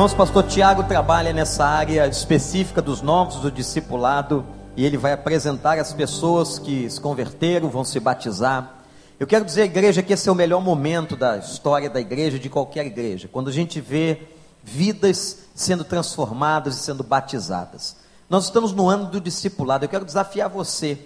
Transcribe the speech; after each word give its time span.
Irmãos, 0.00 0.14
pastor 0.14 0.44
Tiago 0.44 0.84
trabalha 0.84 1.30
nessa 1.30 1.62
área 1.62 2.06
específica 2.06 2.80
dos 2.80 3.02
novos, 3.02 3.36
do 3.36 3.52
discipulado, 3.52 4.46
e 4.74 4.82
ele 4.82 4.96
vai 4.96 5.12
apresentar 5.12 5.78
as 5.78 5.92
pessoas 5.92 6.58
que 6.58 6.88
se 6.88 6.98
converteram, 6.98 7.68
vão 7.68 7.84
se 7.84 8.00
batizar. 8.00 8.76
Eu 9.18 9.26
quero 9.26 9.44
dizer 9.44 9.64
igreja 9.64 10.02
que 10.02 10.14
esse 10.14 10.26
é 10.26 10.32
o 10.32 10.34
melhor 10.34 10.62
momento 10.62 11.16
da 11.16 11.36
história 11.36 11.90
da 11.90 12.00
igreja, 12.00 12.38
de 12.38 12.48
qualquer 12.48 12.86
igreja, 12.86 13.28
quando 13.30 13.48
a 13.48 13.52
gente 13.52 13.78
vê 13.78 14.22
vidas 14.64 15.40
sendo 15.54 15.84
transformadas 15.84 16.76
e 16.76 16.78
sendo 16.78 17.04
batizadas. 17.04 17.96
Nós 18.30 18.44
estamos 18.44 18.72
no 18.72 18.88
ano 18.88 19.04
do 19.04 19.20
discipulado. 19.20 19.84
Eu 19.84 19.90
quero 19.90 20.06
desafiar 20.06 20.48
você, 20.48 20.98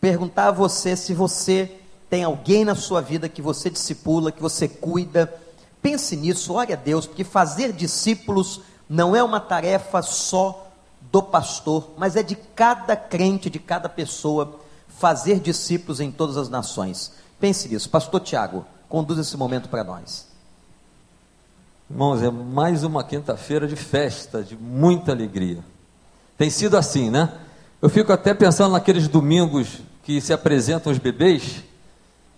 perguntar 0.00 0.48
a 0.48 0.50
você 0.50 0.96
se 0.96 1.14
você 1.14 1.70
tem 2.10 2.24
alguém 2.24 2.64
na 2.64 2.74
sua 2.74 3.00
vida 3.00 3.28
que 3.28 3.40
você 3.40 3.70
discipula, 3.70 4.32
que 4.32 4.42
você 4.42 4.66
cuida. 4.66 5.32
Pense 5.82 6.16
nisso, 6.16 6.52
ore 6.52 6.72
a 6.72 6.76
Deus, 6.76 7.06
porque 7.06 7.24
fazer 7.24 7.72
discípulos 7.72 8.60
não 8.88 9.14
é 9.14 9.22
uma 9.22 9.40
tarefa 9.40 10.02
só 10.02 10.66
do 11.10 11.22
pastor, 11.22 11.90
mas 11.96 12.16
é 12.16 12.22
de 12.22 12.34
cada 12.34 12.94
crente, 12.94 13.48
de 13.48 13.58
cada 13.58 13.88
pessoa, 13.88 14.60
fazer 14.88 15.40
discípulos 15.40 16.00
em 16.00 16.10
todas 16.10 16.36
as 16.36 16.48
nações. 16.48 17.12
Pense 17.38 17.68
nisso. 17.68 17.88
Pastor 17.88 18.20
Tiago, 18.20 18.66
conduz 18.88 19.18
esse 19.18 19.36
momento 19.36 19.68
para 19.68 19.82
nós. 19.82 20.28
Irmãos, 21.88 22.22
é 22.22 22.30
mais 22.30 22.84
uma 22.84 23.02
quinta-feira 23.02 23.66
de 23.66 23.74
festa, 23.74 24.42
de 24.42 24.56
muita 24.56 25.12
alegria. 25.12 25.64
Tem 26.36 26.50
sido 26.50 26.76
assim, 26.76 27.10
né? 27.10 27.32
Eu 27.82 27.88
fico 27.88 28.12
até 28.12 28.34
pensando 28.34 28.72
naqueles 28.72 29.08
domingos 29.08 29.80
que 30.02 30.20
se 30.20 30.32
apresentam 30.32 30.92
os 30.92 30.98
bebês, 30.98 31.64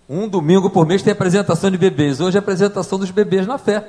um 0.08 0.28
domingo 0.28 0.68
por 0.68 0.86
mês 0.86 1.02
tem 1.02 1.12
apresentação 1.12 1.70
de 1.70 1.78
bebês. 1.78 2.20
Hoje 2.20 2.36
é 2.36 2.40
apresentação 2.40 2.98
dos 2.98 3.10
bebês 3.10 3.46
na 3.46 3.58
fé. 3.58 3.88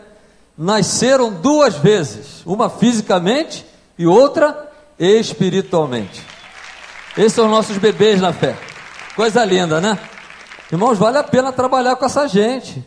Nasceram 0.58 1.32
duas 1.32 1.76
vezes, 1.76 2.44
uma 2.46 2.70
fisicamente 2.70 3.66
e 3.98 4.06
outra 4.06 4.72
espiritualmente. 5.00 6.22
Esses 7.18 7.34
são 7.34 7.48
nossos 7.48 7.78
bebês 7.78 8.22
na 8.22 8.32
fé. 8.32 8.56
Coisa 9.16 9.44
linda, 9.44 9.82
né? 9.82 10.00
Irmãos, 10.72 10.98
vale 10.98 11.18
a 11.18 11.24
pena 11.24 11.52
trabalhar 11.52 11.96
com 11.96 12.06
essa 12.06 12.28
gente, 12.28 12.84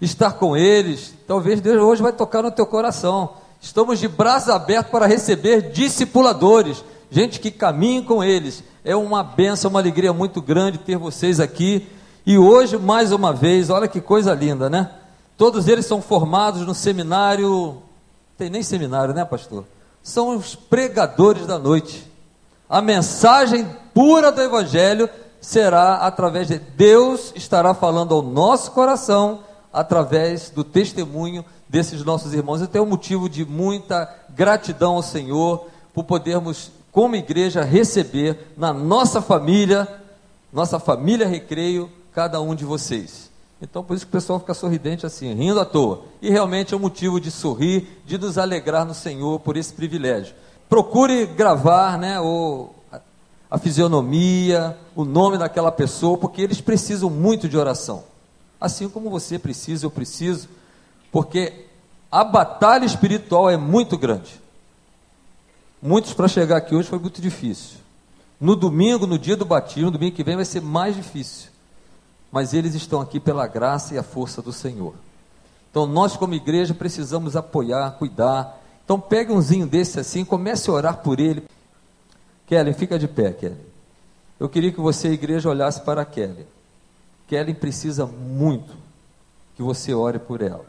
estar 0.00 0.32
com 0.32 0.56
eles. 0.56 1.14
Talvez 1.26 1.60
Deus 1.60 1.82
hoje 1.82 2.02
vai 2.02 2.12
tocar 2.12 2.42
no 2.42 2.50
teu 2.50 2.66
coração. 2.66 3.34
Estamos 3.60 3.98
de 3.98 4.08
braços 4.08 4.50
abertos 4.50 4.90
para 4.90 5.06
receber 5.06 5.72
discipuladores, 5.72 6.84
gente 7.10 7.40
que 7.40 7.50
caminha 7.50 8.02
com 8.02 8.22
eles. 8.22 8.62
É 8.84 8.94
uma 8.94 9.22
benção, 9.22 9.70
uma 9.70 9.80
alegria 9.80 10.12
muito 10.12 10.40
grande 10.40 10.78
ter 10.78 10.96
vocês 10.96 11.40
aqui 11.40 11.86
e 12.28 12.36
hoje, 12.36 12.76
mais 12.76 13.10
uma 13.10 13.32
vez, 13.32 13.70
olha 13.70 13.88
que 13.88 14.02
coisa 14.02 14.34
linda, 14.34 14.68
né? 14.68 14.90
Todos 15.34 15.66
eles 15.66 15.86
são 15.86 16.02
formados 16.02 16.60
no 16.66 16.74
seminário. 16.74 17.78
Tem 18.36 18.50
nem 18.50 18.62
seminário, 18.62 19.14
né, 19.14 19.24
pastor? 19.24 19.64
São 20.02 20.36
os 20.36 20.54
pregadores 20.54 21.46
da 21.46 21.58
noite. 21.58 22.06
A 22.68 22.82
mensagem 22.82 23.66
pura 23.94 24.30
do 24.30 24.42
Evangelho 24.42 25.08
será 25.40 26.06
através 26.06 26.48
de 26.48 26.58
Deus 26.58 27.32
estará 27.34 27.72
falando 27.72 28.14
ao 28.14 28.20
nosso 28.20 28.72
coração 28.72 29.40
através 29.72 30.50
do 30.50 30.62
testemunho 30.62 31.42
desses 31.66 32.04
nossos 32.04 32.34
irmãos. 32.34 32.60
Eu 32.60 32.68
tenho 32.68 32.84
um 32.84 32.90
motivo 32.90 33.26
de 33.26 33.46
muita 33.46 34.06
gratidão 34.28 34.96
ao 34.96 35.02
Senhor 35.02 35.66
por 35.94 36.04
podermos, 36.04 36.72
como 36.92 37.16
igreja, 37.16 37.64
receber 37.64 38.52
na 38.54 38.70
nossa 38.70 39.22
família, 39.22 39.88
nossa 40.52 40.78
família 40.78 41.26
Recreio, 41.26 41.90
cada 42.18 42.40
um 42.40 42.52
de 42.52 42.64
vocês. 42.64 43.30
Então, 43.62 43.84
por 43.84 43.94
isso 43.94 44.04
que 44.04 44.10
o 44.10 44.18
pessoal 44.18 44.40
fica 44.40 44.52
sorridente 44.52 45.06
assim, 45.06 45.32
rindo 45.34 45.60
à 45.60 45.64
toa. 45.64 46.02
E 46.20 46.28
realmente 46.28 46.74
é 46.74 46.76
um 46.76 46.80
motivo 46.80 47.20
de 47.20 47.30
sorrir, 47.30 47.86
de 48.04 48.18
nos 48.18 48.36
alegrar 48.36 48.84
no 48.84 48.92
Senhor 48.92 49.38
por 49.38 49.56
esse 49.56 49.72
privilégio. 49.72 50.34
Procure 50.68 51.26
gravar 51.26 51.96
né, 51.96 52.18
o, 52.20 52.70
a 53.48 53.56
fisionomia, 53.56 54.76
o 54.96 55.04
nome 55.04 55.38
daquela 55.38 55.70
pessoa, 55.70 56.18
porque 56.18 56.42
eles 56.42 56.60
precisam 56.60 57.08
muito 57.08 57.48
de 57.48 57.56
oração. 57.56 58.02
Assim 58.60 58.88
como 58.88 59.10
você 59.10 59.38
precisa, 59.38 59.86
eu 59.86 59.90
preciso, 59.90 60.48
porque 61.12 61.66
a 62.10 62.24
batalha 62.24 62.84
espiritual 62.84 63.48
é 63.48 63.56
muito 63.56 63.96
grande. 63.96 64.40
Muitos 65.80 66.14
para 66.14 66.26
chegar 66.26 66.56
aqui 66.56 66.74
hoje 66.74 66.88
foi 66.88 66.98
muito 66.98 67.22
difícil. 67.22 67.76
No 68.40 68.56
domingo, 68.56 69.06
no 69.06 69.20
dia 69.20 69.36
do 69.36 69.44
batismo, 69.44 69.92
no 69.92 69.98
domingo 69.98 70.16
que 70.16 70.24
vem 70.24 70.34
vai 70.34 70.44
ser 70.44 70.60
mais 70.60 70.96
difícil 70.96 71.56
mas 72.30 72.52
eles 72.52 72.74
estão 72.74 73.00
aqui 73.00 73.18
pela 73.18 73.46
graça 73.46 73.94
e 73.94 73.98
a 73.98 74.02
força 74.02 74.42
do 74.42 74.52
Senhor. 74.52 74.94
Então 75.70 75.86
nós, 75.86 76.16
como 76.16 76.34
igreja, 76.34 76.74
precisamos 76.74 77.36
apoiar, 77.36 77.92
cuidar. 77.92 78.60
Então 78.84 79.00
pegue 79.00 79.32
umzinho 79.32 79.66
desse 79.66 79.98
assim, 79.98 80.24
comece 80.24 80.68
a 80.70 80.72
orar 80.72 80.96
por 80.98 81.20
ele. 81.20 81.44
Kelly, 82.46 82.72
fica 82.72 82.98
de 82.98 83.08
pé, 83.08 83.32
Kelly. 83.32 83.68
Eu 84.38 84.48
queria 84.48 84.72
que 84.72 84.80
você, 84.80 85.08
igreja, 85.08 85.48
olhasse 85.48 85.80
para 85.82 86.04
Kelly. 86.04 86.46
Kelly 87.26 87.54
precisa 87.54 88.06
muito 88.06 88.74
que 89.56 89.62
você 89.62 89.92
ore 89.92 90.18
por 90.18 90.40
ela. 90.40 90.64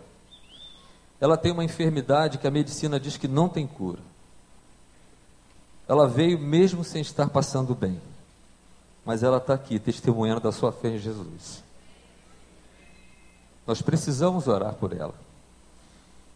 Ela 1.22 1.38
tem 1.38 1.52
uma 1.52 1.64
enfermidade 1.64 2.38
que 2.38 2.48
a 2.48 2.52
medicina 2.52 3.00
diz 3.00 3.18
que 3.18 3.28
não 3.28 3.48
tem 3.48 3.68
cura. 3.68 4.00
Ela 5.88 6.08
veio 6.08 6.40
mesmo 6.40 6.84
sem 6.84 7.02
estar 7.02 7.30
passando 7.30 7.76
bem 7.76 8.00
mas 9.10 9.24
ela 9.24 9.38
está 9.38 9.56
aqui 9.56 9.80
testemunhando 9.80 10.40
da 10.40 10.52
sua 10.52 10.72
fé 10.72 10.90
em 10.90 11.00
Jesus. 11.00 11.64
Nós 13.66 13.82
precisamos 13.82 14.48
orar 14.48 14.76
por 14.76 14.96
ela. 14.96 15.16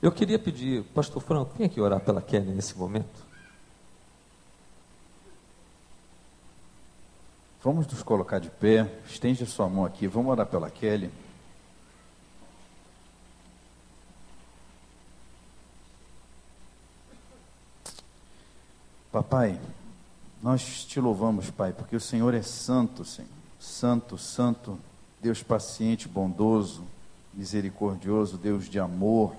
Eu 0.02 0.12
queria 0.12 0.40
pedir, 0.40 0.84
Pastor 0.86 1.22
Franco, 1.22 1.54
vem 1.56 1.68
aqui 1.68 1.80
orar 1.80 2.00
pela 2.00 2.20
Kelly 2.20 2.50
nesse 2.50 2.76
momento. 2.76 3.28
Vamos 7.62 7.86
nos 7.86 8.02
colocar 8.02 8.40
de 8.40 8.50
pé, 8.50 8.92
estende 9.06 9.44
a 9.44 9.46
sua 9.46 9.70
mão 9.70 9.86
aqui, 9.86 10.08
vamos 10.08 10.32
orar 10.32 10.48
pela 10.48 10.72
Kelly. 10.72 11.12
Papai, 19.12 19.60
nós 20.44 20.84
te 20.84 21.00
louvamos, 21.00 21.50
Pai, 21.50 21.72
porque 21.72 21.96
o 21.96 22.02
Senhor 22.02 22.34
é 22.34 22.42
santo, 22.42 23.06
Senhor. 23.06 23.30
Santo, 23.58 24.18
santo, 24.18 24.78
Deus 25.22 25.42
paciente, 25.42 26.06
bondoso, 26.06 26.84
misericordioso, 27.34 28.38
Deus 28.38 28.68
de 28.68 28.78
amor. 28.78 29.34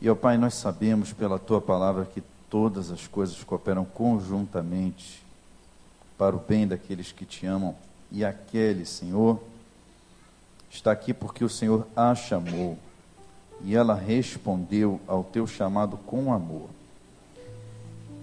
E, 0.00 0.10
ó 0.10 0.14
Pai, 0.16 0.36
nós 0.36 0.54
sabemos 0.54 1.12
pela 1.12 1.38
tua 1.38 1.60
palavra 1.60 2.04
que 2.04 2.20
todas 2.50 2.90
as 2.90 3.06
coisas 3.06 3.44
cooperam 3.44 3.84
conjuntamente 3.84 5.22
para 6.18 6.34
o 6.34 6.40
bem 6.40 6.66
daqueles 6.66 7.12
que 7.12 7.24
te 7.24 7.46
amam. 7.46 7.76
E 8.10 8.24
aquele, 8.24 8.84
Senhor, 8.84 9.40
está 10.68 10.90
aqui 10.90 11.14
porque 11.14 11.44
o 11.44 11.48
Senhor 11.48 11.86
a 11.94 12.12
chamou 12.16 12.76
e 13.62 13.76
ela 13.76 13.94
respondeu 13.94 15.00
ao 15.06 15.22
teu 15.22 15.46
chamado 15.46 15.96
com 15.96 16.32
amor. 16.32 16.68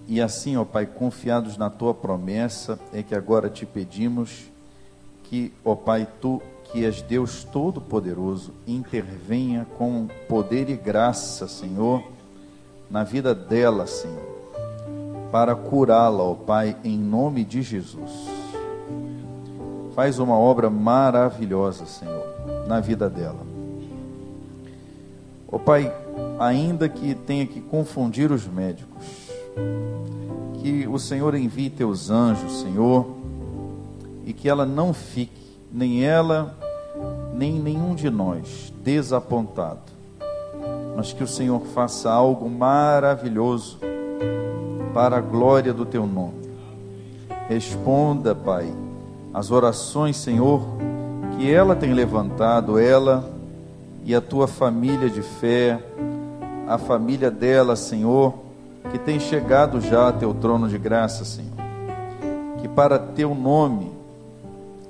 E 0.08 0.22
assim, 0.22 0.56
ó 0.56 0.64
Pai, 0.64 0.86
confiados 0.86 1.58
na 1.58 1.68
tua 1.68 1.92
promessa, 1.92 2.80
é 2.94 3.02
que 3.02 3.14
agora 3.14 3.50
te 3.50 3.66
pedimos 3.66 4.44
que, 5.24 5.52
ó 5.62 5.74
Pai, 5.74 6.08
tu 6.18 6.40
que 6.72 6.84
és 6.84 7.02
Deus 7.02 7.44
Todo-Poderoso, 7.44 8.52
intervenha 8.66 9.66
com 9.76 10.08
poder 10.26 10.70
e 10.70 10.76
graça, 10.76 11.46
Senhor, 11.46 12.02
na 12.90 13.04
vida 13.04 13.34
dela, 13.34 13.86
Senhor, 13.86 14.48
para 15.30 15.54
curá-la, 15.54 16.22
ó 16.22 16.34
Pai, 16.34 16.74
em 16.82 16.98
nome 16.98 17.44
de 17.44 17.60
Jesus. 17.60 18.28
Faz 19.94 20.18
uma 20.18 20.38
obra 20.38 20.70
maravilhosa, 20.70 21.84
Senhor, 21.84 22.24
na 22.66 22.80
vida 22.80 23.10
dela. 23.10 23.46
Ó 25.52 25.58
Pai, 25.58 25.92
ainda 26.38 26.88
que 26.88 27.14
tenha 27.14 27.46
que 27.46 27.60
confundir 27.60 28.32
os 28.32 28.46
médicos, 28.46 29.28
que 30.60 30.86
o 30.88 30.98
Senhor 30.98 31.34
envie 31.34 31.70
teus 31.70 32.10
anjos, 32.10 32.60
Senhor, 32.60 33.06
e 34.24 34.32
que 34.32 34.48
ela 34.48 34.66
não 34.66 34.92
fique, 34.92 35.56
nem 35.72 36.04
ela, 36.04 36.56
nem 37.32 37.58
nenhum 37.60 37.94
de 37.94 38.10
nós, 38.10 38.72
desapontado, 38.82 39.80
mas 40.96 41.12
que 41.12 41.22
o 41.22 41.28
Senhor 41.28 41.60
faça 41.74 42.10
algo 42.10 42.48
maravilhoso 42.50 43.78
para 44.92 45.18
a 45.18 45.20
glória 45.20 45.72
do 45.72 45.86
teu 45.86 46.06
nome. 46.06 46.48
Responda, 47.48 48.34
Pai, 48.34 48.70
as 49.32 49.50
orações, 49.50 50.16
Senhor, 50.16 50.60
que 51.36 51.50
ela 51.50 51.76
tem 51.76 51.92
levantado, 51.92 52.78
ela 52.78 53.30
e 54.04 54.14
a 54.14 54.20
tua 54.20 54.48
família 54.48 55.08
de 55.08 55.22
fé, 55.22 55.80
a 56.66 56.76
família 56.76 57.30
dela, 57.30 57.76
Senhor 57.76 58.47
que 58.90 58.98
tem 58.98 59.20
chegado 59.20 59.80
já 59.80 60.08
a 60.08 60.12
teu 60.12 60.32
trono 60.34 60.68
de 60.68 60.78
graça, 60.78 61.24
Senhor. 61.24 61.52
Que 62.60 62.68
para 62.68 62.98
teu 62.98 63.34
nome 63.34 63.90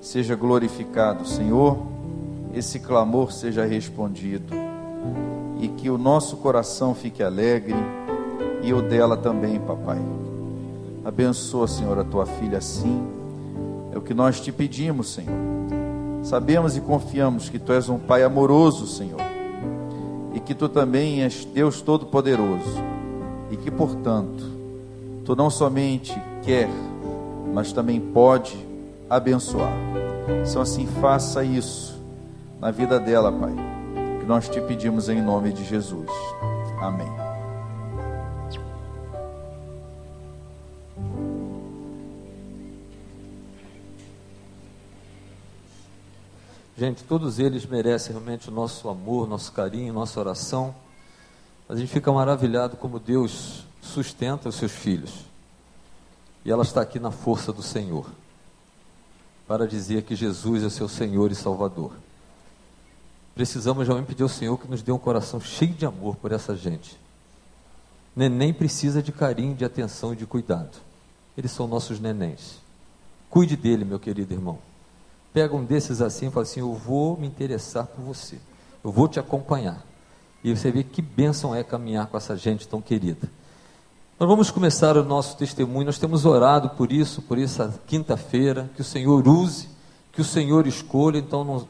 seja 0.01 0.35
glorificado, 0.35 1.27
Senhor, 1.27 1.79
esse 2.55 2.79
clamor 2.79 3.33
seja 3.33 3.65
respondido. 3.65 4.55
e 5.61 5.67
que 5.67 5.91
o 5.91 5.99
nosso 5.99 6.37
coração 6.37 6.95
fique 6.95 7.21
alegre 7.23 7.75
e 8.63 8.73
o 8.73 8.81
dela 8.81 9.17
também, 9.17 9.59
papai. 9.59 9.99
Abençoa, 11.05 11.67
Senhor, 11.67 11.99
a 11.99 12.05
tua 12.05 12.27
filha 12.27 12.59
assim. 12.59 13.03
É 13.93 13.99
o 13.99 14.01
que 14.01 14.15
nós 14.15 14.41
te 14.41 14.53
pedimos, 14.53 15.13
Senhor. 15.15 15.35
Sabemos 16.23 16.77
e 16.77 16.81
confiamos 16.81 17.49
que 17.49 17.59
tu 17.59 17.73
és 17.73 17.89
um 17.89 17.99
pai 17.99 18.23
amoroso, 18.23 18.87
Senhor, 18.87 19.21
e 20.35 20.41
que 20.41 20.55
tu 20.55 20.69
também 20.69 21.23
és 21.23 21.45
Deus 21.45 21.81
todo-poderoso, 21.81 22.77
e 23.51 23.57
que, 23.57 23.71
portanto, 23.71 24.45
tu 25.25 25.35
não 25.35 25.51
somente 25.51 26.15
quer, 26.43 26.69
mas 27.53 27.73
também 27.73 28.01
pode 28.01 28.57
abençoar. 29.09 29.73
Então, 30.49 30.63
assim, 30.63 30.87
faça 31.01 31.43
isso 31.45 31.99
na 32.61 32.71
vida 32.71 32.99
dela, 32.99 33.33
Pai 33.33 33.79
nós 34.29 34.47
te 34.47 34.61
pedimos 34.61 35.09
em 35.09 35.23
nome 35.23 35.55
de 35.55 35.65
Jesus. 35.65 36.07
Amém. 36.83 37.09
Gente, 46.77 47.03
todos 47.05 47.39
eles 47.39 47.65
merecem 47.65 48.13
realmente 48.13 48.51
o 48.51 48.53
nosso 48.53 48.87
amor, 48.91 49.27
nosso 49.27 49.51
carinho, 49.51 49.95
nossa 49.95 50.21
oração. 50.21 50.75
A 51.69 51.77
gente 51.77 51.93
fica 51.93 52.11
maravilhado 52.11 52.77
como 52.77 52.99
Deus 52.99 53.65
sustenta 53.83 54.49
os 54.49 54.55
seus 54.55 54.73
filhos. 54.73 55.27
E 56.45 56.51
ela 56.51 56.63
está 56.63 56.81
aqui 56.81 56.99
na 56.99 57.11
força 57.11 57.53
do 57.53 57.63
Senhor, 57.63 58.07
para 59.47 59.67
dizer 59.67 60.03
que 60.03 60.17
Jesus 60.17 60.63
é 60.63 60.71
seu 60.71 60.89
Senhor 60.89 61.31
e 61.31 61.35
Salvador. 61.35 61.93
Precisamos 63.35 63.87
realmente 63.87 64.09
pedir 64.09 64.23
ao 64.23 64.29
Senhor 64.29 64.57
que 64.59 64.67
nos 64.67 64.83
dê 64.83 64.91
um 64.91 64.99
coração 64.99 65.41
cheio 65.41 65.75
de 65.75 65.85
amor 65.85 66.17
por 66.17 66.33
essa 66.33 66.57
gente. 66.57 66.99
Neném 68.17 68.53
precisa 68.53 69.03
de 69.03 69.13
carinho, 69.13 69.55
de 69.55 69.65
atenção 69.65 70.13
e 70.13 70.17
de 70.17 70.27
cuidado. 70.27 70.77
Eles 71.37 71.53
são 71.53 71.69
nossos 71.69 72.01
nenéns. 72.01 72.57
Cuide 73.31 73.57
dele, 73.57 73.85
meu 73.85 74.01
querido 74.01 74.33
irmão. 74.33 74.59
Pega 75.33 75.55
um 75.55 75.65
desses 75.65 76.01
assim 76.01 76.27
e 76.29 76.31
fala 76.31 76.43
assim: 76.43 76.61
Eu 76.61 76.75
vou 76.75 77.17
me 77.17 77.27
interessar 77.27 77.87
por 77.87 78.03
você. 78.03 78.39
Eu 78.83 78.91
vou 78.91 79.07
te 79.07 79.21
acompanhar. 79.21 79.85
E 80.43 80.55
você 80.55 80.71
vê 80.71 80.83
que 80.83 81.03
bênção 81.03 81.55
é 81.55 81.65
caminhar 81.65 82.07
com 82.07 82.17
essa 82.17 82.37
gente 82.37 82.67
tão 82.67 82.81
querida. 82.81 83.29
Nós 84.19 84.29
vamos 84.29 84.51
começar 84.51 84.97
o 84.97 85.05
nosso 85.05 85.37
testemunho. 85.37 85.87
Nós 85.87 85.99
temos 85.99 86.25
orado 86.25 86.71
por 86.71 86.93
isso, 86.93 87.23
por 87.23 87.39
essa 87.39 87.81
quinta-feira. 87.87 88.71
Que 88.75 88.81
o 88.81 88.85
Senhor 88.85 89.27
use, 89.29 89.69
que 90.13 90.21
o 90.21 90.25
Senhor 90.25 90.67
escolha. 90.67 91.19
Então, 91.19 91.45
não, 91.45 91.69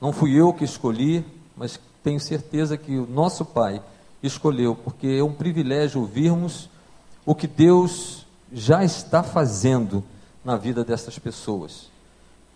não 0.00 0.12
fui 0.12 0.32
eu 0.32 0.52
que 0.52 0.64
escolhi, 0.64 1.24
mas 1.56 1.80
tenho 2.02 2.20
certeza 2.20 2.76
que 2.76 2.96
o 2.96 3.06
nosso 3.06 3.44
Pai 3.44 3.82
escolheu, 4.22 4.74
porque 4.74 5.06
é 5.06 5.24
um 5.24 5.32
privilégio 5.32 6.00
ouvirmos 6.00 6.68
o 7.24 7.34
que 7.34 7.46
Deus 7.46 8.26
já 8.52 8.84
está 8.84 9.22
fazendo 9.22 10.04
na 10.44 10.56
vida 10.56 10.84
dessas 10.84 11.18
pessoas. 11.18 11.90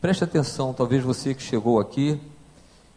Preste 0.01 0.23
atenção, 0.25 0.73
talvez 0.73 1.03
você 1.03 1.35
que 1.35 1.43
chegou 1.43 1.81
aqui, 1.81 2.21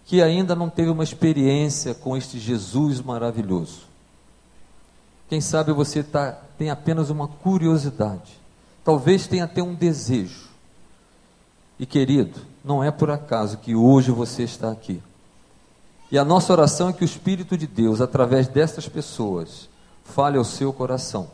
que 0.06 0.22
ainda 0.22 0.56
não 0.56 0.70
teve 0.70 0.90
uma 0.90 1.04
experiência 1.04 1.94
com 1.94 2.16
este 2.16 2.40
Jesus 2.40 3.02
maravilhoso. 3.02 3.82
Quem 5.30 5.40
sabe 5.42 5.72
você 5.72 6.04
tá, 6.04 6.32
tem 6.58 6.70
apenas 6.70 7.10
uma 7.10 7.28
curiosidade, 7.28 8.38
talvez 8.84 9.28
tenha 9.28 9.46
até 9.46 9.64
um 9.64 9.74
desejo. 9.74 10.50
E 11.80 11.86
querido, 11.86 12.40
não 12.64 12.84
é 12.84 12.92
por 12.92 13.10
acaso 13.10 13.58
que 13.58 13.76
hoje 13.76 14.12
você 14.12 14.44
está 14.44 14.72
aqui. 14.72 15.02
E 16.12 16.18
a 16.18 16.24
nossa 16.24 16.54
oração 16.54 16.90
é 16.90 16.94
que 16.94 17.04
o 17.04 17.06
Espírito 17.06 17.58
de 17.58 17.66
Deus, 17.66 18.00
através 18.00 18.48
destas 18.48 18.88
pessoas, 18.88 19.68
fale 20.04 20.38
ao 20.38 20.44
seu 20.44 20.72
coração. 20.72 21.28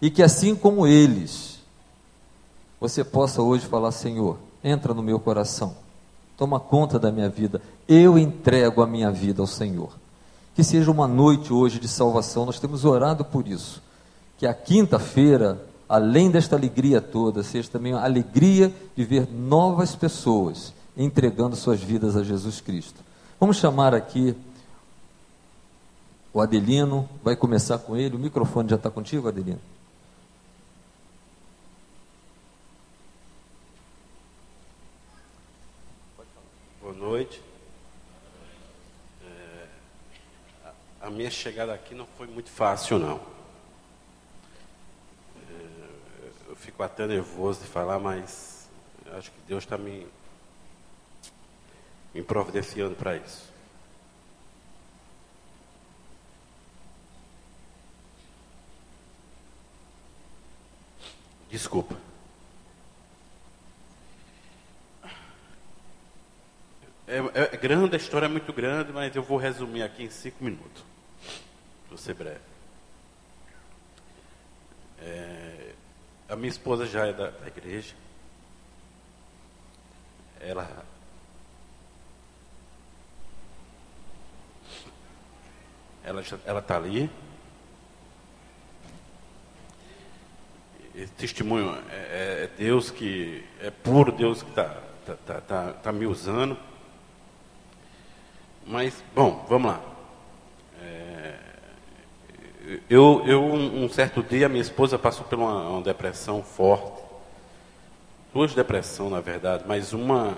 E 0.00 0.10
que 0.10 0.22
assim 0.22 0.54
como 0.54 0.86
eles, 0.86 1.58
você 2.80 3.02
possa 3.02 3.42
hoje 3.42 3.66
falar: 3.66 3.90
Senhor, 3.90 4.38
entra 4.62 4.94
no 4.94 5.02
meu 5.02 5.18
coração, 5.18 5.74
toma 6.36 6.58
conta 6.58 6.98
da 6.98 7.12
minha 7.12 7.28
vida, 7.28 7.60
eu 7.88 8.18
entrego 8.18 8.82
a 8.82 8.86
minha 8.86 9.10
vida 9.10 9.42
ao 9.42 9.46
Senhor. 9.46 9.90
Que 10.54 10.62
seja 10.62 10.90
uma 10.90 11.08
noite 11.08 11.52
hoje 11.52 11.80
de 11.80 11.88
salvação, 11.88 12.46
nós 12.46 12.60
temos 12.60 12.84
orado 12.84 13.24
por 13.24 13.48
isso. 13.48 13.82
Que 14.38 14.46
a 14.46 14.54
quinta-feira 14.54 15.60
além 15.88 16.30
desta 16.30 16.56
alegria 16.56 17.00
toda, 17.00 17.42
seja 17.42 17.68
também 17.70 17.92
a 17.92 18.04
alegria 18.04 18.74
de 18.96 19.04
ver 19.04 19.28
novas 19.30 19.94
pessoas 19.94 20.72
entregando 20.96 21.56
suas 21.56 21.80
vidas 21.80 22.16
a 22.16 22.22
Jesus 22.22 22.60
Cristo. 22.60 23.00
Vamos 23.38 23.56
chamar 23.56 23.94
aqui 23.94 24.34
o 26.32 26.40
Adelino, 26.40 27.08
vai 27.22 27.36
começar 27.36 27.78
com 27.78 27.96
ele. 27.96 28.16
O 28.16 28.18
microfone 28.18 28.68
já 28.68 28.76
está 28.76 28.90
contigo, 28.90 29.28
Adelino? 29.28 29.60
Boa 36.80 36.94
noite. 37.14 37.40
É, 39.24 39.66
a 41.00 41.10
minha 41.10 41.30
chegada 41.30 41.72
aqui 41.72 41.94
não 41.94 42.06
foi 42.18 42.26
muito 42.26 42.50
fácil, 42.50 42.98
não. 42.98 43.34
fico 46.56 46.82
até 46.82 47.06
nervoso 47.06 47.60
de 47.60 47.66
falar, 47.66 47.98
mas 47.98 48.68
acho 49.12 49.30
que 49.30 49.36
Deus 49.46 49.64
está 49.64 49.76
me, 49.76 50.06
me 52.14 52.22
providenciando 52.22 52.96
para 52.96 53.16
isso. 53.16 53.52
Desculpa. 61.50 62.13
É, 67.14 67.54
é, 67.54 67.56
grande, 67.56 67.94
a 67.94 67.96
história 67.96 68.26
é 68.26 68.28
muito 68.28 68.52
grande, 68.52 68.92
mas 68.92 69.14
eu 69.14 69.22
vou 69.22 69.38
resumir 69.38 69.84
aqui 69.84 70.02
em 70.02 70.10
cinco 70.10 70.42
minutos. 70.42 70.82
Vou 71.88 71.96
ser 71.96 72.12
breve. 72.14 72.40
É, 75.00 75.74
a 76.28 76.34
minha 76.34 76.48
esposa 76.48 76.86
já 76.86 77.06
é 77.06 77.12
da, 77.12 77.30
da 77.30 77.46
igreja. 77.46 77.94
Ela 80.40 80.84
ela 86.02 86.24
ela 86.44 86.58
está 86.58 86.76
ali. 86.76 87.08
Esse 90.96 91.12
testemunho 91.12 91.76
é, 91.90 91.94
é, 91.94 92.42
é, 92.42 92.50
Deus 92.58 92.90
que 92.90 93.44
é 93.60 93.70
puro 93.70 94.10
Deus 94.10 94.42
que 94.42 94.50
está 94.50 94.82
tá, 95.06 95.14
tá, 95.14 95.40
tá, 95.40 95.72
tá 95.74 95.92
me 95.92 96.06
usando. 96.06 96.73
Mas 98.66 99.04
bom, 99.14 99.44
vamos 99.48 99.72
lá. 99.72 99.80
Eu, 102.88 103.22
eu, 103.26 103.42
um 103.44 103.88
certo 103.90 104.22
dia, 104.22 104.48
minha 104.48 104.62
esposa 104.62 104.98
passou 104.98 105.24
por 105.26 105.38
uma, 105.38 105.68
uma 105.68 105.82
depressão 105.82 106.42
forte. 106.42 107.02
Duas 108.32 108.54
depressões, 108.54 109.12
na 109.12 109.20
verdade, 109.20 109.64
mas 109.66 109.92
uma 109.92 110.34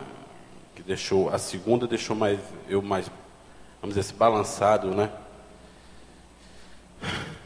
que 0.74 0.82
deixou, 0.82 1.28
a 1.30 1.38
segunda 1.38 1.86
deixou 1.86 2.16
mais, 2.16 2.38
eu 2.68 2.82
mais, 2.82 3.08
vamos 3.80 3.96
dizer 3.96 4.00
assim, 4.00 4.16
balançado, 4.16 4.90
né? 4.90 5.10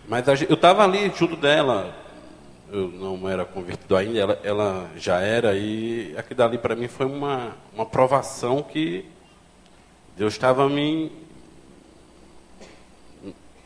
Mas 0.09 0.29
a, 0.29 0.35
eu 0.35 0.55
estava 0.55 0.83
ali 0.83 1.13
junto 1.15 1.37
dela, 1.37 1.95
eu 2.73 2.89
não 2.89 3.29
era 3.29 3.45
convertido 3.45 3.95
ainda, 3.97 4.19
ela, 4.19 4.41
ela 4.43 4.91
já 4.97 5.21
era, 5.21 5.55
e 5.55 6.15
aquilo 6.17 6.39
dali 6.39 6.59
para 6.59 6.75
mim 6.75 6.89
foi 6.89 7.07
uma, 7.07 7.55
uma 7.73 7.87
provação 7.87 8.63
que 8.63 9.05
Deus 10.17 10.35
estava 10.35 10.69
me 10.69 11.11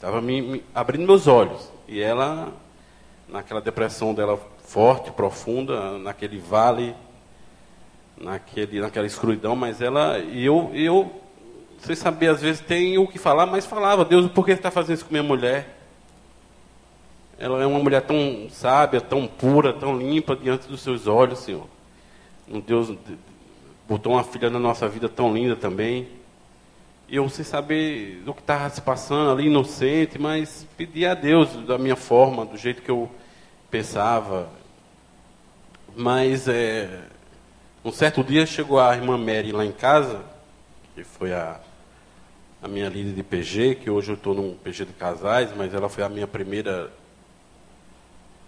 Estava 0.04 0.20
me, 0.20 0.42
me, 0.42 0.64
abrindo 0.74 1.06
meus 1.06 1.26
olhos. 1.26 1.66
E 1.88 1.98
ela, 1.98 2.52
naquela 3.26 3.62
depressão 3.62 4.12
dela 4.12 4.38
forte, 4.62 5.10
profunda, 5.10 5.96
naquele 5.96 6.38
vale, 6.38 6.94
naquele, 8.14 8.82
naquela 8.82 9.06
escuridão, 9.06 9.56
mas 9.56 9.80
ela, 9.80 10.18
e 10.18 10.44
eu, 10.44 10.70
eu, 10.74 11.10
você 11.78 11.96
sabia, 11.96 12.32
às 12.32 12.42
vezes 12.42 12.60
tem 12.60 12.98
o 12.98 13.08
que 13.08 13.18
falar, 13.18 13.46
mas 13.46 13.64
falava, 13.64 14.04
Deus, 14.04 14.30
por 14.30 14.44
que 14.44 14.52
está 14.52 14.70
fazendo 14.70 14.96
isso 14.96 15.06
com 15.06 15.10
minha 15.10 15.22
mulher? 15.22 15.74
Ela 17.38 17.62
é 17.62 17.66
uma 17.66 17.78
mulher 17.78 18.02
tão 18.02 18.46
sábia, 18.50 19.00
tão 19.00 19.26
pura, 19.26 19.72
tão 19.72 19.96
limpa 19.96 20.36
diante 20.36 20.68
dos 20.68 20.82
seus 20.82 21.06
olhos, 21.06 21.38
Senhor. 21.38 21.66
Um 22.46 22.60
Deus 22.60 22.94
botou 23.88 24.12
uma 24.12 24.22
filha 24.22 24.50
na 24.50 24.58
nossa 24.58 24.86
vida 24.86 25.08
tão 25.08 25.32
linda 25.32 25.56
também 25.56 26.06
eu 27.08 27.28
sem 27.28 27.44
saber 27.44 28.22
do 28.24 28.32
que 28.32 28.40
estava 28.40 28.68
se 28.70 28.80
passando 28.80 29.30
ali, 29.30 29.46
inocente, 29.46 30.18
mas 30.18 30.66
pedi 30.76 31.04
a 31.06 31.14
Deus 31.14 31.54
da 31.66 31.78
minha 31.78 31.96
forma, 31.96 32.44
do 32.44 32.56
jeito 32.56 32.82
que 32.82 32.90
eu 32.90 33.10
pensava. 33.70 34.48
Mas 35.96 36.48
é, 36.48 37.02
um 37.84 37.92
certo 37.92 38.24
dia 38.24 38.46
chegou 38.46 38.80
a 38.80 38.94
irmã 38.94 39.18
Mary 39.18 39.52
lá 39.52 39.64
em 39.64 39.72
casa, 39.72 40.24
que 40.94 41.04
foi 41.04 41.32
a, 41.32 41.60
a 42.62 42.68
minha 42.68 42.88
líder 42.88 43.12
de 43.12 43.22
PG, 43.22 43.76
que 43.76 43.90
hoje 43.90 44.10
eu 44.10 44.14
estou 44.14 44.34
num 44.34 44.54
PG 44.54 44.86
de 44.86 44.92
casais, 44.94 45.50
mas 45.56 45.74
ela 45.74 45.88
foi 45.88 46.02
a 46.02 46.08
minha 46.08 46.26
primeira. 46.26 46.90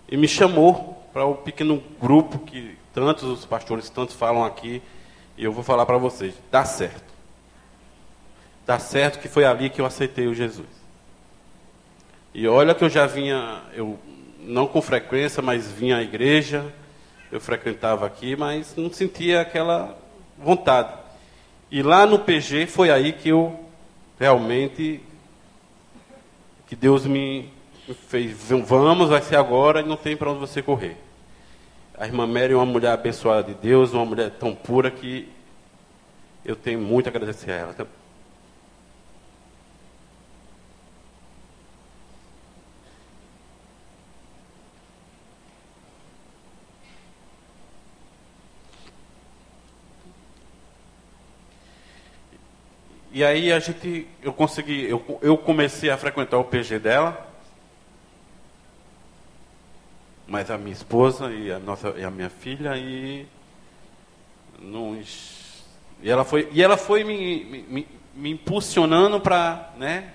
E 0.08 0.16
me 0.16 0.26
chamou 0.26 1.06
para 1.12 1.24
o 1.26 1.32
um 1.32 1.36
pequeno 1.36 1.82
grupo 2.00 2.38
que 2.38 2.76
tantos 2.94 3.24
os 3.24 3.44
pastores 3.44 3.90
tantos 3.90 4.14
falam 4.14 4.44
aqui, 4.44 4.82
e 5.36 5.44
eu 5.44 5.52
vou 5.52 5.62
falar 5.62 5.84
para 5.84 5.98
vocês, 5.98 6.34
dá 6.50 6.64
certo. 6.64 7.15
Dá 8.66 8.78
certo 8.78 9.20
que 9.20 9.28
foi 9.28 9.44
ali 9.44 9.70
que 9.70 9.80
eu 9.80 9.86
aceitei 9.86 10.26
o 10.26 10.34
Jesus. 10.34 10.66
E 12.34 12.46
olha 12.48 12.74
que 12.74 12.84
eu 12.84 12.90
já 12.90 13.06
vinha, 13.06 13.62
eu 13.72 13.98
não 14.40 14.66
com 14.66 14.82
frequência, 14.82 15.42
mas 15.42 15.70
vinha 15.70 15.96
à 15.98 16.02
igreja, 16.02 16.64
eu 17.30 17.40
frequentava 17.40 18.06
aqui, 18.06 18.36
mas 18.36 18.74
não 18.76 18.92
sentia 18.92 19.40
aquela 19.40 19.96
vontade. 20.36 20.92
E 21.70 21.82
lá 21.82 22.06
no 22.06 22.18
PG 22.18 22.66
foi 22.66 22.90
aí 22.90 23.12
que 23.12 23.28
eu 23.28 23.58
realmente 24.18 25.00
que 26.66 26.74
Deus 26.74 27.06
me 27.06 27.48
fez, 28.08 28.36
vamos, 28.64 29.08
vai 29.08 29.22
ser 29.22 29.36
agora 29.36 29.80
e 29.80 29.84
não 29.84 29.96
tem 29.96 30.16
para 30.16 30.30
onde 30.30 30.40
você 30.40 30.60
correr. 30.60 30.96
A 31.96 32.06
irmã 32.06 32.26
Mary 32.26 32.52
é 32.52 32.56
uma 32.56 32.66
mulher 32.66 32.90
abençoada 32.90 33.44
de 33.44 33.54
Deus, 33.54 33.92
uma 33.92 34.04
mulher 34.04 34.30
tão 34.32 34.54
pura 34.54 34.90
que 34.90 35.28
eu 36.44 36.56
tenho 36.56 36.80
muito 36.80 37.06
a 37.06 37.10
agradecer 37.10 37.50
a 37.52 37.54
ela. 37.54 37.74
E 53.16 53.24
aí 53.24 53.50
a 53.50 53.58
gente, 53.58 54.06
eu 54.20 54.30
consegui, 54.30 54.84
eu, 54.90 55.18
eu 55.22 55.38
comecei 55.38 55.88
a 55.88 55.96
frequentar 55.96 56.36
o 56.36 56.44
PG 56.44 56.78
dela, 56.78 57.26
mas 60.26 60.50
a 60.50 60.58
minha 60.58 60.74
esposa 60.74 61.32
e 61.32 61.50
a 61.50 61.58
nossa 61.58 61.94
e 61.96 62.04
a 62.04 62.10
minha 62.10 62.28
filha 62.28 62.76
e 62.76 63.26
nos, 64.60 65.64
e 66.02 66.10
ela 66.10 66.26
foi 66.26 66.50
e 66.52 66.62
ela 66.62 66.76
foi 66.76 67.04
me, 67.04 67.64
me, 67.66 67.88
me 68.14 68.30
impulsionando 68.32 69.18
para, 69.18 69.72
né? 69.78 70.12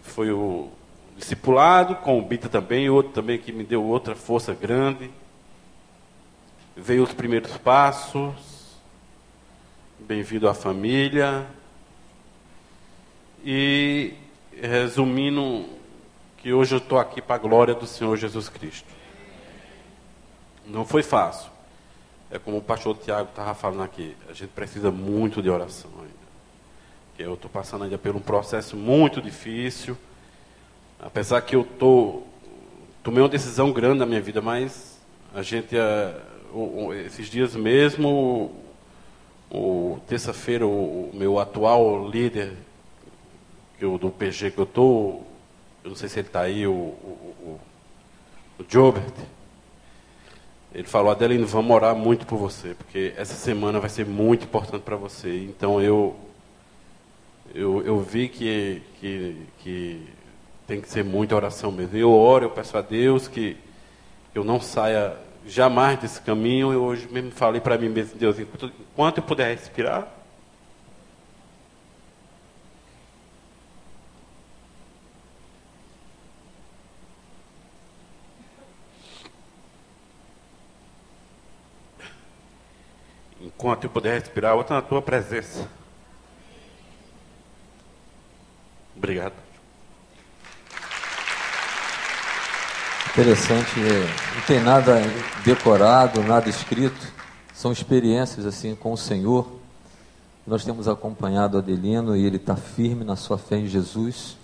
Foi 0.00 0.30
o 0.30 0.70
discipulado 1.14 1.96
com 1.96 2.18
o 2.18 2.22
Bita 2.22 2.48
também, 2.48 2.88
outro 2.88 3.12
também 3.12 3.38
que 3.38 3.52
me 3.52 3.64
deu 3.64 3.84
outra 3.84 4.16
força 4.16 4.54
grande. 4.54 5.10
Veio 6.74 7.02
os 7.02 7.12
primeiros 7.12 7.54
passos. 7.58 8.32
Bem-vindo 9.98 10.48
à 10.48 10.54
família. 10.54 11.46
E 13.48 14.12
resumindo, 14.60 15.66
que 16.38 16.52
hoje 16.52 16.74
eu 16.74 16.78
estou 16.78 16.98
aqui 16.98 17.22
para 17.22 17.36
a 17.36 17.38
glória 17.38 17.76
do 17.76 17.86
Senhor 17.86 18.16
Jesus 18.16 18.48
Cristo. 18.48 18.88
Não 20.66 20.84
foi 20.84 21.04
fácil. 21.04 21.48
É 22.28 22.40
como 22.40 22.56
o 22.56 22.60
pastor 22.60 22.98
Tiago 22.98 23.28
estava 23.30 23.54
falando 23.54 23.84
aqui. 23.84 24.16
A 24.28 24.32
gente 24.32 24.48
precisa 24.50 24.90
muito 24.90 25.40
de 25.40 25.48
oração 25.48 25.92
ainda. 26.00 26.12
Eu 27.16 27.34
estou 27.34 27.48
passando 27.48 27.84
ainda 27.84 27.96
por 27.96 28.16
um 28.16 28.20
processo 28.20 28.76
muito 28.76 29.22
difícil. 29.22 29.96
Apesar 30.98 31.40
que 31.42 31.54
eu 31.54 31.62
tô, 31.62 32.24
tomei 33.04 33.22
uma 33.22 33.28
decisão 33.28 33.72
grande 33.72 34.00
na 34.00 34.06
minha 34.06 34.20
vida, 34.20 34.42
mas 34.42 34.98
a 35.32 35.42
gente, 35.42 35.76
é, 35.78 36.20
esses 37.06 37.28
dias 37.28 37.54
mesmo, 37.54 38.56
terça-feira, 40.08 40.66
o 40.66 41.12
meu 41.14 41.38
atual 41.38 42.08
líder 42.08 42.56
o 43.82 43.98
do 43.98 44.10
PG 44.10 44.52
que 44.52 44.58
eu 44.58 44.64
estou, 44.64 45.26
eu 45.84 45.90
não 45.90 45.96
sei 45.96 46.08
se 46.08 46.18
ele 46.18 46.28
está 46.28 46.42
aí, 46.42 46.66
o, 46.66 46.72
o, 46.72 47.34
o, 47.42 47.60
o 48.60 48.64
Jobert, 48.68 49.14
ele 50.74 50.86
falou, 50.86 51.10
Adelino, 51.10 51.46
vamos 51.46 51.74
orar 51.74 51.94
muito 51.94 52.26
por 52.26 52.38
você, 52.38 52.74
porque 52.74 53.14
essa 53.16 53.34
semana 53.34 53.80
vai 53.80 53.88
ser 53.88 54.04
muito 54.04 54.44
importante 54.44 54.82
para 54.82 54.96
você. 54.96 55.44
Então 55.44 55.80
eu, 55.80 56.14
eu, 57.54 57.82
eu 57.82 57.98
vi 58.00 58.28
que, 58.28 58.82
que, 59.00 59.36
que 59.60 60.06
tem 60.66 60.80
que 60.80 60.88
ser 60.88 61.02
muita 61.02 61.34
oração 61.34 61.72
mesmo. 61.72 61.96
Eu 61.96 62.12
oro, 62.12 62.44
eu 62.44 62.50
peço 62.50 62.76
a 62.76 62.82
Deus 62.82 63.26
que 63.26 63.56
eu 64.34 64.44
não 64.44 64.60
saia 64.60 65.16
jamais 65.46 65.98
desse 65.98 66.20
caminho. 66.20 66.72
Eu 66.72 66.82
hoje 66.82 67.08
mesmo 67.10 67.30
falei 67.30 67.60
para 67.60 67.78
mim 67.78 67.88
mesmo, 67.88 68.18
Deus, 68.18 68.36
enquanto 68.38 69.18
eu 69.18 69.22
puder 69.22 69.56
respirar, 69.56 70.06
enquanto 83.66 83.82
eu 83.82 83.90
puder 83.90 84.20
respirar, 84.20 84.54
outra 84.54 84.76
na 84.76 84.82
tua 84.82 85.02
presença. 85.02 85.66
Obrigado. 88.96 89.32
Interessante, 93.10 93.80
é, 93.80 94.34
não 94.36 94.42
tem 94.46 94.60
nada 94.60 95.00
decorado, 95.44 96.22
nada 96.22 96.48
escrito, 96.48 97.12
são 97.52 97.72
experiências 97.72 98.46
assim 98.46 98.76
com 98.76 98.92
o 98.92 98.96
Senhor. 98.96 99.50
Nós 100.46 100.64
temos 100.64 100.86
acompanhado 100.86 101.58
Adelino 101.58 102.16
e 102.16 102.24
ele 102.24 102.36
está 102.36 102.54
firme 102.54 103.02
na 103.02 103.16
sua 103.16 103.36
fé 103.36 103.56
em 103.56 103.66
Jesus. 103.66 104.36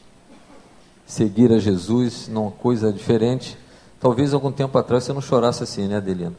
Seguir 1.06 1.52
a 1.52 1.60
Jesus 1.60 2.26
não 2.26 2.48
é 2.48 2.50
coisa 2.60 2.92
diferente. 2.92 3.56
Talvez 4.00 4.34
algum 4.34 4.50
tempo 4.50 4.76
atrás 4.76 5.04
você 5.04 5.12
não 5.12 5.20
chorasse 5.20 5.62
assim, 5.62 5.86
né, 5.86 5.98
Adelino? 5.98 6.34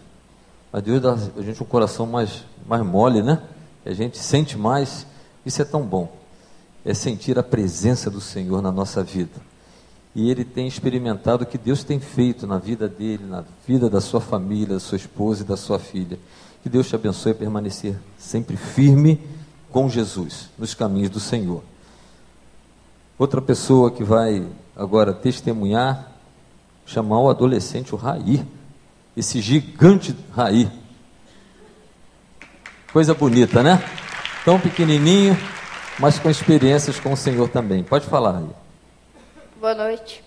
Mas 0.74 0.82
Deus 0.82 1.00
dá 1.00 1.13
a 1.13 1.42
gente 1.44 1.62
um 1.62 1.65
coração 1.68 2.08
mais, 2.08 2.44
mais 2.65 2.84
mole, 2.84 3.22
né? 3.22 3.44
E 3.86 3.89
a 3.89 3.94
gente 3.94 4.18
sente 4.18 4.58
mais. 4.58 5.06
Isso 5.46 5.62
é 5.62 5.65
tão 5.65 5.84
bom. 5.84 6.12
É 6.84 6.96
sentir 6.96 7.38
a 7.38 7.44
presença 7.44 8.10
do 8.10 8.20
Senhor 8.20 8.60
na 8.60 8.72
nossa 8.72 9.03
vida. 9.03 9.39
E 10.15 10.32
ele 10.32 10.44
tem 10.44 10.68
experimentado 10.68 11.44
o 11.44 11.46
que 11.46 11.60
Deus 11.60 11.84
tem 11.84 12.00
feito 12.00 12.48
na 12.48 12.58
vida 12.58 12.89
dele, 12.89 13.24
na 13.24 13.44
vida 13.68 13.88
da 13.88 14.01
sua 14.01 14.20
família, 14.20 14.74
da 14.74 14.80
sua 14.80 14.96
esposa 14.96 15.44
e 15.44 15.46
da 15.46 15.56
sua 15.56 15.77
filha. 15.77 16.18
Que 16.63 16.70
Deus 16.70 16.89
te 16.89 16.96
abençoe 16.96 17.34
a 17.34 17.36
permanecer 17.36 17.96
sempre 18.18 18.58
firme 18.58 19.22
com 19.72 19.88
Jesus, 19.88 20.50
nos 20.58 20.74
caminhos 20.74 21.12
do 21.12 21.20
Senhor. 21.20 21.63
Outra 23.18 23.42
pessoa 23.42 23.92
que 23.92 24.03
vai 24.03 24.44
agora 24.75 25.13
testemunhar, 25.13 26.12
chamar 26.84 27.20
o 27.20 27.30
adolescente, 27.30 27.94
o 27.94 27.98
Raí 27.98 28.44
esse 29.15 29.41
gigante 29.41 30.15
Raí. 30.36 30.70
Coisa 32.91 33.13
bonita, 33.13 33.63
né? 33.63 33.79
Tão 34.43 34.60
pequenininho, 34.60 35.36
mas 36.00 36.20
com 36.20 36.29
experiências 36.29 37.00
com 37.00 37.13
o 37.13 37.17
Senhor 37.17 37.50
também. 37.50 37.84
Pode 37.84 38.05
falar, 38.05 38.32
Raí. 38.34 38.50
Boa 39.60 39.75
noite. 39.75 40.24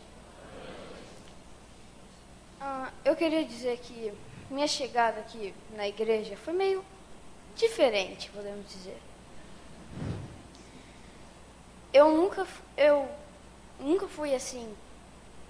Ah, 2.60 2.88
eu 3.04 3.14
queria 3.14 3.44
dizer 3.44 3.78
que 3.78 4.12
minha 4.50 4.66
chegada 4.66 5.20
aqui 5.20 5.52
na 5.76 5.86
igreja 5.86 6.36
foi 6.36 6.54
meio 6.54 6.84
diferente, 7.54 8.30
podemos 8.30 8.66
dizer. 8.68 8.98
Eu 11.92 12.16
nunca, 12.16 12.46
eu 12.76 13.08
nunca 13.80 14.06
fui 14.06 14.34
assim 14.34 14.68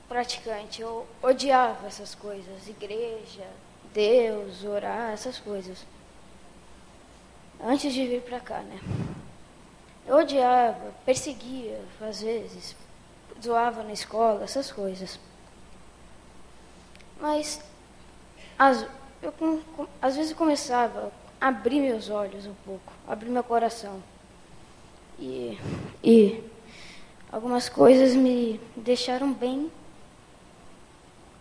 praticante. 0.09 0.83
Eu 0.83 1.07
odiava 1.23 1.87
essas 1.87 2.15
coisas, 2.15 2.69
igreja, 2.69 3.47
Deus, 3.93 4.65
orar, 4.65 5.13
essas 5.13 5.39
coisas. 5.39 5.87
Antes 7.63 7.93
de 7.93 8.07
vir 8.07 8.23
para 8.23 8.41
cá, 8.41 8.61
né? 8.61 8.79
Eu 10.07 10.19
odiava, 10.19 10.95
perseguia, 11.05 11.81
às 12.01 12.21
vezes, 12.21 12.77
zoava 13.43 13.83
na 13.83 13.93
escola, 13.93 14.45
essas 14.45 14.71
coisas. 14.71 15.19
Mas, 17.21 17.61
às, 18.59 18.87
eu, 19.23 19.35
às 20.01 20.17
vezes 20.17 20.33
começava 20.33 21.11
a 21.41 21.49
abrir 21.49 21.81
meus 21.81 22.11
olhos 22.11 22.47
um 22.47 22.55
pouco, 22.65 22.93
abrir 23.09 23.31
meu 23.31 23.43
coração. 23.43 24.03
E, 25.19 25.59
e 26.05 26.45
algumas 27.33 27.69
coisas 27.69 28.15
me 28.15 28.61
deixaram 28.77 29.33
bem 29.33 29.73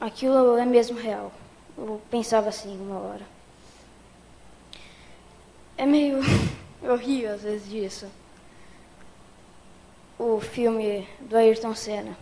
aquilo 0.06 0.58
é 0.58 0.66
mesmo 0.66 1.00
real. 1.00 1.32
Eu 1.78 2.02
pensava 2.10 2.50
assim 2.50 2.78
uma 2.80 3.00
hora. 3.00 3.26
É 5.78 5.86
meio. 5.86 6.20
Eu 6.82 6.96
rio 6.96 7.34
às 7.34 7.42
vezes 7.42 7.68
disso. 7.68 8.08
O 10.20 10.40
filme 10.40 11.08
do 11.20 11.36
Ayrton 11.36 11.74
Senna. 11.74 12.16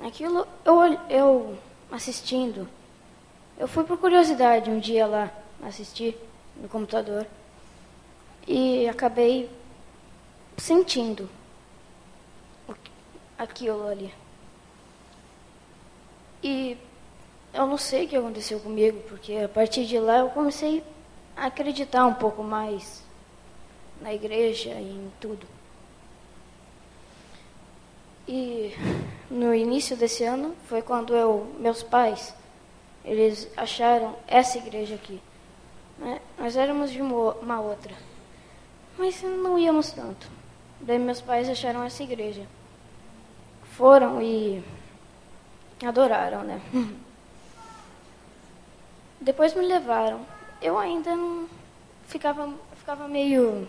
Aquilo 0.00 0.46
eu, 0.64 0.80
eu 1.10 1.58
assistindo. 1.90 2.68
Eu 3.58 3.66
fui 3.66 3.82
por 3.82 3.98
curiosidade 3.98 4.70
um 4.70 4.78
dia 4.78 5.06
lá 5.06 5.30
assistir 5.64 6.16
no 6.56 6.68
computador. 6.68 7.26
E 8.46 8.88
acabei 8.88 9.50
sentindo 10.56 11.28
aquilo 13.36 13.88
ali. 13.88 14.14
E 16.44 16.76
eu 17.54 17.66
não 17.66 17.78
sei 17.78 18.04
o 18.04 18.08
que 18.08 18.16
aconteceu 18.16 18.60
comigo, 18.60 19.00
porque 19.08 19.34
a 19.36 19.48
partir 19.48 19.86
de 19.86 19.98
lá 19.98 20.18
eu 20.18 20.28
comecei 20.28 20.84
a 21.34 21.46
acreditar 21.46 22.04
um 22.06 22.12
pouco 22.12 22.42
mais 22.42 23.02
na 23.98 24.12
igreja 24.12 24.68
e 24.74 24.90
em 24.90 25.10
tudo. 25.18 25.46
E 28.28 28.74
no 29.30 29.54
início 29.54 29.96
desse 29.96 30.22
ano 30.22 30.54
foi 30.68 30.82
quando 30.82 31.16
eu, 31.16 31.50
meus 31.58 31.82
pais, 31.82 32.34
eles 33.06 33.48
acharam 33.56 34.14
essa 34.26 34.58
igreja 34.58 34.96
aqui. 34.96 35.22
Né? 35.96 36.20
Nós 36.38 36.58
éramos 36.58 36.90
de 36.92 37.00
uma 37.00 37.58
outra, 37.58 37.94
mas 38.98 39.22
não 39.22 39.58
íamos 39.58 39.92
tanto. 39.92 40.28
Daí 40.78 40.98
meus 40.98 41.22
pais 41.22 41.48
acharam 41.48 41.82
essa 41.84 42.02
igreja. 42.02 42.46
Foram 43.76 44.20
e 44.20 44.62
adoraram, 45.86 46.42
né? 46.42 46.60
Depois 49.20 49.54
me 49.54 49.66
levaram. 49.66 50.26
Eu 50.60 50.78
ainda 50.78 51.14
não 51.14 51.48
ficava, 52.06 52.52
ficava 52.76 53.08
meio 53.08 53.68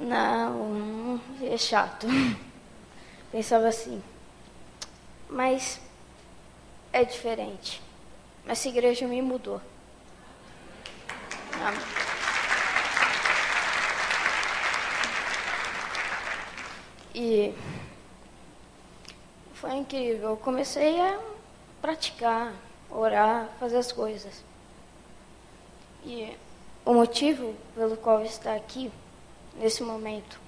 não, 0.00 1.20
é 1.42 1.56
chato. 1.56 2.06
Pensava 3.32 3.68
assim. 3.68 4.02
Mas 5.28 5.80
é 6.92 7.04
diferente. 7.04 7.82
Essa 8.46 8.68
igreja 8.68 9.06
me 9.06 9.20
mudou. 9.20 9.60
E 17.14 17.52
foi 19.60 19.74
incrível. 19.74 20.30
Eu 20.30 20.36
comecei 20.36 21.00
a 21.00 21.20
praticar, 21.82 22.54
orar, 22.90 23.48
fazer 23.58 23.78
as 23.78 23.90
coisas. 23.92 24.44
E 26.04 26.36
o 26.84 26.94
motivo 26.94 27.54
pelo 27.74 27.96
qual 27.96 28.22
está 28.22 28.54
aqui, 28.54 28.90
nesse 29.56 29.82
momento, 29.82 30.40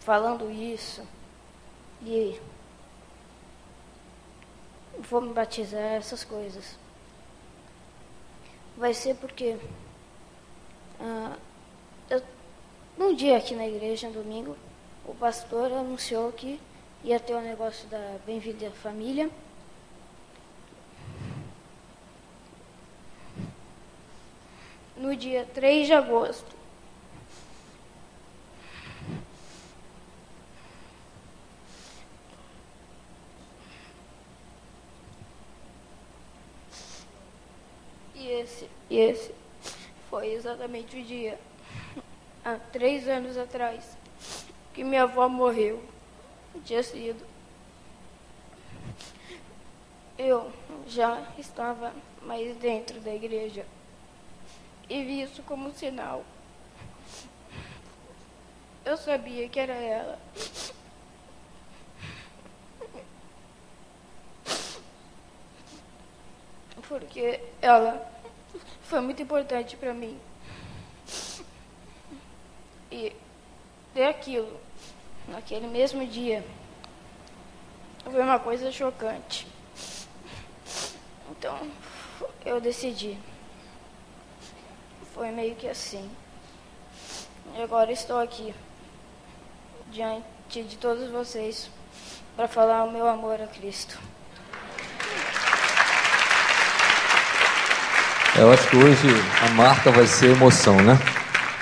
falando 0.00 0.50
isso, 0.50 1.02
e 2.02 2.40
vou 4.98 5.20
me 5.20 5.32
batizar, 5.32 5.92
essas 5.92 6.24
coisas, 6.24 6.76
vai 8.76 8.94
ser 8.94 9.14
porque 9.16 9.58
ah, 10.98 11.36
eu, 12.08 12.22
num 12.96 13.14
dia 13.14 13.36
aqui 13.36 13.54
na 13.54 13.66
igreja, 13.66 14.08
no 14.08 14.14
domingo, 14.14 14.56
o 15.04 15.14
pastor 15.14 15.70
anunciou 15.72 16.32
que 16.32 16.58
ia 17.04 17.18
ter 17.18 17.34
o 17.34 17.38
um 17.38 17.42
negócio 17.42 17.88
da 17.88 18.16
Bem-vinda 18.24 18.70
Família. 18.70 19.28
No 24.96 25.16
dia 25.16 25.44
3 25.52 25.86
de 25.88 25.92
agosto. 25.94 26.62
E 38.14 38.28
esse, 38.28 38.70
e 38.88 38.96
esse 38.96 39.34
foi 40.08 40.28
exatamente 40.28 40.96
o 40.96 41.02
dia, 41.02 41.36
há 42.44 42.54
três 42.54 43.08
anos 43.08 43.36
atrás, 43.36 43.96
que 44.72 44.84
minha 44.84 45.02
avó 45.02 45.28
morreu 45.28 45.82
tinha 46.60 46.82
sido. 46.82 47.26
Eu 50.18 50.52
já 50.86 51.26
estava 51.38 51.92
mais 52.22 52.56
dentro 52.56 53.00
da 53.00 53.12
igreja 53.14 53.66
e 54.88 55.02
vi 55.04 55.22
isso 55.22 55.42
como 55.42 55.68
um 55.68 55.74
sinal. 55.74 56.24
Eu 58.84 58.96
sabia 58.96 59.48
que 59.48 59.58
era 59.58 59.74
ela. 59.74 60.18
Porque 66.88 67.40
ela 67.62 68.10
foi 68.82 69.00
muito 69.00 69.22
importante 69.22 69.76
para 69.76 69.94
mim. 69.94 70.20
E 72.90 73.16
ter 73.94 74.04
aquilo 74.04 74.60
naquele 75.28 75.66
mesmo 75.66 76.06
dia. 76.06 76.44
Foi 78.04 78.20
uma 78.20 78.38
coisa 78.38 78.70
chocante. 78.72 79.46
Então, 81.30 81.58
eu 82.44 82.60
decidi. 82.60 83.18
Foi 85.14 85.30
meio 85.30 85.54
que 85.54 85.68
assim. 85.68 86.10
E 87.56 87.62
agora 87.62 87.92
estou 87.92 88.18
aqui, 88.18 88.54
diante 89.90 90.62
de 90.62 90.76
todos 90.76 91.10
vocês, 91.10 91.70
para 92.36 92.48
falar 92.48 92.84
o 92.84 92.90
meu 92.90 93.06
amor 93.06 93.40
a 93.40 93.46
Cristo. 93.46 93.98
Eu 98.38 98.50
acho 98.50 98.68
que 98.70 98.76
hoje 98.76 99.08
a 99.44 99.50
marca 99.50 99.90
vai 99.90 100.06
ser 100.06 100.30
emoção, 100.30 100.76
né? 100.76 100.98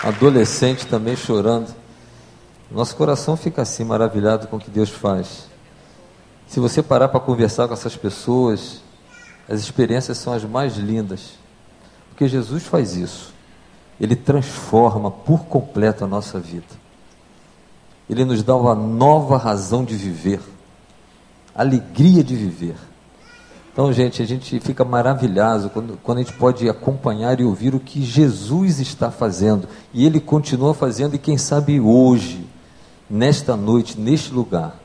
Adolescente 0.05 0.87
também 0.87 1.17
chorando 1.17 1.80
nosso 2.77 2.95
coração 2.95 3.37
fica 3.37 3.63
assim 3.63 3.85
maravilhado 3.85 4.47
com 4.47 4.57
o 4.57 4.61
que 4.61 4.71
Deus 4.71 4.91
faz. 4.91 5.49
Se 6.47 6.61
você 6.61 6.83
parar 6.83 7.09
para 7.09 7.21
conversar 7.21 7.67
com 7.67 7.75
essas 7.75 7.97
pessoas, 7.97 8.81
as 9.49 9.61
experiências 9.61 10.19
são 10.19 10.33
as 10.33 10.45
mais 10.45 10.77
lindas. 10.77 11.33
Porque 12.09 12.29
Jesus 12.29 12.65
faz 12.65 12.97
isso. 12.97 13.33
Ele 14.01 14.15
transforma 14.15 15.11
por 15.11 15.47
completo 15.47 16.05
a 16.05 16.07
nossa 16.09 16.39
vida. 16.39 16.81
Ele 18.09 18.25
nos 18.25 18.43
dá 18.43 18.57
uma 18.57 18.75
nova 18.75 19.37
razão 19.37 19.85
de 19.85 19.95
viver, 19.95 20.41
alegria 21.55 22.25
de 22.25 22.35
viver. 22.35 22.77
Então, 23.73 23.93
gente, 23.93 24.21
a 24.21 24.27
gente 24.27 24.59
fica 24.59 24.85
maravilhado 24.85 25.71
quando, 25.71 25.97
quando 26.03 26.19
a 26.19 26.23
gente 26.23 26.35
pode 26.35 26.69
acompanhar 26.69 27.39
e 27.39 27.45
ouvir 27.45 27.75
o 27.75 27.81
que 27.81 28.03
Jesus 28.03 28.81
está 28.81 29.11
fazendo. 29.11 29.69
E 29.95 30.05
Ele 30.05 30.19
continua 30.19 30.75
fazendo, 30.75 31.15
e 31.15 31.19
quem 31.19 31.39
sabe 31.39 31.79
hoje 31.79 32.50
nesta 33.11 33.57
noite, 33.57 33.99
neste 33.99 34.33
lugar, 34.33 34.77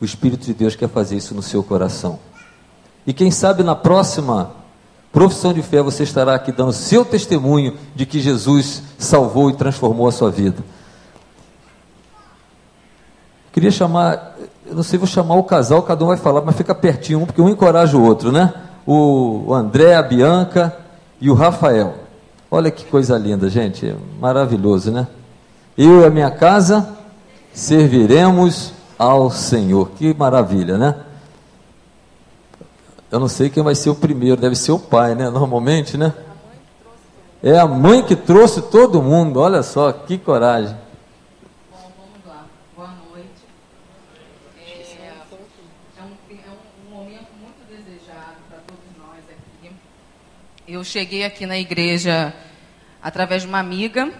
o 0.00 0.04
Espírito 0.04 0.46
de 0.46 0.54
Deus 0.54 0.74
quer 0.74 0.88
fazer 0.88 1.16
isso 1.16 1.34
no 1.34 1.42
seu 1.42 1.62
coração. 1.62 2.18
E 3.06 3.12
quem 3.12 3.30
sabe 3.30 3.62
na 3.62 3.74
próxima 3.74 4.52
profissão 5.12 5.52
de 5.52 5.62
fé 5.62 5.82
você 5.82 6.02
estará 6.02 6.34
aqui 6.34 6.50
dando 6.50 6.72
seu 6.72 7.04
testemunho 7.04 7.76
de 7.94 8.06
que 8.06 8.18
Jesus 8.18 8.82
salvou 8.98 9.50
e 9.50 9.54
transformou 9.54 10.08
a 10.08 10.12
sua 10.12 10.30
vida. 10.30 10.64
Queria 13.52 13.70
chamar, 13.70 14.34
eu 14.66 14.74
não 14.74 14.82
sei, 14.82 14.98
vou 14.98 15.06
chamar 15.06 15.36
o 15.36 15.44
casal, 15.44 15.82
cada 15.82 16.02
um 16.02 16.08
vai 16.08 16.16
falar, 16.16 16.40
mas 16.40 16.56
fica 16.56 16.74
pertinho 16.74 17.20
um, 17.20 17.26
porque 17.26 17.40
um 17.40 17.48
encoraja 17.48 17.96
o 17.96 18.02
outro, 18.02 18.32
né? 18.32 18.52
O 18.84 19.54
André, 19.54 19.94
a 19.94 20.02
Bianca 20.02 20.76
e 21.20 21.30
o 21.30 21.34
Rafael. 21.34 21.94
Olha 22.50 22.70
que 22.70 22.84
coisa 22.84 23.16
linda, 23.16 23.48
gente, 23.48 23.94
maravilhoso, 24.20 24.90
né? 24.90 25.06
Eu 25.78 26.00
e 26.00 26.04
a 26.04 26.10
minha 26.10 26.30
casa 26.30 26.93
serviremos 27.54 28.72
ao 28.98 29.30
Senhor. 29.30 29.90
Que 29.92 30.12
maravilha, 30.12 30.76
né? 30.76 31.04
Eu 33.10 33.20
não 33.20 33.28
sei 33.28 33.48
quem 33.48 33.62
vai 33.62 33.76
ser 33.76 33.90
o 33.90 33.94
primeiro, 33.94 34.36
deve 34.36 34.56
ser 34.56 34.72
o 34.72 34.78
pai, 34.78 35.14
né? 35.14 35.30
Normalmente, 35.30 35.96
né? 35.96 36.12
É 37.40 37.56
a 37.56 37.66
mãe 37.66 38.02
que 38.02 38.16
trouxe 38.16 38.60
todo 38.60 39.00
mundo, 39.00 39.38
olha 39.38 39.62
só, 39.62 39.92
que 39.92 40.18
coragem. 40.18 40.76
Bom, 41.70 41.92
vamos 41.96 42.26
lá. 42.26 42.44
Boa 42.74 42.88
noite. 43.12 43.44
É, 44.58 44.80
é, 45.06 46.02
um, 46.02 46.06
é 46.30 46.50
um 46.50 46.96
momento 46.96 47.28
muito 47.40 47.68
desejado 47.68 48.38
para 48.48 48.58
todos 48.66 48.84
nós 48.98 49.22
aqui. 49.30 49.70
Eu 50.66 50.82
cheguei 50.82 51.22
aqui 51.24 51.46
na 51.46 51.58
igreja 51.58 52.34
através 53.00 53.42
de 53.42 53.48
uma 53.48 53.60
amiga. 53.60 54.10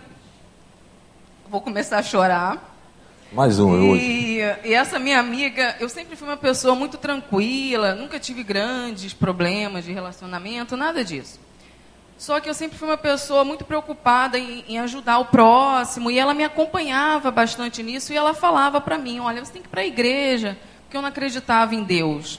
Vou 1.50 1.60
começar 1.60 1.98
a 1.98 2.02
chorar 2.02 2.73
mais 3.34 3.58
um 3.58 3.74
e, 3.76 3.90
hoje. 3.90 4.60
E 4.64 4.72
essa 4.72 4.98
minha 4.98 5.18
amiga, 5.18 5.76
eu 5.80 5.88
sempre 5.88 6.14
fui 6.14 6.26
uma 6.28 6.36
pessoa 6.36 6.74
muito 6.76 6.96
tranquila, 6.96 7.94
nunca 7.94 8.20
tive 8.20 8.44
grandes 8.44 9.12
problemas 9.12 9.84
de 9.84 9.92
relacionamento, 9.92 10.76
nada 10.76 11.04
disso. 11.04 11.40
Só 12.16 12.38
que 12.38 12.48
eu 12.48 12.54
sempre 12.54 12.78
fui 12.78 12.86
uma 12.86 12.96
pessoa 12.96 13.44
muito 13.44 13.64
preocupada 13.64 14.38
em, 14.38 14.64
em 14.68 14.78
ajudar 14.78 15.18
o 15.18 15.24
próximo, 15.24 16.12
e 16.12 16.18
ela 16.18 16.32
me 16.32 16.44
acompanhava 16.44 17.30
bastante 17.32 17.82
nisso, 17.82 18.12
e 18.12 18.16
ela 18.16 18.32
falava 18.32 18.80
para 18.80 18.96
mim: 18.96 19.18
olha, 19.18 19.44
você 19.44 19.52
tem 19.52 19.62
que 19.62 19.68
ir 19.68 19.70
para 19.70 19.80
a 19.80 19.86
igreja, 19.86 20.56
porque 20.84 20.96
eu 20.96 21.02
não 21.02 21.08
acreditava 21.08 21.74
em 21.74 21.82
Deus. 21.82 22.38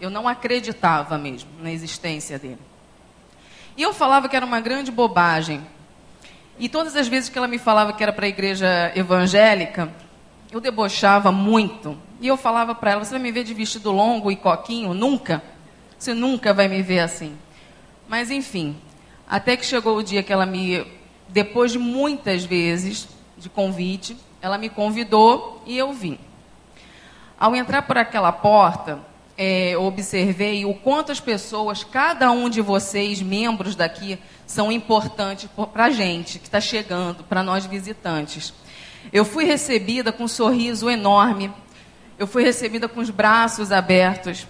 Eu 0.00 0.08
não 0.08 0.28
acreditava 0.28 1.18
mesmo 1.18 1.50
na 1.60 1.72
existência 1.72 2.38
dele. 2.38 2.58
E 3.76 3.82
eu 3.82 3.92
falava 3.92 4.28
que 4.28 4.36
era 4.36 4.46
uma 4.46 4.60
grande 4.60 4.90
bobagem. 4.90 5.60
E 6.58 6.68
todas 6.68 6.94
as 6.94 7.08
vezes 7.08 7.28
que 7.28 7.36
ela 7.36 7.48
me 7.48 7.58
falava 7.58 7.92
que 7.92 8.02
era 8.02 8.12
para 8.12 8.26
a 8.26 8.28
igreja 8.28 8.92
evangélica, 8.94 9.92
eu 10.50 10.60
debochava 10.60 11.30
muito. 11.30 11.96
E 12.20 12.26
eu 12.26 12.36
falava 12.36 12.74
para 12.74 12.92
ela: 12.92 13.04
Você 13.04 13.12
vai 13.12 13.20
me 13.20 13.32
ver 13.32 13.44
de 13.44 13.54
vestido 13.54 13.90
longo 13.90 14.30
e 14.30 14.36
coquinho? 14.36 14.92
Nunca. 14.92 15.42
Você 15.98 16.14
nunca 16.14 16.52
vai 16.52 16.68
me 16.68 16.82
ver 16.82 17.00
assim. 17.00 17.36
Mas 18.08 18.30
enfim, 18.30 18.76
até 19.28 19.56
que 19.56 19.64
chegou 19.64 19.96
o 19.96 20.02
dia 20.02 20.22
que 20.22 20.32
ela 20.32 20.46
me, 20.46 20.84
depois 21.28 21.70
de 21.70 21.78
muitas 21.78 22.44
vezes 22.44 23.08
de 23.38 23.48
convite, 23.48 24.16
ela 24.42 24.58
me 24.58 24.68
convidou 24.68 25.62
e 25.66 25.78
eu 25.78 25.92
vim. 25.92 26.18
Ao 27.38 27.54
entrar 27.54 27.82
por 27.82 27.96
aquela 27.96 28.32
porta, 28.32 28.98
é, 29.36 29.74
observei 29.78 30.66
o 30.66 30.74
quanto 30.74 31.12
as 31.12 31.20
pessoas, 31.20 31.84
cada 31.84 32.30
um 32.30 32.50
de 32.50 32.60
vocês, 32.60 33.22
membros 33.22 33.74
daqui, 33.74 34.18
são 34.46 34.70
importantes 34.70 35.48
para 35.72 35.84
a 35.86 35.90
gente 35.90 36.38
que 36.38 36.46
está 36.46 36.60
chegando, 36.60 37.24
para 37.24 37.42
nós 37.42 37.64
visitantes. 37.64 38.52
Eu 39.12 39.24
fui 39.24 39.44
recebida 39.44 40.12
com 40.12 40.24
um 40.24 40.28
sorriso 40.28 40.88
enorme, 40.88 41.52
eu 42.18 42.26
fui 42.26 42.42
recebida 42.42 42.88
com 42.88 43.00
os 43.00 43.10
braços 43.10 43.72
abertos. 43.72 44.46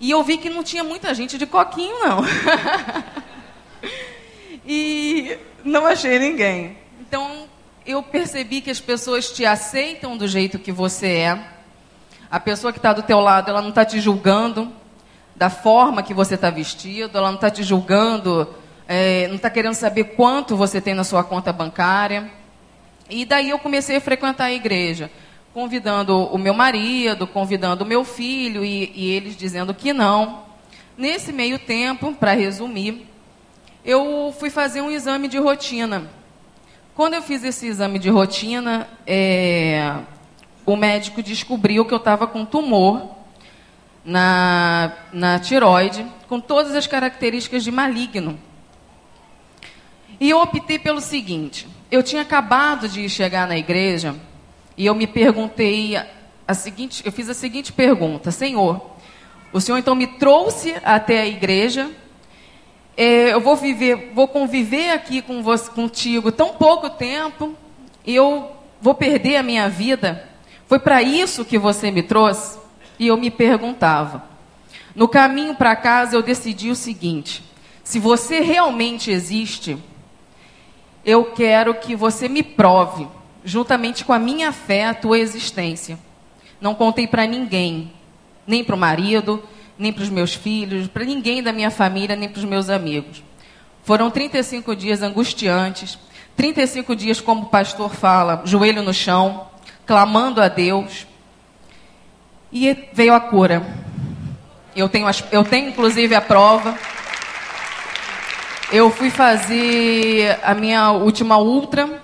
E 0.00 0.10
eu 0.10 0.22
vi 0.22 0.38
que 0.38 0.50
não 0.50 0.62
tinha 0.62 0.84
muita 0.84 1.14
gente 1.14 1.36
de 1.38 1.46
coquinho, 1.46 1.98
não. 2.00 2.20
e 4.66 5.36
não 5.64 5.86
achei 5.86 6.18
ninguém. 6.18 6.76
Então, 7.00 7.48
eu 7.86 8.02
percebi 8.02 8.60
que 8.60 8.70
as 8.70 8.80
pessoas 8.80 9.30
te 9.30 9.44
aceitam 9.44 10.16
do 10.16 10.26
jeito 10.26 10.58
que 10.58 10.72
você 10.72 11.08
é. 11.08 11.48
A 12.30 12.40
pessoa 12.40 12.72
que 12.72 12.78
está 12.78 12.92
do 12.92 13.02
teu 13.02 13.20
lado, 13.20 13.50
ela 13.50 13.60
não 13.60 13.68
está 13.68 13.84
te 13.84 14.00
julgando 14.00 14.72
da 15.36 15.50
forma 15.50 16.02
que 16.02 16.14
você 16.14 16.34
está 16.34 16.50
vestido, 16.50 17.18
ela 17.18 17.28
não 17.28 17.36
está 17.36 17.50
te 17.50 17.62
julgando, 17.62 18.48
é, 18.86 19.26
não 19.28 19.36
está 19.36 19.50
querendo 19.50 19.74
saber 19.74 20.04
quanto 20.16 20.56
você 20.56 20.80
tem 20.80 20.94
na 20.94 21.04
sua 21.04 21.24
conta 21.24 21.52
bancária. 21.52 22.30
E 23.08 23.24
daí 23.24 23.50
eu 23.50 23.58
comecei 23.58 23.96
a 23.96 24.00
frequentar 24.00 24.44
a 24.44 24.52
igreja, 24.52 25.10
convidando 25.52 26.16
o 26.16 26.38
meu 26.38 26.54
marido, 26.54 27.26
convidando 27.26 27.84
o 27.84 27.86
meu 27.86 28.04
filho, 28.04 28.64
e, 28.64 28.92
e 28.94 29.10
eles 29.10 29.36
dizendo 29.36 29.74
que 29.74 29.92
não. 29.92 30.42
Nesse 30.96 31.32
meio 31.32 31.58
tempo, 31.58 32.12
para 32.12 32.32
resumir, 32.32 33.06
eu 33.84 34.34
fui 34.38 34.48
fazer 34.48 34.80
um 34.80 34.90
exame 34.90 35.28
de 35.28 35.38
rotina. 35.38 36.10
Quando 36.94 37.14
eu 37.14 37.22
fiz 37.22 37.42
esse 37.44 37.66
exame 37.66 37.98
de 37.98 38.08
rotina, 38.08 38.88
é, 39.06 39.96
o 40.64 40.76
médico 40.76 41.22
descobriu 41.22 41.84
que 41.84 41.92
eu 41.92 41.98
estava 41.98 42.26
com 42.26 42.44
tumor 42.44 43.10
na, 44.04 44.92
na 45.12 45.38
tiroide, 45.38 46.06
com 46.28 46.40
todas 46.40 46.74
as 46.74 46.86
características 46.86 47.64
de 47.64 47.70
maligno. 47.70 48.38
E 50.20 50.30
eu 50.30 50.40
optei 50.40 50.78
pelo 50.78 51.00
seguinte: 51.00 51.66
eu 51.94 52.02
tinha 52.02 52.22
acabado 52.22 52.88
de 52.88 53.08
chegar 53.08 53.46
na 53.46 53.56
igreja 53.56 54.14
e 54.76 54.86
eu 54.86 54.94
me 54.94 55.06
perguntei 55.06 55.96
a 56.46 56.54
seguinte, 56.54 57.02
eu 57.04 57.12
fiz 57.12 57.28
a 57.28 57.34
seguinte 57.34 57.72
pergunta: 57.72 58.30
Senhor, 58.30 58.90
o 59.52 59.60
Senhor 59.60 59.78
então 59.78 59.94
me 59.94 60.06
trouxe 60.06 60.74
até 60.84 61.20
a 61.20 61.26
igreja 61.26 61.90
é, 62.96 63.32
eu 63.32 63.40
vou 63.40 63.56
viver, 63.56 64.12
vou 64.14 64.28
conviver 64.28 64.90
aqui 64.90 65.20
com 65.20 65.42
você, 65.42 65.68
contigo 65.70 66.30
tão 66.30 66.50
pouco 66.50 66.88
tempo 66.90 67.54
e 68.06 68.14
eu 68.14 68.52
vou 68.80 68.94
perder 68.94 69.36
a 69.36 69.42
minha 69.42 69.68
vida. 69.68 70.28
Foi 70.68 70.78
para 70.78 71.02
isso 71.02 71.44
que 71.44 71.58
você 71.58 71.90
me 71.90 72.02
trouxe? 72.02 72.58
E 72.98 73.08
eu 73.08 73.16
me 73.16 73.30
perguntava. 73.30 74.24
No 74.94 75.08
caminho 75.08 75.56
para 75.56 75.74
casa 75.74 76.14
eu 76.14 76.22
decidi 76.22 76.70
o 76.70 76.76
seguinte: 76.76 77.42
se 77.82 77.98
você 77.98 78.40
realmente 78.40 79.10
existe, 79.10 79.76
eu 81.04 81.26
quero 81.26 81.74
que 81.74 81.94
você 81.94 82.28
me 82.28 82.42
prove, 82.42 83.06
juntamente 83.44 84.04
com 84.04 84.12
a 84.12 84.18
minha 84.18 84.52
fé, 84.52 84.86
a 84.86 84.94
tua 84.94 85.18
existência. 85.18 85.98
Não 86.60 86.74
contei 86.74 87.06
para 87.06 87.26
ninguém, 87.26 87.92
nem 88.46 88.64
para 88.64 88.74
o 88.74 88.78
marido, 88.78 89.42
nem 89.78 89.92
para 89.92 90.02
os 90.02 90.08
meus 90.08 90.34
filhos, 90.34 90.88
para 90.88 91.04
ninguém 91.04 91.42
da 91.42 91.52
minha 91.52 91.70
família, 91.70 92.16
nem 92.16 92.28
para 92.28 92.38
os 92.38 92.44
meus 92.44 92.70
amigos. 92.70 93.22
Foram 93.82 94.10
35 94.10 94.74
dias 94.74 95.02
angustiantes, 95.02 95.98
35 96.36 96.96
dias, 96.96 97.20
como 97.20 97.42
o 97.42 97.46
pastor 97.46 97.94
fala, 97.94 98.42
joelho 98.44 98.82
no 98.82 98.94
chão, 98.94 99.48
clamando 99.86 100.40
a 100.40 100.48
Deus. 100.48 101.06
E 102.50 102.88
veio 102.92 103.14
a 103.14 103.20
cura. 103.20 103.62
Eu 104.74 104.88
tenho, 104.88 105.06
eu 105.30 105.44
tenho 105.44 105.68
inclusive 105.68 106.14
a 106.14 106.20
prova. 106.20 106.76
Eu 108.74 108.90
fui 108.90 109.08
fazer 109.08 110.36
a 110.42 110.52
minha 110.52 110.90
última 110.90 111.38
ultra. 111.38 112.02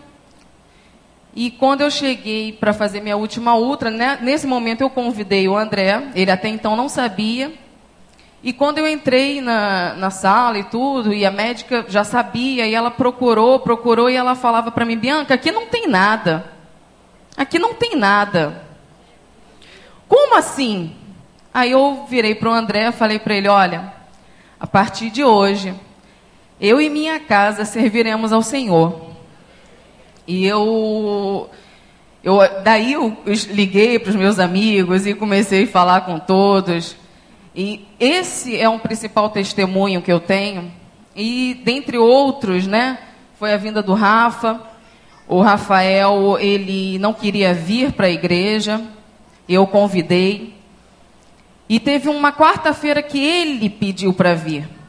E 1.35 1.51
quando 1.51 1.81
eu 1.81 1.91
cheguei 1.91 2.53
para 2.53 2.73
fazer 2.73 3.01
minha 3.01 3.17
última 3.17 3.57
ultra, 3.57 3.91
né, 3.91 4.21
nesse 4.23 4.47
momento 4.47 4.81
eu 4.81 4.89
convidei 4.89 5.49
o 5.49 5.57
André, 5.57 6.13
ele 6.15 6.31
até 6.31 6.47
então 6.47 6.77
não 6.77 6.89
sabia. 6.89 7.53
E 8.41 8.53
quando 8.53 8.79
eu 8.79 8.87
entrei 8.87 9.41
na, 9.41 9.95
na 9.95 10.11
sala 10.11 10.61
e 10.61 10.63
tudo, 10.63 11.13
e 11.13 11.27
a 11.27 11.31
médica 11.33 11.85
já 11.89 12.05
sabia, 12.05 12.65
e 12.65 12.73
ela 12.73 12.93
procurou, 12.93 13.59
procurou, 13.59 14.09
e 14.09 14.15
ela 14.15 14.37
falava 14.37 14.71
para 14.71 14.85
mim, 14.85 14.97
Bianca, 14.97 15.35
aqui 15.35 15.51
não 15.51 15.67
tem 15.67 15.89
nada. 15.89 16.53
Aqui 17.37 17.59
não 17.59 17.75
tem 17.75 17.97
nada. 17.97 18.63
Como 20.07 20.37
assim? 20.37 20.95
Aí 21.53 21.73
eu 21.73 22.07
virei 22.09 22.37
para 22.37 22.49
o 22.49 22.53
André 22.53 22.93
falei 22.93 23.19
para 23.19 23.35
ele, 23.35 23.49
olha, 23.49 23.93
a 24.61 24.69
partir 24.69 25.11
de 25.11 25.25
hoje, 25.25 25.75
eu 26.61 26.81
e 26.81 26.91
minha 26.91 27.19
casa 27.19 27.65
serviremos 27.65 28.33
ao 28.33 28.43
Senhor. 28.43 29.11
E 30.27 30.45
eu, 30.45 31.49
eu 32.23 32.39
daí 32.63 32.93
eu 32.93 33.17
liguei 33.49 33.99
para 33.99 34.11
os 34.11 34.17
meus 34.17 34.39
amigos 34.39 35.07
e 35.07 35.15
comecei 35.15 35.65
a 35.65 35.69
falar 35.69 36.03
com 36.03 36.19
todos. 36.19 36.97
E 37.57 37.87
esse 37.99 38.57
é 38.57 38.69
um 38.69 38.79
principal 38.79 39.31
testemunho 39.31 40.03
que 40.03 40.13
eu 40.13 40.21
tenho. 40.21 40.71
E 41.17 41.61
dentre 41.65 41.99
outros, 41.99 42.67
né, 42.67 42.99
foi 43.39 43.53
a 43.53 43.57
vinda 43.57 43.83
do 43.83 43.95
Rafa. 43.95 44.61
O 45.27 45.41
Rafael, 45.41 46.37
ele 46.39 46.99
não 46.99 47.15
queria 47.15 47.55
vir 47.55 47.93
para 47.93 48.07
a 48.07 48.11
igreja. 48.11 48.83
Eu 49.49 49.67
convidei. 49.67 50.55
E 51.69 51.81
teve 51.81 52.09
uma 52.09 52.33
quarta-feira 52.33 53.03
que 53.03 53.19
ele 53.19 53.71
pediu 53.71 54.13
para 54.13 54.35
vir. 54.35 54.80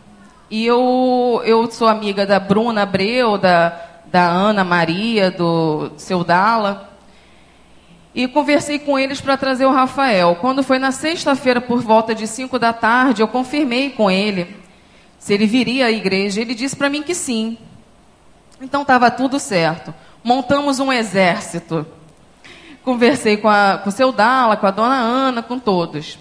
E 0.52 0.66
eu, 0.66 1.42
eu 1.46 1.72
sou 1.72 1.88
amiga 1.88 2.26
da 2.26 2.40
Bruna 2.40 2.84
Abreu, 2.84 3.38
da, 3.38 3.70
da 4.06 4.28
Ana 4.28 4.64
Maria, 4.64 5.32
do 5.32 5.92
seu 5.98 6.24
Dala 6.24 6.92
e 8.14 8.28
conversei 8.28 8.78
com 8.78 9.00
eles 9.00 9.22
para 9.22 9.38
trazer 9.38 9.66
o 9.66 9.72
Rafael. 9.72 10.36
Quando 10.36 10.64
foi 10.64 10.78
na 10.78 10.92
sexta-feira, 10.92 11.62
por 11.62 11.82
volta 11.82 12.14
de 12.14 12.28
5 12.28 12.60
da 12.60 12.74
tarde, 12.74 13.22
eu 13.22 13.28
confirmei 13.28 13.92
com 13.92 14.12
ele 14.12 14.58
se 15.18 15.34
ele 15.34 15.46
viria 15.46 15.86
à 15.86 15.92
igreja. 15.92 16.42
Ele 16.42 16.54
disse 16.54 16.76
para 16.76 16.90
mim 16.90 17.02
que 17.02 17.16
sim. 17.16 17.58
Então 18.62 18.82
estava 18.82 19.10
tudo 19.10 19.40
certo. 19.40 19.94
Montamos 20.24 20.80
um 20.80 20.92
exército. 20.92 21.86
Conversei 22.84 23.38
com, 23.38 23.48
a, 23.48 23.80
com 23.82 23.90
o 23.90 23.94
seu 23.94 24.12
Dala, 24.12 24.58
com 24.58 24.68
a 24.68 24.72
dona 24.72 24.96
Ana, 24.96 25.42
com 25.42 25.58
todos. 25.58 26.20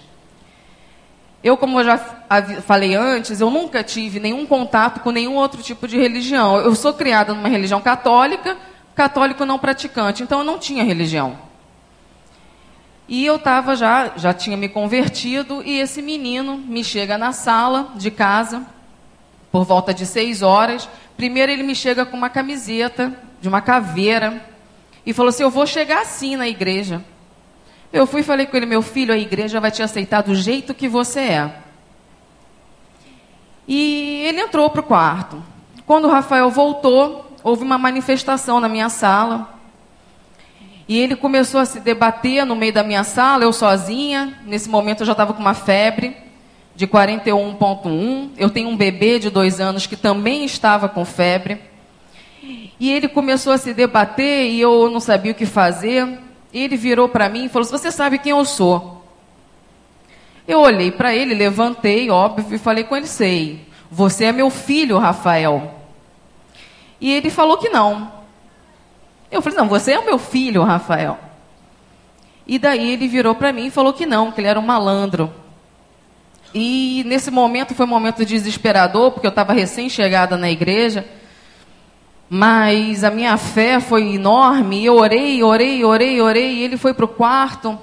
Eu, 1.43 1.57
como 1.57 1.79
eu 1.79 1.83
já 1.83 1.97
falei 1.97 2.93
antes, 2.93 3.41
eu 3.41 3.49
nunca 3.49 3.83
tive 3.83 4.19
nenhum 4.19 4.45
contato 4.45 4.99
com 4.99 5.09
nenhum 5.09 5.35
outro 5.35 5.61
tipo 5.63 5.87
de 5.87 5.97
religião. 5.97 6.57
Eu 6.57 6.75
sou 6.75 6.93
criada 6.93 7.33
numa 7.33 7.49
religião 7.49 7.81
católica, 7.81 8.57
católico 8.93 9.43
não 9.45 9.57
praticante, 9.57 10.21
então 10.21 10.39
eu 10.39 10.45
não 10.45 10.59
tinha 10.59 10.83
religião. 10.83 11.37
E 13.07 13.25
eu 13.25 13.37
estava 13.37 13.75
já, 13.75 14.13
já 14.15 14.33
tinha 14.33 14.55
me 14.55 14.69
convertido, 14.69 15.63
e 15.65 15.79
esse 15.79 16.01
menino 16.01 16.57
me 16.57 16.83
chega 16.83 17.17
na 17.17 17.33
sala 17.33 17.91
de 17.95 18.11
casa, 18.11 18.63
por 19.51 19.65
volta 19.65 19.93
de 19.93 20.05
seis 20.05 20.41
horas. 20.41 20.87
Primeiro 21.17 21.51
ele 21.51 21.63
me 21.63 21.75
chega 21.75 22.05
com 22.05 22.15
uma 22.15 22.29
camiseta 22.29 23.13
de 23.41 23.49
uma 23.49 23.61
caveira, 23.61 24.45
e 25.05 25.13
falou 25.13 25.29
assim: 25.29 25.43
Eu 25.43 25.49
vou 25.49 25.65
chegar 25.65 26.01
assim 26.01 26.35
na 26.35 26.47
igreja. 26.47 27.03
Eu 27.91 28.07
fui 28.07 28.21
e 28.21 28.23
falei 28.23 28.45
com 28.45 28.55
ele: 28.55 28.65
Meu 28.65 28.81
filho, 28.81 29.13
a 29.13 29.17
igreja 29.17 29.59
vai 29.59 29.71
te 29.71 29.83
aceitar 29.83 30.21
do 30.21 30.33
jeito 30.33 30.73
que 30.73 30.87
você 30.87 31.19
é. 31.19 31.55
E 33.67 34.23
ele 34.25 34.41
entrou 34.41 34.69
para 34.69 34.81
o 34.81 34.83
quarto. 34.83 35.43
Quando 35.85 36.05
o 36.05 36.11
Rafael 36.11 36.49
voltou, 36.49 37.37
houve 37.43 37.63
uma 37.63 37.77
manifestação 37.77 38.59
na 38.59 38.69
minha 38.69 38.89
sala. 38.89 39.59
E 40.87 40.97
ele 40.97 41.15
começou 41.15 41.59
a 41.59 41.65
se 41.65 41.79
debater 41.79 42.45
no 42.45 42.55
meio 42.55 42.73
da 42.73 42.83
minha 42.83 43.03
sala, 43.03 43.43
eu 43.43 43.53
sozinha. 43.53 44.39
Nesse 44.45 44.69
momento 44.69 45.01
eu 45.01 45.05
já 45.05 45.13
estava 45.13 45.33
com 45.33 45.39
uma 45.39 45.53
febre 45.53 46.15
de 46.75 46.87
41,1. 46.87 48.31
Eu 48.37 48.49
tenho 48.49 48.69
um 48.69 48.75
bebê 48.75 49.19
de 49.19 49.29
dois 49.29 49.59
anos 49.59 49.85
que 49.85 49.95
também 49.95 50.43
estava 50.43 50.89
com 50.89 51.05
febre. 51.05 51.61
E 52.79 52.91
ele 52.91 53.07
começou 53.07 53.53
a 53.53 53.57
se 53.57 53.73
debater 53.73 54.49
e 54.49 54.59
eu 54.59 54.89
não 54.89 54.99
sabia 54.99 55.31
o 55.31 55.35
que 55.35 55.45
fazer. 55.45 56.19
Ele 56.53 56.75
virou 56.75 57.07
para 57.09 57.29
mim 57.29 57.45
e 57.45 57.49
falou: 57.49 57.67
Você 57.67 57.91
sabe 57.91 58.19
quem 58.19 58.31
eu 58.31 58.43
sou? 58.45 59.03
Eu 60.47 60.59
olhei 60.59 60.91
para 60.91 61.15
ele, 61.15 61.33
levantei, 61.33 62.09
óbvio, 62.09 62.55
e 62.55 62.59
falei 62.59 62.83
com 62.83 62.95
ele: 62.95 63.07
Sei. 63.07 63.65
Você 63.89 64.25
é 64.25 64.31
meu 64.31 64.49
filho, 64.49 64.97
Rafael. 64.97 65.75
E 66.99 67.11
ele 67.11 67.29
falou 67.29 67.57
que 67.57 67.69
não. 67.69 68.11
Eu 69.29 69.41
falei: 69.41 69.57
Não, 69.57 69.67
você 69.67 69.93
é 69.93 69.99
o 69.99 70.05
meu 70.05 70.17
filho, 70.17 70.63
Rafael. 70.63 71.17
E 72.45 72.59
daí 72.59 72.91
ele 72.91 73.07
virou 73.07 73.35
para 73.35 73.53
mim 73.53 73.67
e 73.67 73.71
falou 73.71 73.93
que 73.93 74.05
não, 74.05 74.31
que 74.31 74.41
ele 74.41 74.47
era 74.47 74.59
um 74.59 74.65
malandro. 74.65 75.33
E 76.53 77.03
nesse 77.05 77.31
momento 77.31 77.73
foi 77.73 77.85
um 77.85 77.89
momento 77.89 78.25
desesperador, 78.25 79.11
porque 79.11 79.25
eu 79.25 79.29
estava 79.29 79.53
recém-chegada 79.53 80.35
na 80.35 80.51
igreja. 80.51 81.05
Mas 82.33 83.03
a 83.03 83.11
minha 83.11 83.35
fé 83.35 83.81
foi 83.81 84.13
enorme. 84.13 84.79
E 84.79 84.85
eu 84.85 84.95
orei, 84.95 85.43
orei, 85.43 85.83
orei, 85.83 86.21
orei. 86.21 86.53
E 86.53 86.63
ele 86.63 86.77
foi 86.77 86.93
para 86.93 87.03
o 87.03 87.09
quarto. 87.09 87.77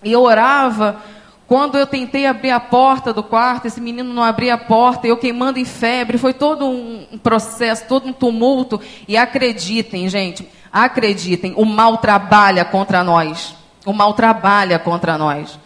E 0.00 0.12
eu 0.12 0.22
orava. 0.22 1.02
Quando 1.44 1.76
eu 1.76 1.84
tentei 1.84 2.24
abrir 2.24 2.52
a 2.52 2.60
porta 2.60 3.12
do 3.12 3.20
quarto, 3.20 3.66
esse 3.66 3.80
menino 3.80 4.14
não 4.14 4.22
abria 4.22 4.54
a 4.54 4.58
porta, 4.58 5.08
eu 5.08 5.16
queimando 5.16 5.58
em 5.58 5.64
febre, 5.64 6.18
foi 6.18 6.32
todo 6.32 6.68
um 6.68 7.18
processo, 7.20 7.84
todo 7.88 8.06
um 8.06 8.12
tumulto. 8.12 8.80
E 9.08 9.16
acreditem, 9.16 10.08
gente, 10.08 10.48
acreditem, 10.72 11.52
o 11.56 11.64
mal 11.64 11.98
trabalha 11.98 12.64
contra 12.64 13.02
nós. 13.02 13.56
O 13.84 13.92
mal 13.92 14.14
trabalha 14.14 14.78
contra 14.78 15.18
nós. 15.18 15.58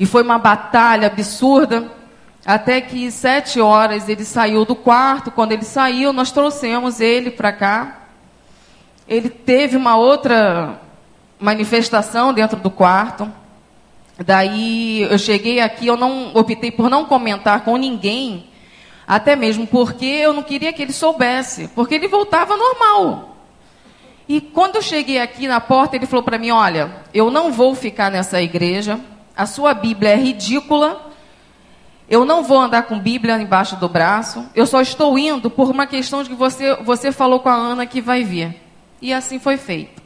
E 0.00 0.06
foi 0.06 0.22
uma 0.22 0.38
batalha 0.38 1.08
absurda, 1.08 1.92
até 2.46 2.80
que 2.80 3.10
sete 3.10 3.60
horas 3.60 4.08
ele 4.08 4.24
saiu 4.24 4.64
do 4.64 4.76
quarto. 4.76 5.32
Quando 5.32 5.50
ele 5.50 5.64
saiu, 5.64 6.12
nós 6.12 6.30
trouxemos 6.30 7.00
ele 7.00 7.32
para 7.32 7.52
cá. 7.52 8.02
Ele 9.08 9.28
teve 9.28 9.76
uma 9.76 9.96
outra 9.96 10.80
manifestação 11.40 12.32
dentro 12.32 12.56
do 12.58 12.70
quarto. 12.70 13.28
Daí 14.24 15.02
eu 15.02 15.18
cheguei 15.18 15.60
aqui, 15.60 15.88
eu 15.88 15.96
não 15.96 16.30
optei 16.34 16.70
por 16.70 16.88
não 16.88 17.04
comentar 17.04 17.60
com 17.64 17.76
ninguém, 17.76 18.46
até 19.06 19.36
mesmo 19.36 19.66
porque 19.66 20.06
eu 20.06 20.32
não 20.32 20.42
queria 20.42 20.72
que 20.72 20.80
ele 20.80 20.92
soubesse, 20.92 21.68
porque 21.74 21.96
ele 21.96 22.08
voltava 22.08 22.56
normal. 22.56 23.36
E 24.26 24.40
quando 24.40 24.76
eu 24.76 24.82
cheguei 24.82 25.20
aqui 25.20 25.46
na 25.46 25.60
porta, 25.60 25.96
ele 25.96 26.06
falou 26.06 26.24
para 26.24 26.38
mim: 26.38 26.50
Olha, 26.50 27.02
eu 27.12 27.30
não 27.30 27.52
vou 27.52 27.74
ficar 27.74 28.10
nessa 28.10 28.40
igreja, 28.40 28.98
a 29.36 29.44
sua 29.44 29.74
Bíblia 29.74 30.12
é 30.12 30.16
ridícula, 30.16 31.05
eu 32.08 32.24
não 32.24 32.44
vou 32.44 32.58
andar 32.58 32.82
com 32.84 32.98
Bíblia 32.98 33.40
embaixo 33.40 33.76
do 33.76 33.88
braço, 33.88 34.46
eu 34.54 34.66
só 34.66 34.80
estou 34.80 35.18
indo 35.18 35.50
por 35.50 35.70
uma 35.70 35.86
questão 35.86 36.22
de 36.22 36.28
que 36.28 36.34
você, 36.36 36.76
você 36.76 37.10
falou 37.10 37.40
com 37.40 37.48
a 37.48 37.54
Ana 37.54 37.84
que 37.86 38.00
vai 38.00 38.22
vir. 38.22 38.54
E 39.02 39.12
assim 39.12 39.38
foi 39.38 39.56
feito. 39.56 40.00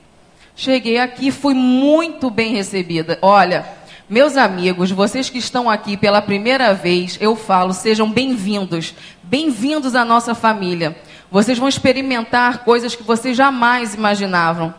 Cheguei 0.57 0.99
aqui, 0.99 1.31
fui 1.31 1.55
muito 1.55 2.31
bem 2.31 2.55
recebida. 2.55 3.19
Olha, 3.21 3.67
meus 4.09 4.37
amigos, 4.37 4.91
vocês 4.91 5.31
que 5.31 5.39
estão 5.39 5.69
aqui 5.71 5.97
pela 5.97 6.21
primeira 6.23 6.75
vez, 6.75 7.19
eu 7.21 7.37
falo, 7.37 7.73
sejam 7.73 8.11
bem-vindos. 8.11 8.95
Bem-vindos 9.23 9.95
à 9.95 10.05
nossa 10.05 10.35
família. 10.35 10.97
Vocês 11.31 11.59
vão 11.59 11.69
experimentar 11.69 12.65
coisas 12.65 12.95
que 12.95 13.03
vocês 13.03 13.37
jamais 13.37 13.95
imaginavam. 13.95 14.75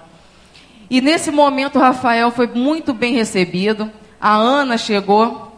E 0.89 0.99
nesse 0.99 1.31
momento, 1.31 1.77
o 1.77 1.81
Rafael 1.81 2.31
foi 2.31 2.47
muito 2.47 2.93
bem 2.93 3.13
recebido. 3.13 3.89
A 4.19 4.35
Ana 4.35 4.77
chegou 4.77 5.50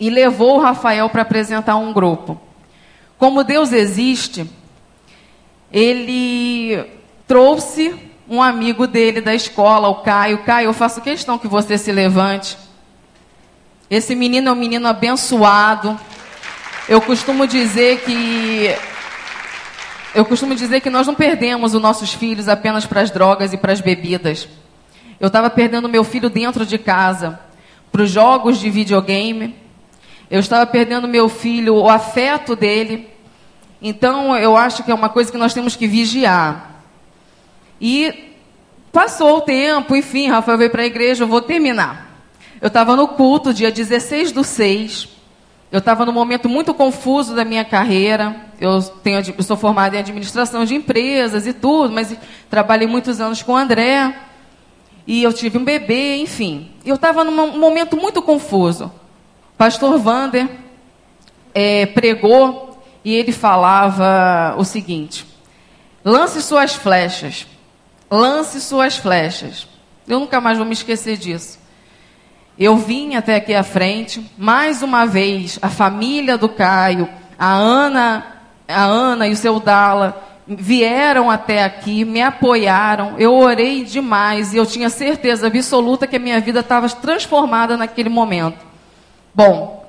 e 0.00 0.08
levou 0.08 0.56
o 0.56 0.60
Rafael 0.60 1.08
para 1.10 1.22
apresentar 1.22 1.76
um 1.76 1.92
grupo. 1.92 2.40
Como 3.18 3.44
Deus 3.44 3.70
existe, 3.70 4.50
ele 5.70 6.82
trouxe 7.26 7.94
um 8.26 8.42
amigo 8.42 8.86
dele 8.86 9.20
da 9.20 9.34
escola, 9.34 9.88
o 9.88 9.96
Caio. 9.96 10.38
Caio, 10.38 10.68
eu 10.68 10.72
faço 10.72 11.02
questão 11.02 11.38
que 11.38 11.46
você 11.46 11.76
se 11.76 11.92
levante. 11.92 12.56
Esse 13.90 14.14
menino 14.14 14.48
é 14.48 14.52
um 14.52 14.56
menino 14.56 14.88
abençoado. 14.88 16.00
Eu 16.88 17.00
costumo 17.00 17.46
dizer 17.46 18.00
que 18.00 18.74
eu 20.14 20.24
costumo 20.24 20.54
dizer 20.54 20.80
que 20.80 20.90
nós 20.90 21.06
não 21.06 21.14
perdemos 21.14 21.74
os 21.74 21.80
nossos 21.80 22.12
filhos 22.12 22.48
apenas 22.48 22.86
para 22.86 23.00
as 23.00 23.10
drogas 23.10 23.52
e 23.52 23.56
para 23.56 23.72
as 23.72 23.80
bebidas. 23.80 24.48
Eu 25.20 25.26
estava 25.26 25.50
perdendo 25.50 25.88
meu 25.88 26.02
filho 26.02 26.30
dentro 26.30 26.64
de 26.64 26.78
casa, 26.78 27.38
para 27.92 28.02
os 28.02 28.10
jogos 28.10 28.58
de 28.58 28.70
videogame. 28.70 29.54
Eu 30.30 30.38
estava 30.38 30.64
perdendo 30.64 31.08
meu 31.08 31.28
filho, 31.28 31.74
o 31.74 31.88
afeto 31.88 32.54
dele. 32.54 33.10
Então, 33.82 34.36
eu 34.36 34.56
acho 34.56 34.84
que 34.84 34.90
é 34.90 34.94
uma 34.94 35.08
coisa 35.08 35.32
que 35.32 35.38
nós 35.38 35.52
temos 35.52 35.74
que 35.74 35.88
vigiar. 35.88 36.82
E 37.80 38.36
passou 38.92 39.38
o 39.38 39.40
tempo, 39.40 39.96
enfim, 39.96 40.28
Rafael 40.28 40.58
veio 40.58 40.70
para 40.70 40.82
a 40.82 40.86
igreja, 40.86 41.24
eu 41.24 41.28
vou 41.28 41.40
terminar. 41.40 42.10
Eu 42.60 42.68
estava 42.68 42.94
no 42.94 43.08
culto, 43.08 43.52
dia 43.52 43.72
16 43.72 44.30
do 44.30 44.44
6. 44.44 45.08
Eu 45.72 45.78
estava 45.78 46.04
num 46.04 46.12
momento 46.12 46.48
muito 46.48 46.74
confuso 46.74 47.34
da 47.34 47.44
minha 47.44 47.64
carreira. 47.64 48.36
Eu, 48.60 48.82
tenho, 48.82 49.22
eu 49.36 49.42
sou 49.42 49.56
formada 49.56 49.96
em 49.96 50.00
administração 50.00 50.64
de 50.64 50.74
empresas 50.74 51.46
e 51.46 51.52
tudo, 51.52 51.92
mas 51.92 52.14
trabalhei 52.48 52.86
muitos 52.86 53.20
anos 53.20 53.42
com 53.42 53.52
o 53.52 53.56
André. 53.56 54.14
E 55.06 55.22
eu 55.22 55.32
tive 55.32 55.58
um 55.58 55.64
bebê, 55.64 56.16
enfim. 56.18 56.70
Eu 56.84 56.96
estava 56.96 57.24
num 57.24 57.58
momento 57.58 57.96
muito 57.96 58.20
confuso. 58.20 58.92
Pastor 59.60 59.98
Vander 59.98 60.48
é, 61.54 61.84
pregou 61.84 62.82
e 63.04 63.14
ele 63.14 63.30
falava 63.30 64.54
o 64.56 64.64
seguinte: 64.64 65.26
lance 66.02 66.40
suas 66.40 66.74
flechas, 66.74 67.46
lance 68.10 68.58
suas 68.58 68.96
flechas. 68.96 69.68
Eu 70.08 70.18
nunca 70.18 70.40
mais 70.40 70.56
vou 70.56 70.66
me 70.66 70.72
esquecer 70.72 71.18
disso. 71.18 71.58
Eu 72.58 72.78
vim 72.78 73.16
até 73.16 73.34
aqui 73.36 73.52
à 73.52 73.62
frente, 73.62 74.24
mais 74.38 74.82
uma 74.82 75.04
vez, 75.04 75.58
a 75.60 75.68
família 75.68 76.38
do 76.38 76.48
Caio, 76.48 77.06
a 77.38 77.52
Ana, 77.52 78.24
a 78.66 78.82
Ana 78.82 79.28
e 79.28 79.32
o 79.32 79.36
seu 79.36 79.60
Dala 79.60 80.26
vieram 80.48 81.30
até 81.30 81.64
aqui, 81.64 82.02
me 82.06 82.22
apoiaram, 82.22 83.16
eu 83.18 83.34
orei 83.34 83.84
demais 83.84 84.54
e 84.54 84.56
eu 84.56 84.64
tinha 84.64 84.88
certeza 84.88 85.48
absoluta 85.48 86.06
que 86.06 86.16
a 86.16 86.18
minha 86.18 86.40
vida 86.40 86.60
estava 86.60 86.88
transformada 86.88 87.76
naquele 87.76 88.08
momento. 88.08 88.69
Bom, 89.34 89.86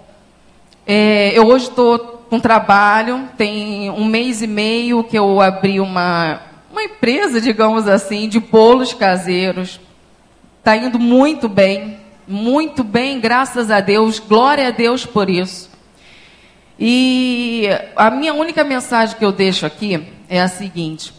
é, 0.85 1.37
eu 1.37 1.47
hoje 1.47 1.69
estou 1.69 1.99
com 2.29 2.39
trabalho, 2.39 3.27
tem 3.37 3.89
um 3.89 4.05
mês 4.05 4.41
e 4.41 4.47
meio 4.47 5.03
que 5.03 5.17
eu 5.17 5.41
abri 5.41 5.79
uma, 5.79 6.41
uma 6.71 6.83
empresa, 6.83 7.41
digamos 7.41 7.87
assim, 7.87 8.29
de 8.29 8.39
bolos 8.39 8.93
caseiros. 8.93 9.79
Está 10.59 10.77
indo 10.77 10.99
muito 10.99 11.49
bem 11.49 12.01
muito 12.31 12.83
bem, 12.83 13.19
graças 13.19 13.69
a 13.69 13.81
Deus, 13.81 14.17
glória 14.17 14.69
a 14.69 14.71
Deus 14.71 15.05
por 15.05 15.29
isso. 15.29 15.69
E 16.79 17.67
a 17.95 18.09
minha 18.09 18.33
única 18.33 18.63
mensagem 18.63 19.17
que 19.17 19.25
eu 19.25 19.31
deixo 19.31 19.65
aqui 19.65 20.07
é 20.29 20.39
a 20.39 20.47
seguinte: 20.47 21.13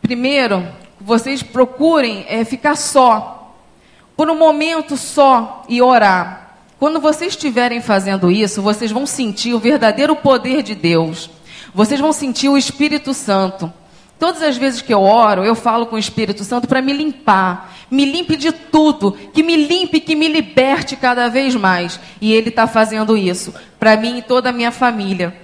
primeiro, 0.00 0.68
vocês 1.00 1.42
procurem 1.42 2.26
é, 2.28 2.44
ficar 2.44 2.76
só, 2.76 3.56
por 4.16 4.28
um 4.28 4.38
momento 4.38 4.96
só 4.96 5.64
e 5.68 5.80
orar. 5.80 6.41
Quando 6.82 6.98
vocês 6.98 7.34
estiverem 7.34 7.80
fazendo 7.80 8.28
isso, 8.28 8.60
vocês 8.60 8.90
vão 8.90 9.06
sentir 9.06 9.54
o 9.54 9.60
verdadeiro 9.60 10.16
poder 10.16 10.64
de 10.64 10.74
Deus. 10.74 11.30
Vocês 11.72 12.00
vão 12.00 12.12
sentir 12.12 12.48
o 12.48 12.58
Espírito 12.58 13.14
Santo. 13.14 13.72
Todas 14.18 14.42
as 14.42 14.56
vezes 14.56 14.82
que 14.82 14.92
eu 14.92 15.00
oro, 15.00 15.44
eu 15.44 15.54
falo 15.54 15.86
com 15.86 15.94
o 15.94 15.98
Espírito 16.00 16.42
Santo 16.42 16.66
para 16.66 16.82
me 16.82 16.92
limpar. 16.92 17.72
Me 17.88 18.04
limpe 18.04 18.36
de 18.36 18.50
tudo. 18.50 19.12
Que 19.12 19.44
me 19.44 19.54
limpe, 19.54 20.00
que 20.00 20.16
me 20.16 20.26
liberte 20.26 20.96
cada 20.96 21.28
vez 21.28 21.54
mais. 21.54 22.00
E 22.20 22.32
Ele 22.32 22.48
está 22.48 22.66
fazendo 22.66 23.16
isso 23.16 23.54
para 23.78 23.96
mim 23.96 24.18
e 24.18 24.22
toda 24.22 24.48
a 24.48 24.52
minha 24.52 24.72
família. 24.72 25.40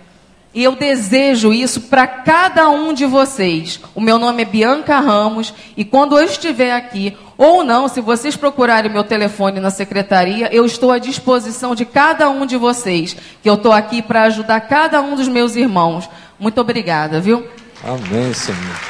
E 0.54 0.64
eu 0.64 0.74
desejo 0.74 1.52
isso 1.52 1.82
para 1.82 2.06
cada 2.06 2.70
um 2.70 2.94
de 2.94 3.04
vocês. 3.04 3.80
O 3.94 4.00
meu 4.00 4.18
nome 4.18 4.42
é 4.42 4.44
Bianca 4.46 4.98
Ramos. 4.98 5.52
E 5.76 5.84
quando 5.84 6.18
eu 6.18 6.24
estiver 6.24 6.72
aqui, 6.72 7.16
ou 7.36 7.62
não, 7.62 7.86
se 7.86 8.00
vocês 8.00 8.34
procurarem 8.34 8.90
meu 8.90 9.04
telefone 9.04 9.60
na 9.60 9.70
secretaria, 9.70 10.52
eu 10.52 10.64
estou 10.64 10.90
à 10.90 10.98
disposição 10.98 11.74
de 11.74 11.84
cada 11.84 12.30
um 12.30 12.46
de 12.46 12.56
vocês. 12.56 13.14
Que 13.42 13.48
eu 13.48 13.54
estou 13.54 13.72
aqui 13.72 14.00
para 14.00 14.22
ajudar 14.22 14.60
cada 14.62 15.00
um 15.02 15.14
dos 15.14 15.28
meus 15.28 15.54
irmãos. 15.54 16.08
Muito 16.38 16.60
obrigada, 16.60 17.20
viu? 17.20 17.46
Amém, 17.84 18.32
Senhor. 18.32 18.80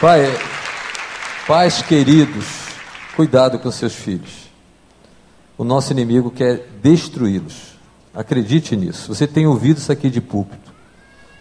Pai, 0.00 0.20
pais 1.46 1.80
queridos, 1.80 2.46
cuidado 3.16 3.58
com 3.58 3.70
seus 3.70 3.94
filhos. 3.94 4.50
O 5.56 5.64
nosso 5.64 5.92
inimigo 5.92 6.30
quer 6.30 6.68
destruí-los. 6.82 7.75
Acredite 8.16 8.74
nisso. 8.74 9.14
Você 9.14 9.26
tem 9.26 9.46
ouvido 9.46 9.76
isso 9.76 9.92
aqui 9.92 10.08
de 10.08 10.22
púlpito. 10.22 10.72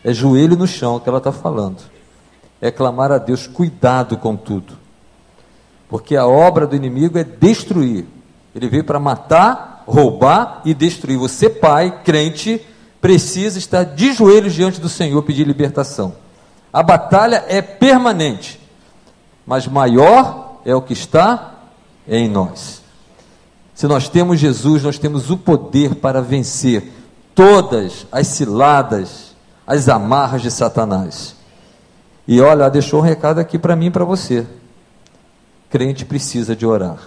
É 0.03 0.13
joelho 0.13 0.57
no 0.57 0.67
chão 0.67 0.99
que 0.99 1.07
ela 1.07 1.19
está 1.19 1.31
falando. 1.31 1.81
É 2.59 2.69
clamar 2.69 3.13
a 3.13 3.17
Deus, 3.17 3.47
cuidado 3.47 4.17
com 4.17 4.35
tudo. 4.35 4.77
Porque 5.87 6.17
a 6.17 6.27
obra 6.27 6.67
do 6.67 6.75
inimigo 6.75 7.17
é 7.17 7.23
destruir. 7.23 8.05
Ele 8.53 8.67
veio 8.67 8.83
para 8.83 8.99
matar, 8.99 9.83
roubar 9.87 10.61
e 10.65 10.73
destruir. 10.73 11.17
Você, 11.17 11.49
pai, 11.49 12.01
crente, 12.03 12.61
precisa 12.99 13.57
estar 13.57 13.83
de 13.83 14.11
joelhos 14.11 14.53
diante 14.53 14.81
do 14.81 14.89
Senhor 14.89 15.21
pedir 15.23 15.47
libertação. 15.47 16.15
A 16.73 16.83
batalha 16.83 17.45
é 17.47 17.61
permanente, 17.61 18.59
mas 19.47 19.65
maior 19.65 20.59
é 20.65 20.75
o 20.75 20.81
que 20.81 20.91
está 20.91 21.53
em 22.05 22.27
nós. 22.27 22.84
Se 23.75 23.87
nós 23.87 24.07
temos 24.07 24.39
Jesus, 24.39 24.81
nós 24.83 24.97
temos 24.97 25.29
o 25.29 25.35
poder 25.35 25.95
para 25.95 26.21
vencer 26.21 26.93
todas 27.35 28.07
as 28.09 28.27
ciladas, 28.27 29.35
as 29.67 29.89
amarras 29.89 30.41
de 30.41 30.49
Satanás. 30.49 31.35
E 32.25 32.39
olha, 32.39 32.69
deixou 32.69 33.01
um 33.01 33.03
recado 33.03 33.39
aqui 33.39 33.59
para 33.59 33.75
mim 33.75 33.87
e 33.87 33.91
para 33.91 34.05
você. 34.05 34.47
Crente 35.69 36.05
precisa 36.05 36.55
de 36.55 36.65
orar. 36.65 36.99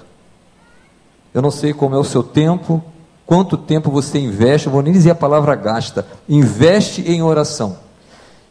Eu 1.32 1.40
não 1.40 1.50
sei 1.50 1.72
como 1.72 1.94
é 1.94 1.98
o 1.98 2.04
seu 2.04 2.22
tempo, 2.22 2.84
quanto 3.24 3.56
tempo 3.56 3.90
você 3.90 4.18
investe, 4.18 4.66
eu 4.66 4.72
vou 4.72 4.82
nem 4.82 4.92
dizer 4.92 5.12
a 5.12 5.14
palavra 5.14 5.54
gasta, 5.54 6.06
investe 6.28 7.00
em 7.00 7.22
oração. 7.22 7.78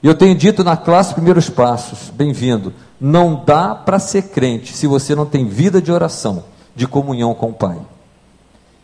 Eu 0.02 0.16
tenho 0.16 0.34
dito 0.34 0.64
na 0.64 0.76
classe 0.76 1.14
Primeiros 1.14 1.52
Passos, 1.52 2.10
bem-vindo, 2.10 2.74
não 3.00 3.44
dá 3.46 3.76
para 3.76 4.00
ser 4.00 4.30
crente 4.30 4.76
se 4.76 4.88
você 4.88 5.14
não 5.14 5.26
tem 5.26 5.48
vida 5.48 5.80
de 5.80 5.92
oração, 5.92 6.44
de 6.76 6.88
comunhão 6.88 7.36
com 7.36 7.50
o 7.50 7.54
Pai. 7.54 7.78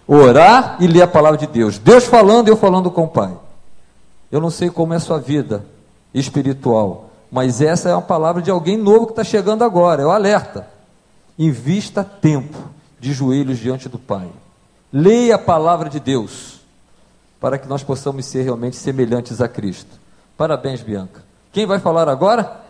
Orar 0.07 0.77
e 0.79 0.87
ler 0.87 1.03
a 1.03 1.07
palavra 1.07 1.37
de 1.37 1.47
Deus. 1.47 1.77
Deus 1.77 2.05
falando, 2.05 2.47
eu 2.47 2.57
falando 2.57 2.91
com 2.91 3.03
o 3.03 3.07
Pai. 3.07 3.33
Eu 4.31 4.41
não 4.41 4.49
sei 4.49 4.69
como 4.69 4.93
é 4.93 4.97
a 4.97 4.99
sua 4.99 5.19
vida 5.19 5.65
espiritual, 6.13 7.09
mas 7.31 7.61
essa 7.61 7.89
é 7.89 7.93
uma 7.93 8.01
palavra 8.01 8.41
de 8.41 8.51
alguém 8.51 8.77
novo 8.77 9.05
que 9.05 9.11
está 9.13 9.23
chegando 9.23 9.63
agora, 9.63 10.01
é 10.01 10.05
o 10.05 10.11
alerta. 10.11 10.67
Invista 11.37 12.03
tempo 12.03 12.57
de 12.99 13.13
joelhos 13.13 13.57
diante 13.57 13.87
do 13.89 13.97
Pai. 13.97 14.27
Leia 14.91 15.35
a 15.35 15.39
palavra 15.39 15.89
de 15.89 15.99
Deus, 15.99 16.61
para 17.39 17.57
que 17.57 17.67
nós 17.67 17.83
possamos 17.83 18.25
ser 18.25 18.43
realmente 18.43 18.75
semelhantes 18.75 19.41
a 19.41 19.47
Cristo. 19.47 19.99
Parabéns, 20.37 20.81
Bianca. 20.81 21.23
Quem 21.51 21.65
vai 21.65 21.79
falar 21.79 22.09
agora? 22.09 22.61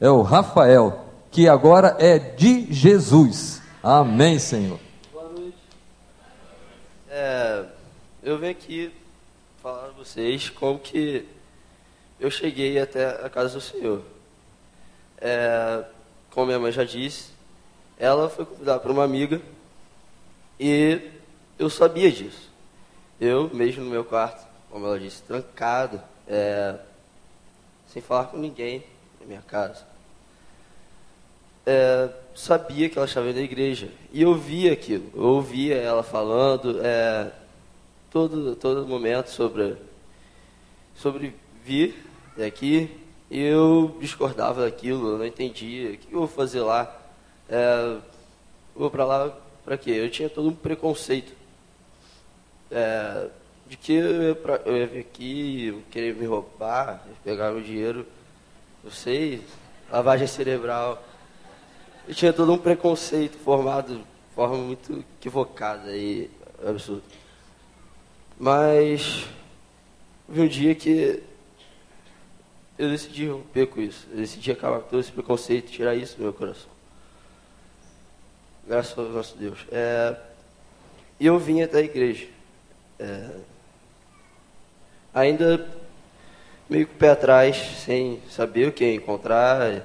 É 0.00 0.08
o 0.08 0.22
Rafael, 0.22 1.06
que 1.30 1.48
agora 1.48 1.96
é 1.98 2.18
de 2.18 2.72
Jesus. 2.72 3.60
Amém, 3.82 4.38
Senhor. 4.38 4.87
É, 7.20 7.64
eu 8.22 8.38
venho 8.38 8.52
aqui 8.52 8.94
falar 9.60 9.86
para 9.86 9.90
vocês 9.90 10.50
como 10.50 10.78
que 10.78 11.26
eu 12.20 12.30
cheguei 12.30 12.78
até 12.78 13.08
a 13.08 13.28
casa 13.28 13.54
do 13.54 13.60
Senhor. 13.60 14.04
É, 15.20 15.84
como 16.30 16.46
minha 16.46 16.60
mãe 16.60 16.70
já 16.70 16.84
disse, 16.84 17.32
ela 17.98 18.30
foi 18.30 18.46
convidada 18.46 18.78
por 18.78 18.92
uma 18.92 19.02
amiga 19.02 19.42
e 20.60 21.10
eu 21.58 21.68
sabia 21.68 22.12
disso. 22.12 22.52
Eu, 23.20 23.52
mesmo 23.52 23.82
no 23.82 23.90
meu 23.90 24.04
quarto, 24.04 24.46
como 24.70 24.86
ela 24.86 25.00
disse, 25.00 25.20
trancado, 25.24 26.00
é, 26.24 26.78
sem 27.88 28.00
falar 28.00 28.26
com 28.26 28.36
ninguém 28.36 28.84
na 29.20 29.26
minha 29.26 29.42
casa, 29.42 29.84
é, 31.68 32.08
sabia 32.34 32.88
que 32.88 32.96
ela 32.96 33.06
estava 33.06 33.30
na 33.30 33.40
igreja. 33.40 33.90
E 34.10 34.22
eu 34.22 34.34
via 34.34 34.72
aquilo, 34.72 35.10
eu 35.14 35.22
ouvia 35.22 35.76
ela 35.76 36.02
falando 36.02 36.80
é, 36.82 37.30
todo, 38.10 38.56
todo 38.56 38.88
momento 38.88 39.28
sobre, 39.28 39.76
sobre 40.96 41.34
vir 41.62 41.94
aqui. 42.46 42.90
Eu 43.30 43.94
discordava 44.00 44.64
daquilo, 44.64 45.10
eu 45.10 45.18
não 45.18 45.26
entendia. 45.26 45.90
O 45.90 45.98
que 45.98 46.10
eu 46.10 46.20
vou 46.20 46.28
fazer 46.28 46.62
lá? 46.62 46.90
É, 47.46 47.98
vou 48.74 48.90
para 48.90 49.04
lá 49.04 49.38
para 49.62 49.76
quê? 49.76 49.90
Eu 49.90 50.10
tinha 50.10 50.30
todo 50.30 50.48
um 50.48 50.54
preconceito. 50.54 51.34
É, 52.70 53.28
de 53.66 53.76
que 53.76 53.92
eu 53.92 54.22
ia, 54.22 54.34
pra, 54.34 54.56
eu 54.64 54.74
ia 54.74 54.86
vir 54.86 55.00
aqui, 55.00 55.84
querer 55.90 56.14
me 56.14 56.24
roubar, 56.24 57.02
pegar 57.22 57.50
meu 57.52 57.60
dinheiro, 57.60 58.06
eu 58.82 58.90
sei, 58.90 59.42
lavagem 59.90 60.26
cerebral. 60.26 61.02
Eu 62.08 62.14
tinha 62.14 62.32
todo 62.32 62.50
um 62.50 62.56
preconceito 62.56 63.36
formado 63.36 63.98
de 63.98 64.34
forma 64.34 64.56
muito 64.56 65.04
equivocada 65.18 65.94
e 65.94 66.30
absurda. 66.66 67.02
Mas 68.40 69.26
vi 70.26 70.40
um 70.40 70.48
dia 70.48 70.74
que 70.74 71.22
eu 72.78 72.88
decidi 72.88 73.28
romper 73.28 73.66
com 73.66 73.82
isso. 73.82 74.06
Eu 74.10 74.16
decidi 74.16 74.50
acabar 74.50 74.80
com 74.80 74.88
todo 74.88 75.00
esse 75.00 75.12
preconceito, 75.12 75.70
tirar 75.70 75.94
isso 75.94 76.16
do 76.16 76.22
meu 76.22 76.32
coração. 76.32 76.70
Graças 78.66 78.96
ao 78.98 79.04
nosso 79.04 79.36
Deus. 79.36 79.66
É, 79.70 80.16
e 81.20 81.26
eu 81.26 81.38
vim 81.38 81.60
até 81.60 81.76
a 81.76 81.82
igreja. 81.82 82.26
É, 82.98 83.36
ainda 85.12 85.68
meio 86.70 86.86
o 86.86 86.88
pé 86.88 87.10
atrás, 87.10 87.58
sem 87.84 88.22
saber 88.30 88.68
o 88.68 88.72
que 88.72 88.94
encontrar, 88.94 89.84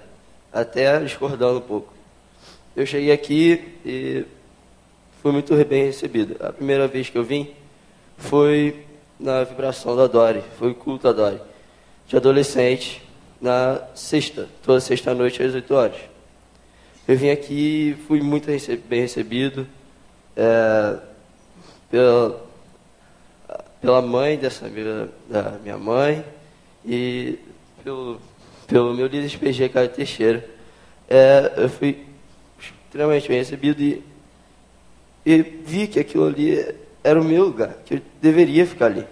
até 0.53 0.97
discordando 1.01 1.57
um 1.57 1.61
pouco. 1.61 1.92
Eu 2.75 2.87
cheguei 2.87 3.11
aqui 3.11 3.61
e 3.85 4.25
fui 5.21 5.31
muito 5.31 5.53
bem 5.63 5.85
recebido. 5.85 6.35
A 6.43 6.51
primeira 6.51 6.87
vez 6.87 7.07
que 7.07 7.15
eu 7.15 7.23
vim 7.23 7.51
foi 8.17 8.83
na 9.19 9.43
vibração 9.43 9.95
da 9.95 10.07
Dori, 10.07 10.41
foi 10.57 10.71
o 10.71 10.75
culto 10.75 11.03
da 11.03 11.11
Dori, 11.11 11.39
de 12.07 12.17
adolescente, 12.17 12.99
na 13.39 13.79
sexta, 13.93 14.49
toda 14.63 14.79
sexta-noite 14.79 15.43
às 15.43 15.53
8 15.53 15.73
horas. 15.75 15.97
Eu 17.07 17.15
vim 17.15 17.29
aqui 17.29 17.91
e 17.91 17.93
fui 18.07 18.21
muito 18.21 18.47
bem 18.87 19.01
recebido 19.01 19.67
é, 20.35 20.97
pela, 21.91 22.43
pela 23.79 24.01
mãe 24.01 24.35
dessa 24.35 24.67
minha, 24.67 25.09
da 25.29 25.59
minha 25.61 25.77
mãe 25.77 26.25
e 26.83 27.37
pelo, 27.83 28.19
pelo 28.65 28.95
meu 28.95 29.05
líder 29.05 29.27
de 29.27 29.37
PG, 29.37 29.69
Caio 29.69 29.89
Teixeira. 29.89 30.49
É, 31.07 31.53
eu 31.57 31.69
fui 31.69 32.12
extremamente 32.93 33.27
bem 33.27 33.39
recebido 33.39 33.81
e, 33.81 34.03
e 35.25 35.41
vi 35.41 35.87
que 35.87 35.99
aquilo 35.99 36.27
ali 36.27 36.63
era 37.03 37.19
o 37.19 37.23
meu 37.23 37.45
lugar, 37.45 37.75
que 37.83 37.95
eu 37.95 38.01
deveria 38.21 38.67
ficar 38.67 38.85
ali. 38.85 39.03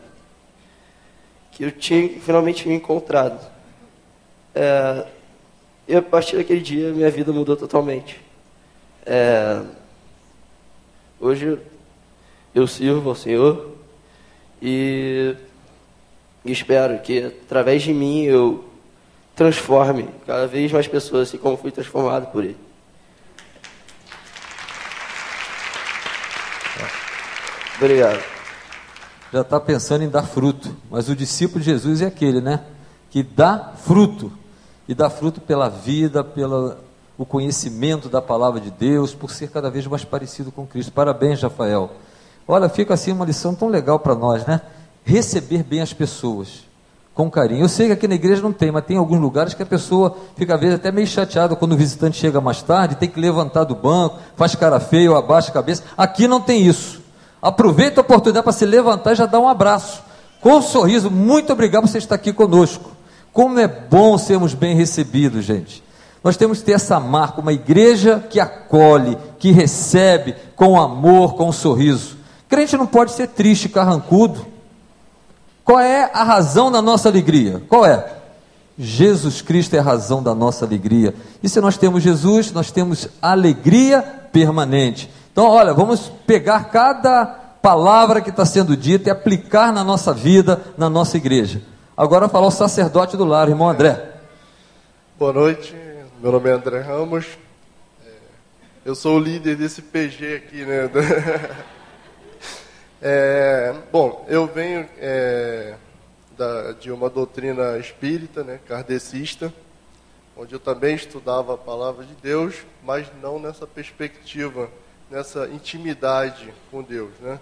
Que 1.51 1.63
eu 1.63 1.71
tinha 1.71 2.07
finalmente 2.19 2.67
me 2.67 2.75
encontrado. 2.75 3.43
É, 4.53 5.07
e 5.87 5.95
a 5.95 6.01
partir 6.01 6.37
daquele 6.37 6.59
dia, 6.59 6.93
minha 6.93 7.09
vida 7.09 7.33
mudou 7.33 7.57
totalmente. 7.57 8.21
É, 9.03 9.63
hoje 11.19 11.57
eu 12.53 12.67
sirvo 12.67 13.09
ao 13.09 13.15
Senhor 13.15 13.77
e 14.61 15.35
espero 16.45 16.99
que 16.99 17.23
através 17.23 17.81
de 17.81 17.95
mim 17.95 18.25
eu 18.25 18.63
transforme 19.35 20.07
cada 20.27 20.45
vez 20.45 20.71
mais 20.71 20.87
pessoas, 20.87 21.29
assim 21.29 21.39
como 21.39 21.57
fui 21.57 21.71
transformado 21.71 22.31
por 22.31 22.43
Ele. 22.43 22.70
Obrigado. 27.81 28.23
Já 29.33 29.41
está 29.41 29.59
pensando 29.59 30.03
em 30.03 30.09
dar 30.09 30.21
fruto, 30.21 30.69
mas 30.87 31.09
o 31.09 31.15
discípulo 31.15 31.59
de 31.59 31.65
Jesus 31.65 32.03
é 32.03 32.05
aquele, 32.05 32.39
né? 32.39 32.59
Que 33.09 33.23
dá 33.23 33.73
fruto 33.75 34.31
e 34.87 34.93
dá 34.93 35.09
fruto 35.09 35.41
pela 35.41 35.67
vida, 35.67 36.23
pelo 36.23 36.75
conhecimento 37.27 38.07
da 38.07 38.21
palavra 38.21 38.59
de 38.59 38.69
Deus, 38.69 39.15
por 39.15 39.31
ser 39.31 39.49
cada 39.49 39.71
vez 39.71 39.87
mais 39.87 40.05
parecido 40.05 40.51
com 40.51 40.67
Cristo. 40.67 40.91
Parabéns, 40.91 41.41
Rafael. 41.41 41.89
Olha, 42.47 42.69
fica 42.69 42.93
assim 42.93 43.11
uma 43.11 43.25
lição 43.25 43.55
tão 43.55 43.67
legal 43.67 43.97
para 43.97 44.13
nós, 44.13 44.45
né? 44.45 44.61
Receber 45.03 45.63
bem 45.63 45.81
as 45.81 45.91
pessoas 45.91 46.65
com 47.15 47.31
carinho. 47.31 47.63
Eu 47.63 47.69
sei 47.69 47.87
que 47.87 47.93
aqui 47.93 48.07
na 48.07 48.13
igreja 48.13 48.43
não 48.43 48.53
tem, 48.53 48.71
mas 48.71 48.85
tem 48.85 48.97
alguns 48.97 49.19
lugares 49.19 49.55
que 49.55 49.63
a 49.63 49.65
pessoa 49.65 50.15
fica 50.35 50.53
às 50.53 50.61
vezes 50.61 50.75
até 50.75 50.91
meio 50.91 51.07
chateada 51.07 51.55
quando 51.55 51.71
o 51.71 51.77
visitante 51.77 52.15
chega 52.15 52.39
mais 52.39 52.61
tarde, 52.61 52.93
tem 52.95 53.09
que 53.09 53.19
levantar 53.19 53.63
do 53.63 53.73
banco, 53.73 54.19
faz 54.35 54.53
cara 54.53 54.79
feia 54.79 55.09
ou 55.09 55.17
abaixa 55.17 55.49
a 55.49 55.53
cabeça. 55.53 55.83
Aqui 55.97 56.27
não 56.27 56.39
tem 56.39 56.61
isso. 56.61 57.00
Aproveita 57.41 57.99
a 57.99 58.03
oportunidade 58.03 58.43
para 58.43 58.53
se 58.53 58.65
levantar 58.65 59.13
e 59.13 59.15
já 59.15 59.25
dar 59.25 59.39
um 59.39 59.47
abraço. 59.47 60.03
Com 60.39 60.55
um 60.55 60.61
sorriso, 60.61 61.09
muito 61.09 61.51
obrigado 61.53 61.83
por 61.83 61.89
você 61.89 61.97
estar 61.97 62.15
aqui 62.15 62.31
conosco. 62.31 62.91
Como 63.33 63.59
é 63.59 63.67
bom 63.67 64.17
sermos 64.17 64.53
bem 64.53 64.75
recebidos, 64.75 65.45
gente. 65.45 65.83
Nós 66.23 66.37
temos 66.37 66.59
que 66.59 66.65
ter 66.65 66.73
essa 66.73 66.99
marca, 66.99 67.41
uma 67.41 67.53
igreja 67.53 68.23
que 68.29 68.39
acolhe, 68.39 69.17
que 69.39 69.51
recebe 69.51 70.35
com 70.55 70.79
amor, 70.79 71.33
com 71.35 71.49
um 71.49 71.51
sorriso. 71.51 72.17
Crente 72.47 72.77
não 72.77 72.85
pode 72.85 73.13
ser 73.13 73.29
triste, 73.29 73.69
carrancudo. 73.69 74.45
Qual 75.63 75.79
é 75.79 76.11
a 76.13 76.23
razão 76.23 76.71
da 76.71 76.81
nossa 76.81 77.09
alegria? 77.09 77.61
Qual 77.67 77.85
é? 77.85 78.05
Jesus 78.77 79.41
Cristo 79.41 79.75
é 79.75 79.79
a 79.79 79.83
razão 79.83 80.21
da 80.21 80.35
nossa 80.35 80.65
alegria. 80.65 81.15
E 81.41 81.49
se 81.49 81.59
nós 81.61 81.77
temos 81.77 82.03
Jesus, 82.03 82.51
nós 82.51 82.71
temos 82.71 83.07
alegria 83.21 84.01
permanente. 84.31 85.09
Então, 85.31 85.45
olha, 85.45 85.73
vamos 85.73 86.11
pegar 86.25 86.65
cada 86.65 87.40
palavra 87.61 88.21
que 88.21 88.31
está 88.31 88.45
sendo 88.45 88.75
dita 88.75 89.09
e 89.09 89.11
aplicar 89.11 89.71
na 89.71 89.83
nossa 89.83 90.13
vida, 90.13 90.61
na 90.77 90.89
nossa 90.89 91.17
igreja. 91.17 91.61
Agora 91.95 92.27
falar 92.27 92.47
o 92.47 92.51
sacerdote 92.51 93.15
do 93.15 93.23
lar, 93.23 93.47
irmão 93.47 93.69
André. 93.69 94.15
Boa 95.17 95.31
noite, 95.31 95.75
meu 96.19 96.31
nome 96.31 96.49
é 96.49 96.53
André 96.53 96.79
Ramos. 96.79 97.25
É, 98.03 98.09
eu 98.83 98.95
sou 98.95 99.17
o 99.17 99.19
líder 99.19 99.55
desse 99.55 99.81
PG 99.81 100.35
aqui, 100.35 100.65
né? 100.65 100.89
É, 103.03 103.73
bom, 103.91 104.23
eu 104.29 104.45
venho 104.45 104.87
é, 104.99 105.73
da, 106.37 106.73
de 106.73 106.91
uma 106.91 107.09
doutrina 107.09 107.79
espírita, 107.79 108.43
né, 108.43 108.59
kardecista, 108.67 109.51
onde 110.37 110.53
eu 110.53 110.59
também 110.59 110.93
estudava 110.93 111.55
a 111.55 111.57
palavra 111.57 112.05
de 112.05 112.13
Deus, 112.21 112.57
mas 112.85 113.07
não 113.19 113.39
nessa 113.39 113.65
perspectiva 113.65 114.69
nessa 115.11 115.45
intimidade 115.47 116.53
com 116.71 116.81
Deus, 116.81 117.11
né? 117.19 117.39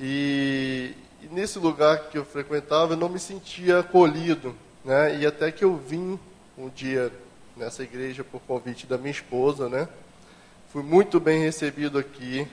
E, 0.00 0.94
e, 1.22 1.26
nesse 1.34 1.58
lugar 1.58 2.08
que 2.08 2.18
eu 2.18 2.24
frequentava, 2.24 2.92
eu 2.92 2.96
não 2.96 3.08
me 3.08 3.18
sentia 3.18 3.80
acolhido, 3.80 4.54
né? 4.84 5.18
E 5.18 5.26
até 5.26 5.50
que 5.50 5.64
eu 5.64 5.76
vim 5.76 6.18
um 6.56 6.68
dia 6.68 7.12
nessa 7.56 7.82
igreja 7.82 8.22
por 8.22 8.40
convite 8.42 8.86
da 8.86 8.96
minha 8.96 9.10
esposa, 9.10 9.68
né? 9.68 9.88
Fui 10.72 10.82
muito 10.82 11.18
bem 11.18 11.40
recebido 11.40 11.98
aqui 11.98 12.46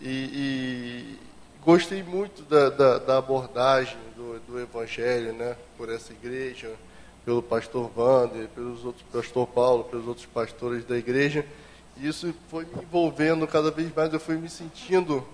e, 0.00 0.08
e 0.08 1.18
gostei 1.64 2.02
muito 2.02 2.42
da, 2.42 2.70
da, 2.70 2.98
da 2.98 3.18
abordagem 3.18 3.96
do, 4.14 4.38
do, 4.40 4.60
Evangelho, 4.60 5.32
né? 5.32 5.56
Por 5.76 5.90
essa 5.90 6.12
igreja, 6.12 6.72
pelo 7.24 7.42
pastor 7.42 7.90
Wander, 7.96 8.46
pelos 8.48 8.84
outros 8.84 9.04
pastor 9.12 9.46
Paulo, 9.48 9.84
pelos 9.84 10.06
outros 10.06 10.26
pastores 10.26 10.84
da 10.84 10.96
igreja. 10.96 11.44
E 11.96 12.06
isso 12.06 12.32
foi 12.48 12.64
me 12.64 12.82
envolvendo 12.82 13.46
cada 13.48 13.70
vez 13.70 13.92
mais. 13.92 14.12
Eu 14.12 14.20
fui 14.20 14.36
me 14.36 14.48
sentindo 14.48 15.26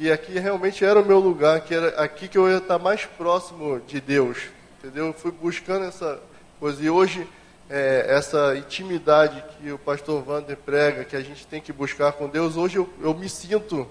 que 0.00 0.10
aqui 0.10 0.38
realmente 0.38 0.82
era 0.82 0.98
o 0.98 1.04
meu 1.04 1.18
lugar, 1.18 1.60
que 1.60 1.74
era 1.74 1.88
aqui 2.02 2.26
que 2.26 2.38
eu 2.38 2.48
ia 2.48 2.56
estar 2.56 2.78
mais 2.78 3.04
próximo 3.04 3.82
de 3.86 4.00
Deus, 4.00 4.38
entendeu? 4.78 5.08
Eu 5.08 5.12
fui 5.12 5.30
buscando 5.30 5.84
essa 5.84 6.18
coisa 6.58 6.82
e 6.82 6.88
hoje 6.88 7.28
é, 7.68 8.06
essa 8.08 8.56
intimidade 8.56 9.44
que 9.58 9.70
o 9.70 9.78
pastor 9.78 10.26
Wander 10.26 10.56
prega, 10.56 11.04
que 11.04 11.14
a 11.14 11.20
gente 11.20 11.46
tem 11.46 11.60
que 11.60 11.70
buscar 11.70 12.12
com 12.12 12.30
Deus, 12.30 12.56
hoje 12.56 12.76
eu, 12.76 12.88
eu 13.02 13.12
me 13.12 13.28
sinto 13.28 13.86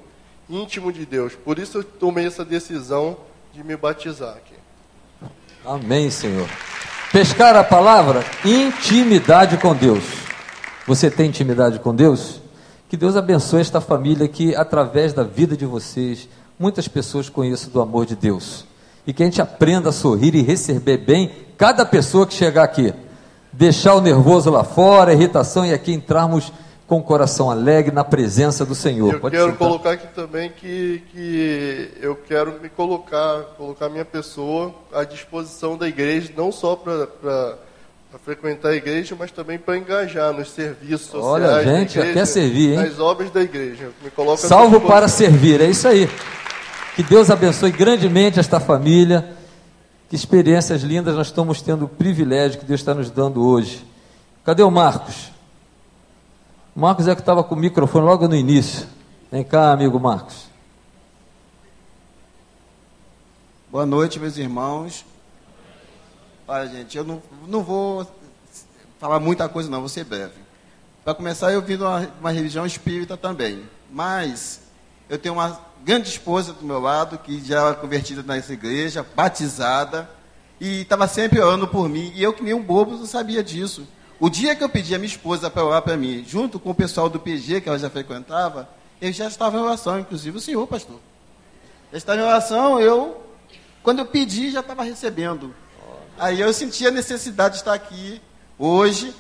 íntimo 0.50 0.92
de 0.92 1.06
Deus. 1.06 1.36
Por 1.36 1.60
isso 1.60 1.78
eu 1.78 1.84
tomei 1.84 2.26
essa 2.26 2.44
decisão 2.44 3.16
de 3.54 3.64
me 3.64 3.78
batizar 3.78 4.36
aqui. 4.36 4.56
Amém, 5.64 6.10
Senhor. 6.10 6.50
Pescar 7.12 7.56
a 7.56 7.64
palavra 7.64 8.26
intimidade 8.44 9.58
com 9.58 9.76
Deus. 9.76 10.04
Você 10.88 11.12
tem 11.12 11.28
intimidade 11.28 11.78
com 11.78 11.94
Deus? 11.94 12.42
Que 12.90 12.98
Deus 12.98 13.16
abençoe 13.16 13.62
esta 13.62 13.80
família 13.80 14.28
que, 14.28 14.56
através 14.56 15.14
da 15.14 15.24
vida 15.24 15.56
de 15.56 15.66
vocês, 15.66 16.28
muitas 16.58 16.88
pessoas 16.88 17.30
conheçam 17.30 17.72
do 17.72 17.80
amor 17.80 18.06
de 18.06 18.16
Deus. 18.16 18.66
E 19.08 19.14
que 19.14 19.24
a 19.24 19.26
gente 19.26 19.42
aprenda 19.42 19.90
a 19.90 19.94
sorrir 19.94 20.36
e 20.36 20.42
receber 20.42 20.98
bem 20.98 21.32
cada 21.58 21.86
pessoa 21.86 22.28
que 22.28 22.34
chegar 22.34 22.64
aqui 22.64 22.94
deixar 23.52 23.96
o 23.96 24.02
nervoso 24.02 24.50
lá 24.50 24.64
fora, 24.64 25.12
a 25.12 25.14
irritação 25.14 25.66
e 25.66 25.74
aqui 25.74 25.92
entrarmos 25.92 26.52
com 26.88 26.98
o 27.00 27.04
coração 27.04 27.52
alegre 27.52 27.94
na 27.94 28.04
presença 28.04 28.66
do 28.66 28.74
Senhor. 28.74 29.14
Eu 29.14 29.20
Pode 29.20 29.36
quero 29.36 29.52
sentar. 29.52 29.68
colocar 29.68 29.92
aqui 29.92 30.08
também 30.08 30.50
que, 30.50 31.04
que 31.12 31.92
eu 32.02 32.16
quero 32.16 32.60
me 32.60 32.70
colocar, 32.70 33.44
colocar 33.58 33.90
minha 33.90 34.06
pessoa 34.06 34.74
à 34.92 35.04
disposição 35.04 35.78
da 35.78 35.88
igreja, 35.88 36.32
não 36.36 36.52
só 36.52 36.76
para 36.76 37.60
frequentar 38.18 38.70
a 38.70 38.76
igreja, 38.76 39.16
mas 39.18 39.30
também 39.30 39.60
para 39.60 39.78
engajar 39.78 40.34
nos 40.34 40.50
serviços 40.50 41.08
sociais. 41.08 41.26
Olha, 41.26 41.64
gente 41.64 41.92
igreja, 41.92 42.08
já 42.08 42.14
quer 42.14 42.26
servir, 42.26 42.72
hein? 42.72 42.78
Nas 42.78 43.00
obras 43.00 43.30
da 43.30 43.42
igreja. 43.42 43.92
Me 44.04 44.10
coloca 44.10 44.48
Salvo 44.48 44.82
para 44.82 45.08
servir, 45.08 45.62
é 45.62 45.70
isso 45.70 45.88
aí. 45.88 46.10
Que 46.96 47.04
Deus 47.04 47.30
abençoe 47.30 47.72
grandemente 47.72 48.40
esta 48.40 48.60
família 48.60 49.38
que 50.10 50.16
experiências 50.16 50.82
lindas 50.82 51.16
nós 51.16 51.28
estamos 51.28 51.62
tendo 51.62 51.86
o 51.86 51.88
privilégio 51.88 52.60
que 52.60 52.66
Deus 52.66 52.80
está 52.80 52.96
nos 52.96 53.12
dando 53.12 53.46
hoje. 53.46 53.86
Cadê 54.44 54.64
o 54.64 54.72
Marcos? 54.72 55.32
O 56.76 56.80
Marcos 56.80 57.08
é 57.08 57.14
que 57.14 57.22
estava 57.22 57.44
com 57.44 57.54
o 57.54 57.58
microfone 57.58 58.06
logo 58.06 58.28
no 58.28 58.36
início. 58.36 58.88
Vem 59.32 59.44
cá, 59.44 59.72
amigo 59.72 60.00
Marcos. 60.00 60.50
Boa 63.72 63.86
noite, 63.86 64.20
meus 64.20 64.36
irmãos. 64.38 65.06
Olha, 66.52 66.68
gente, 66.68 66.98
eu 66.98 67.04
não, 67.04 67.22
não 67.48 67.62
vou 67.62 68.12
falar 69.00 69.20
muita 69.20 69.48
coisa, 69.48 69.70
não, 69.70 69.82
vou 69.82 69.88
ser 69.88 70.04
breve. 70.04 70.34
Para 71.04 71.14
começar, 71.14 71.52
eu 71.52 71.62
vim 71.62 71.78
de 71.78 71.84
uma, 71.84 72.12
uma 72.20 72.32
religião 72.32 72.66
espírita 72.66 73.16
também. 73.16 73.70
Mas 73.92 74.60
eu 75.08 75.20
tenho 75.20 75.36
uma 75.36 75.62
grande 75.86 76.10
esposa 76.10 76.52
do 76.52 76.66
meu 76.66 76.80
lado, 76.80 77.20
que 77.20 77.40
já 77.46 77.68
era 77.68 77.76
convertida 77.76 78.24
nessa 78.24 78.52
igreja, 78.52 79.06
batizada, 79.16 80.10
e 80.60 80.82
estava 80.82 81.08
sempre 81.08 81.40
orando 81.40 81.68
por 81.68 81.88
mim, 81.88 82.12
e 82.16 82.24
eu 82.24 82.34
que 82.34 82.42
nem 82.42 82.56
um 82.56 82.64
bobo 82.64 82.98
não 82.98 83.06
sabia 83.06 83.44
disso. 83.44 83.88
O 84.20 84.28
dia 84.28 84.56
que 84.56 84.64
eu 84.64 84.70
pedi 84.70 84.96
a 84.96 84.98
minha 84.98 85.06
esposa 85.06 85.52
para 85.52 85.64
orar 85.64 85.84
para 85.84 85.96
mim, 85.96 86.26
junto 86.28 86.60
com 86.60 86.72
o 86.72 86.76
pessoal 86.76 87.12
do 87.12 87.20
PG, 87.20 87.62
que 87.62 87.70
ela 87.70 87.78
já 87.78 87.92
frequentava, 87.92 88.68
eu 89.00 89.12
já 89.14 89.28
estava 89.28 89.56
em 89.56 89.62
oração, 89.62 90.00
inclusive 90.00 90.36
o 90.36 90.42
senhor, 90.42 90.66
pastor. 90.66 91.00
Já 91.92 92.00
estava 92.00 92.20
em 92.20 92.24
oração, 92.24 92.80
eu, 92.80 93.22
quando 93.84 94.00
eu 94.00 94.06
pedi, 94.08 94.50
já 94.50 94.62
estava 94.62 94.82
recebendo. 94.82 95.54
Aí 96.20 96.42
eu 96.42 96.52
senti 96.52 96.86
a 96.86 96.92
necessidade 96.92 97.54
de 97.54 97.62
estar 97.62 97.74
aqui 97.74 98.22
hoje. 98.58 99.16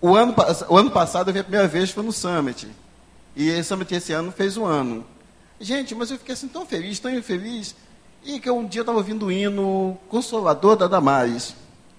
O 0.00 0.14
ano, 0.14 0.32
o 0.68 0.76
ano 0.76 0.88
passado 0.88 1.28
eu 1.28 1.34
vi 1.34 1.40
a 1.40 1.44
primeira 1.44 1.66
vez, 1.66 1.90
foi 1.90 2.04
no 2.04 2.12
Summit. 2.12 2.68
E 3.34 3.48
esse 3.48 3.68
Summit 3.68 3.92
esse 3.92 4.12
ano 4.12 4.30
fez 4.30 4.56
um 4.56 4.64
ano. 4.64 5.04
Gente, 5.58 5.96
mas 5.96 6.12
eu 6.12 6.18
fiquei 6.18 6.32
assim 6.32 6.46
tão 6.46 6.64
feliz, 6.64 7.00
tão 7.00 7.12
infeliz. 7.12 7.74
E 8.22 8.38
que 8.38 8.48
um 8.48 8.64
dia 8.66 8.82
estava 8.82 8.96
ouvindo 8.96 9.26
o 9.26 9.32
hino 9.32 9.98
Consolador 10.08 10.76
da 10.76 10.86
Damares. 10.86 11.56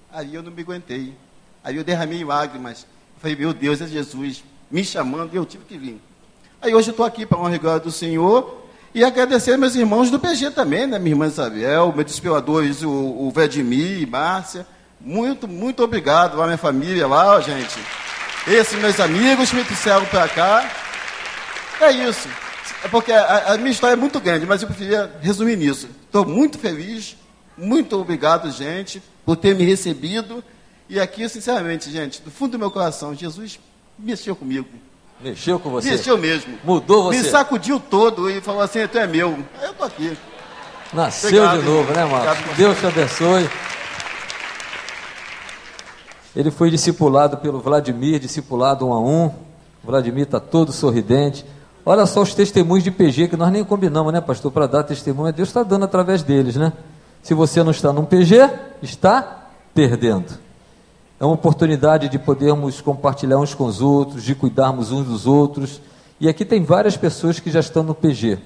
Aí 0.10 0.34
eu 0.34 0.41
não 0.41 0.53
me 0.53 0.62
aguentei. 0.62 1.14
Aí 1.62 1.76
eu 1.76 1.84
derramei 1.84 2.24
lágrimas. 2.24 2.88
Eu 3.16 3.22
falei, 3.22 3.36
meu 3.36 3.53
Deus, 3.53 3.82
é 3.82 3.88
Jesus 3.88 4.41
me 4.72 4.86
chamando 4.86 5.34
e 5.34 5.36
eu 5.36 5.45
tive 5.45 5.66
que 5.66 5.78
vir. 5.78 6.01
Aí 6.62 6.74
hoje 6.74 6.89
eu 6.89 6.91
estou 6.91 7.06
aqui 7.06 7.26
para 7.26 7.38
honrar 7.38 7.60
glória 7.60 7.82
do 7.82 7.91
Senhor 7.91 8.64
e 8.96 9.04
agradecer 9.04 9.58
meus 9.58 9.76
irmãos 9.76 10.10
do 10.10 10.18
PG 10.18 10.52
também, 10.52 10.88
né? 10.88 10.98
Minha 10.98 11.16
irmã 11.16 11.28
Isabel, 11.28 11.91
meus 11.93 12.06
despiladores, 12.06 12.82
o, 12.82 12.89
o 12.89 13.30
Vladimir, 13.30 14.08
Márcia. 14.08 14.66
Muito, 15.02 15.50
muito 15.50 15.84
obrigado 15.84 16.41
a 16.41 16.46
minha 16.46 16.58
família 16.58 17.06
lá, 17.06 17.36
ó, 17.36 17.41
gente. 17.41 17.78
Esses 18.48 18.80
meus 18.80 18.98
amigos 19.02 19.52
me 19.52 19.66
trouxeram 19.66 20.06
para 20.06 20.30
cá. 20.30 20.72
É 21.82 21.91
isso. 21.91 22.30
É 22.86 22.88
porque 22.88 23.12
a, 23.12 23.52
a, 23.52 23.58
minha 23.58 23.72
história 23.72 23.96
é 23.96 23.98
muito 23.98 24.18
grande, 24.22 24.46
mas 24.46 24.62
eu 24.62 24.68
preferia 24.70 25.12
resumir 25.22 25.58
nisso. 25.58 25.89
Estou 26.06 26.26
muito 26.26 26.58
feliz, 26.58 27.18
muito 27.58 28.00
obrigado, 28.00 28.50
gente, 28.50 29.04
por 29.26 29.36
ter 29.36 29.54
me 29.56 29.66
recebido. 29.66 30.41
E 30.88 31.02
aqui, 31.02 31.28
sinceramente, 31.28 31.91
gente, 31.91 32.22
do 32.22 32.32
fundo 32.32 32.54
do 32.54 32.60
meu 32.60 32.72
coração, 32.72 33.14
Jesus 33.14 33.60
mexeu 34.00 34.38
comigo. 34.38 34.70
Mexeu 35.22 35.59
com 35.59 35.70
você? 35.70 35.91
Mexeu 35.91 36.18
mesmo. 36.18 36.57
Mudou 36.63 37.03
você? 37.03 37.20
Me 37.20 37.30
sacudiu 37.30 37.80
todo 37.80 38.30
e 38.30 38.41
falou 38.41 38.61
assim, 38.61 38.86
tu 38.88 38.97
é 38.97 39.07
meu. 39.07 39.38
Eu 39.61 39.72
estou 39.72 39.88
aqui. 39.88 40.18
Nasceu 40.93 41.43
obrigado, 41.43 41.59
de 41.59 41.66
novo, 41.66 41.93
né, 41.93 42.05
Marcos? 42.05 42.57
Deus 42.57 42.80
te 42.80 42.86
abençoe. 42.86 43.49
Ele 46.36 46.51
foi 46.51 46.70
discipulado 46.70 47.38
pelo 47.38 47.59
Vladimir, 47.59 48.20
discipulado 48.20 48.86
um 48.86 48.93
a 48.93 48.99
um. 48.99 49.28
O 49.28 49.88
Vladimir 49.88 50.24
está 50.24 50.39
todo 50.39 50.72
sorridente. 50.72 51.45
Olha 51.86 52.05
só 52.05 52.22
os 52.22 52.34
testemunhos 52.34 52.84
de 52.84 52.91
PG, 52.91 53.30
que 53.30 53.38
nós 53.38 53.51
nem 53.51 53.63
combinamos, 53.63 54.11
né, 54.11 54.20
pastor, 54.20 54.51
para 54.51 54.68
dar 54.68 54.84
testemunho. 54.84 55.32
Deus 55.32 55.49
está 55.49 55.63
dando 55.63 55.86
através 55.86 56.24
deles, 56.24 56.55
né? 56.55 56.74
Se 57.24 57.34
você 57.34 57.63
não 57.63 57.72
está 57.72 57.93
num 57.93 58.03
PG, 58.03 58.49
está 58.82 59.49
perdendo. 59.74 60.45
É 61.26 61.28
uma 61.28 61.34
oportunidade 61.34 62.07
de 62.07 62.19
podermos 62.19 62.82
compartilhar 62.82 63.39
uns 63.39 63.51
com 63.55 63.65
os 63.65 63.82
outros, 63.82 64.23
de 64.23 64.36
cuidarmos 64.36 64.91
uns 64.91 65.07
dos 65.07 65.26
outros. 65.26 65.82
E 66.19 66.30
aqui 66.30 66.45
tem 66.45 66.63
várias 66.63 66.95
pessoas 66.95 67.39
que 67.39 67.49
já 67.49 67.61
estão 67.61 67.82
no 67.82 67.95
PG. 67.95 68.38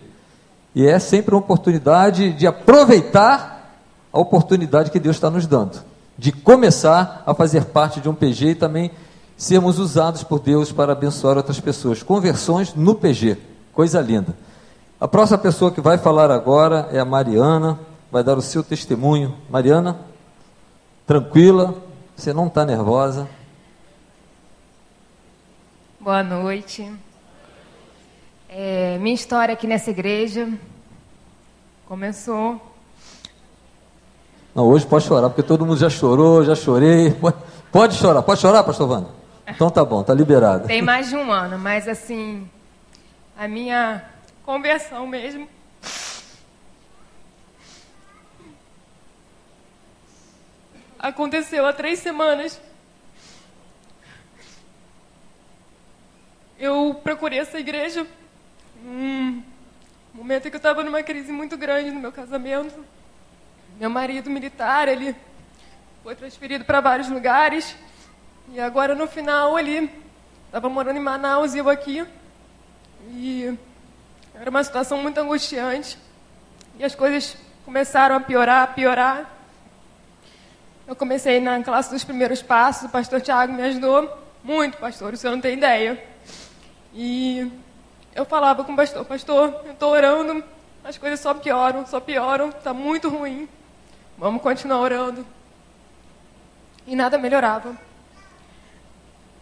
E 0.74 0.88
é 0.88 0.98
sempre 0.98 1.36
uma 1.36 1.42
oportunidade 1.42 2.32
de 2.32 2.48
aproveitar 2.48 3.76
a 4.14 4.18
oportunidade 4.18 4.92
que 4.92 5.00
Deus 5.00 5.18
está 5.18 5.30
nos 5.30 5.46
dando, 5.46 5.84
de 6.18 6.32
começar 6.32 7.22
a 7.26 7.34
fazer 7.34 7.66
parte 7.66 8.00
de 8.00 8.08
um 8.08 8.16
PG 8.16 8.52
e 8.52 8.56
também 8.56 8.92
sermos 9.36 9.78
usados 9.78 10.24
por 10.24 10.40
Deus 10.40 10.72
para 10.72 10.94
abençoar 10.94 11.36
outras 11.36 11.60
pessoas. 11.60 12.02
Conversões 12.02 12.74
no 12.74 12.96
PG, 12.96 13.38
coisa 13.74 14.00
linda. 14.00 14.34
A 15.02 15.06
próxima 15.06 15.38
pessoa 15.38 15.70
que 15.70 15.82
vai 15.82 15.98
falar 15.98 16.32
agora 16.32 16.88
é 16.94 17.00
a 17.00 17.04
Mariana, 17.04 17.78
vai 18.10 18.24
dar 18.24 18.38
o 18.38 18.42
seu 18.42 18.64
testemunho. 18.64 19.36
Mariana, 19.50 20.00
tranquila, 21.06 21.89
você 22.20 22.34
não 22.34 22.48
está 22.48 22.66
nervosa. 22.66 23.30
Boa 26.00 26.22
noite. 26.22 26.92
É, 28.50 28.98
minha 29.00 29.16
história 29.16 29.54
aqui 29.54 29.66
nessa 29.66 29.90
igreja 29.90 30.50
começou. 31.88 32.60
Não, 34.54 34.68
hoje 34.68 34.86
pode 34.86 35.06
chorar, 35.06 35.30
porque 35.30 35.44
todo 35.44 35.66
mundo 35.66 35.78
já 35.78 35.90
chorou, 35.90 36.44
já 36.44 36.56
chorei. 36.56 37.16
Pode 37.72 37.96
chorar, 37.96 38.24
pode 38.24 38.42
chorar, 38.42 38.64
pastor 38.64 38.90
Wanda? 38.90 39.10
Então 39.48 39.70
tá 39.70 39.86
bom, 39.86 40.02
tá 40.02 40.12
liberado. 40.12 40.68
Tem 40.68 40.82
mais 40.82 41.10
de 41.10 41.16
um 41.16 41.32
ano, 41.32 41.60
mas 41.60 41.88
assim, 41.88 42.50
a 43.38 43.48
minha 43.48 44.04
conversão 44.44 45.06
mesmo. 45.06 45.48
Aconteceu 51.00 51.66
há 51.66 51.72
três 51.72 52.00
semanas. 52.00 52.60
Eu 56.60 57.00
procurei 57.02 57.40
essa 57.40 57.58
igreja 57.58 58.06
num 58.84 59.42
momento 60.14 60.46
em 60.46 60.50
que 60.50 60.58
eu 60.58 60.60
estava 60.60 60.84
numa 60.84 61.02
crise 61.02 61.32
muito 61.32 61.56
grande 61.56 61.90
no 61.90 62.02
meu 62.02 62.12
casamento. 62.12 62.84
Meu 63.80 63.90
marido 63.90 64.30
militar, 64.30 64.90
ele 64.90 65.16
foi 66.04 66.16
transferido 66.16 66.66
para 66.66 66.82
vários 66.82 67.08
lugares. 67.08 67.78
E 68.50 68.60
agora 68.60 68.94
no 68.94 69.08
final 69.08 69.58
ele 69.58 69.90
estava 70.48 70.68
morando 70.68 70.98
em 70.98 71.02
Manaus 71.02 71.54
e 71.54 71.60
eu 71.60 71.70
aqui. 71.70 72.06
E 73.08 73.58
era 74.36 74.50
uma 74.50 74.66
situação 74.66 74.98
muito 74.98 75.18
angustiante. 75.18 75.98
E 76.78 76.84
as 76.84 76.94
coisas 76.94 77.38
começaram 77.64 78.18
a 78.18 78.20
piorar, 78.20 78.64
a 78.64 78.68
piorar. 78.68 79.39
Eu 80.90 80.96
comecei 80.96 81.40
na 81.40 81.62
classe 81.62 81.92
dos 81.92 82.04
primeiros 82.04 82.42
passos, 82.42 82.86
o 82.86 82.90
pastor 82.90 83.22
Tiago 83.22 83.54
me 83.54 83.62
ajudou 83.62 84.12
muito, 84.44 84.76
pastor, 84.80 85.14
o 85.14 85.18
senhor 85.18 85.34
não 85.34 85.40
tem 85.40 85.54
ideia. 85.54 86.04
E 86.96 87.48
eu 88.16 88.26
falava 88.26 88.64
com 88.64 88.74
o 88.74 88.76
pastor, 88.76 89.06
pastor, 89.06 89.62
eu 89.66 89.74
estou 89.74 89.92
orando, 89.92 90.44
as 90.84 90.98
coisas 90.98 91.20
só 91.20 91.32
pioram, 91.36 91.86
só 91.86 92.00
pioram, 92.00 92.50
está 92.50 92.74
muito 92.74 93.08
ruim. 93.08 93.48
Vamos 94.18 94.42
continuar 94.42 94.80
orando. 94.80 95.24
E 96.88 96.96
nada 96.96 97.20
melhorava. 97.20 97.78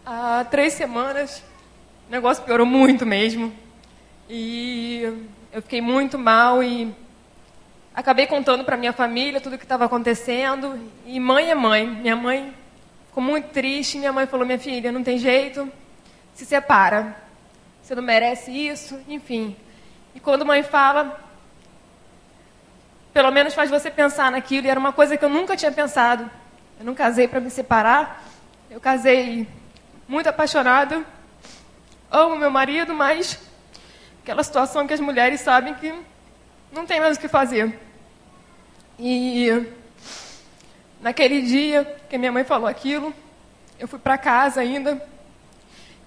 Há 0.04 0.44
três 0.50 0.74
semanas, 0.74 1.42
o 2.08 2.12
negócio 2.12 2.44
piorou 2.44 2.66
muito 2.66 3.06
mesmo. 3.06 3.54
E 4.28 5.26
eu 5.50 5.62
fiquei 5.62 5.80
muito 5.80 6.18
mal 6.18 6.62
e 6.62 6.94
acabei 7.98 8.28
contando 8.28 8.64
para 8.64 8.76
minha 8.76 8.92
família 8.92 9.40
tudo 9.40 9.54
o 9.54 9.58
que 9.58 9.64
estava 9.64 9.84
acontecendo. 9.84 10.78
E 11.04 11.18
mãe 11.18 11.50
é 11.50 11.54
mãe. 11.54 11.84
Minha 11.84 12.14
mãe 12.14 12.54
ficou 13.08 13.20
muito 13.20 13.48
triste. 13.48 13.98
Minha 13.98 14.12
mãe 14.12 14.24
falou: 14.24 14.46
Minha 14.46 14.58
filha, 14.58 14.92
não 14.92 15.02
tem 15.02 15.18
jeito, 15.18 15.70
se 16.32 16.46
separa. 16.46 17.16
Você 17.82 17.96
não 17.96 18.02
merece 18.02 18.52
isso, 18.52 19.00
enfim. 19.08 19.56
E 20.14 20.20
quando 20.20 20.46
mãe 20.46 20.62
fala, 20.62 21.18
pelo 23.12 23.32
menos 23.32 23.52
faz 23.52 23.68
você 23.68 23.90
pensar 23.90 24.30
naquilo. 24.30 24.68
E 24.68 24.70
era 24.70 24.78
uma 24.78 24.92
coisa 24.92 25.16
que 25.16 25.24
eu 25.24 25.28
nunca 25.28 25.56
tinha 25.56 25.72
pensado. 25.72 26.30
Eu 26.78 26.86
não 26.86 26.94
casei 26.94 27.26
para 27.26 27.40
me 27.40 27.50
separar. 27.50 28.22
Eu 28.70 28.80
casei 28.80 29.48
muito 30.06 30.28
apaixonada. 30.28 31.04
Amo 32.10 32.36
meu 32.36 32.50
marido, 32.50 32.94
mas 32.94 33.40
aquela 34.22 34.44
situação 34.44 34.86
que 34.86 34.94
as 34.94 35.00
mulheres 35.00 35.40
sabem 35.40 35.74
que 35.74 35.92
não 36.70 36.86
tem 36.86 37.00
mais 37.00 37.16
o 37.16 37.20
que 37.20 37.26
fazer. 37.26 37.87
E 38.98 39.66
naquele 41.00 41.42
dia 41.42 41.84
que 42.08 42.18
minha 42.18 42.32
mãe 42.32 42.42
falou 42.42 42.66
aquilo, 42.66 43.14
eu 43.78 43.86
fui 43.86 43.98
para 43.98 44.18
casa 44.18 44.60
ainda. 44.60 45.00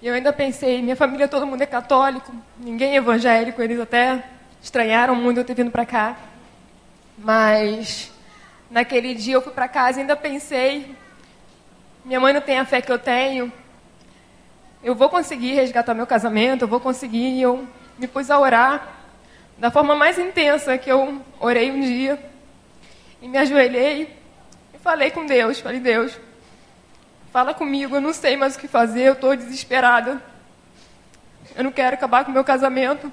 E 0.00 0.06
eu 0.06 0.14
ainda 0.14 0.32
pensei, 0.32 0.82
minha 0.82 0.96
família 0.96 1.28
todo 1.28 1.46
mundo 1.46 1.62
é 1.62 1.66
católico, 1.66 2.34
ninguém 2.58 2.92
é 2.92 2.96
evangélico, 2.96 3.62
eles 3.62 3.80
até 3.80 4.22
estranharam 4.60 5.14
muito 5.14 5.38
eu 5.38 5.44
ter 5.44 5.54
vindo 5.54 5.70
para 5.70 5.86
cá. 5.86 6.16
Mas 7.16 8.12
naquele 8.70 9.14
dia 9.14 9.34
eu 9.34 9.42
fui 9.42 9.52
para 9.52 9.68
casa 9.68 9.98
e 9.98 10.00
ainda 10.02 10.16
pensei, 10.16 10.94
minha 12.04 12.18
mãe 12.18 12.32
não 12.32 12.40
tem 12.40 12.58
a 12.58 12.64
fé 12.64 12.82
que 12.82 12.90
eu 12.90 12.98
tenho, 12.98 13.52
eu 14.82 14.94
vou 14.94 15.08
conseguir 15.08 15.54
resgatar 15.54 15.94
meu 15.94 16.06
casamento, 16.06 16.62
eu 16.62 16.68
vou 16.68 16.80
conseguir, 16.80 17.38
e 17.38 17.42
eu 17.42 17.66
me 17.96 18.08
pus 18.08 18.30
a 18.30 18.38
orar 18.38 18.96
da 19.56 19.70
forma 19.70 19.94
mais 19.94 20.18
intensa 20.18 20.76
que 20.76 20.90
eu 20.90 21.22
orei 21.38 21.70
um 21.70 21.80
dia. 21.80 22.31
E 23.22 23.28
me 23.28 23.38
ajoelhei 23.38 24.14
e 24.74 24.78
falei 24.78 25.12
com 25.12 25.24
Deus. 25.24 25.60
Falei, 25.60 25.78
Deus, 25.78 26.18
fala 27.32 27.54
comigo, 27.54 27.96
eu 27.96 28.00
não 28.00 28.12
sei 28.12 28.36
mais 28.36 28.56
o 28.56 28.58
que 28.58 28.66
fazer, 28.66 29.04
eu 29.04 29.12
estou 29.12 29.36
desesperada. 29.36 30.20
Eu 31.54 31.62
não 31.62 31.70
quero 31.70 31.94
acabar 31.94 32.24
com 32.24 32.32
o 32.32 32.34
meu 32.34 32.42
casamento. 32.42 33.10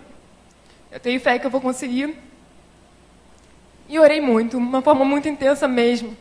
Eu 0.91 0.99
tenho 0.99 1.19
fé 1.21 1.37
que 1.37 1.45
eu 1.45 1.51
vou 1.51 1.61
conseguir. 1.61 2.17
E 3.87 3.99
orei 3.99 4.19
muito, 4.19 4.57
uma 4.57 4.81
forma 4.81 5.05
muito 5.05 5.29
intensa 5.29 5.67
mesmo. 5.67 6.17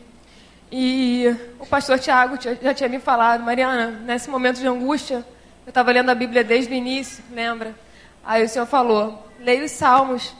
E 0.71 1.25
o 1.59 1.65
pastor 1.65 1.97
Tiago 1.97 2.37
já 2.61 2.73
tinha 2.75 2.87
me 2.87 2.99
falado, 2.99 3.43
Mariana, 3.43 3.89
nesse 4.05 4.29
momento 4.29 4.59
de 4.59 4.67
angústia, 4.67 5.25
eu 5.65 5.69
estava 5.69 5.91
lendo 5.91 6.11
a 6.11 6.15
Bíblia 6.15 6.43
desde 6.43 6.71
o 6.71 6.75
início, 6.75 7.23
lembra? 7.31 7.75
Aí 8.23 8.43
o 8.43 8.49
Senhor 8.49 8.67
falou: 8.67 9.27
leia 9.39 9.65
os 9.65 9.71
Salmos. 9.71 10.35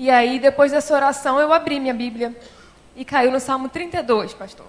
E 0.00 0.08
aí, 0.08 0.38
depois 0.38 0.72
dessa 0.72 0.94
oração, 0.94 1.38
eu 1.38 1.52
abri 1.52 1.78
minha 1.78 1.92
Bíblia 1.92 2.34
e 2.96 3.04
caiu 3.04 3.30
no 3.30 3.38
Salmo 3.38 3.68
32, 3.68 4.32
pastor. 4.32 4.64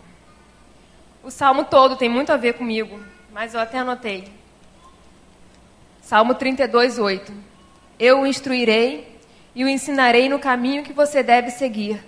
O 1.23 1.32
salmo 1.32 1.63
todo 1.63 1.95
tem 1.95 2.09
muito 2.09 2.34
a 2.34 2.36
ver 2.36 2.55
comigo, 2.55 2.99
mas 3.32 3.53
eu 3.53 3.61
até 3.61 3.77
anotei. 3.77 4.27
Salmo 6.01 6.36
32, 6.36 6.99
8. 6.99 7.34
Eu 7.97 8.19
o 8.19 8.27
instruirei 8.27 9.17
e 9.55 9.63
o 9.63 9.69
ensinarei 9.69 10.27
no 10.27 10.38
caminho 10.38 10.84
que 10.84 10.91
você 10.91 11.23
deve 11.23 11.49
seguir. 11.49 12.03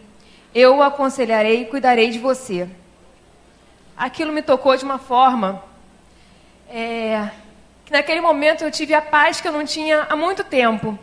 Eu 0.53 0.75
o 0.75 0.83
aconselharei 0.83 1.61
e 1.61 1.65
cuidarei 1.65 2.09
de 2.09 2.19
você. 2.19 2.67
Aquilo 3.95 4.33
me 4.33 4.41
tocou 4.41 4.75
de 4.75 4.83
uma 4.83 4.99
forma 4.99 5.63
é, 6.69 7.29
que 7.85 7.93
naquele 7.93 8.19
momento 8.19 8.65
eu 8.65 8.69
tive 8.69 8.93
a 8.93 9.01
paz 9.01 9.39
que 9.39 9.47
eu 9.47 9.53
não 9.53 9.63
tinha 9.63 10.07
há 10.09 10.15
muito 10.17 10.43
tempo. 10.43 10.99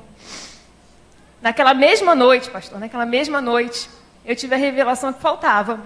Naquela 1.43 1.73
mesma 1.73 2.15
noite, 2.15 2.51
pastor, 2.51 2.79
naquela 2.79 3.07
mesma 3.07 3.41
noite, 3.41 3.89
eu 4.25 4.37
tive 4.37 4.55
a 4.55 4.59
revelação 4.59 5.13
que 5.13 5.21
faltava. 5.21 5.81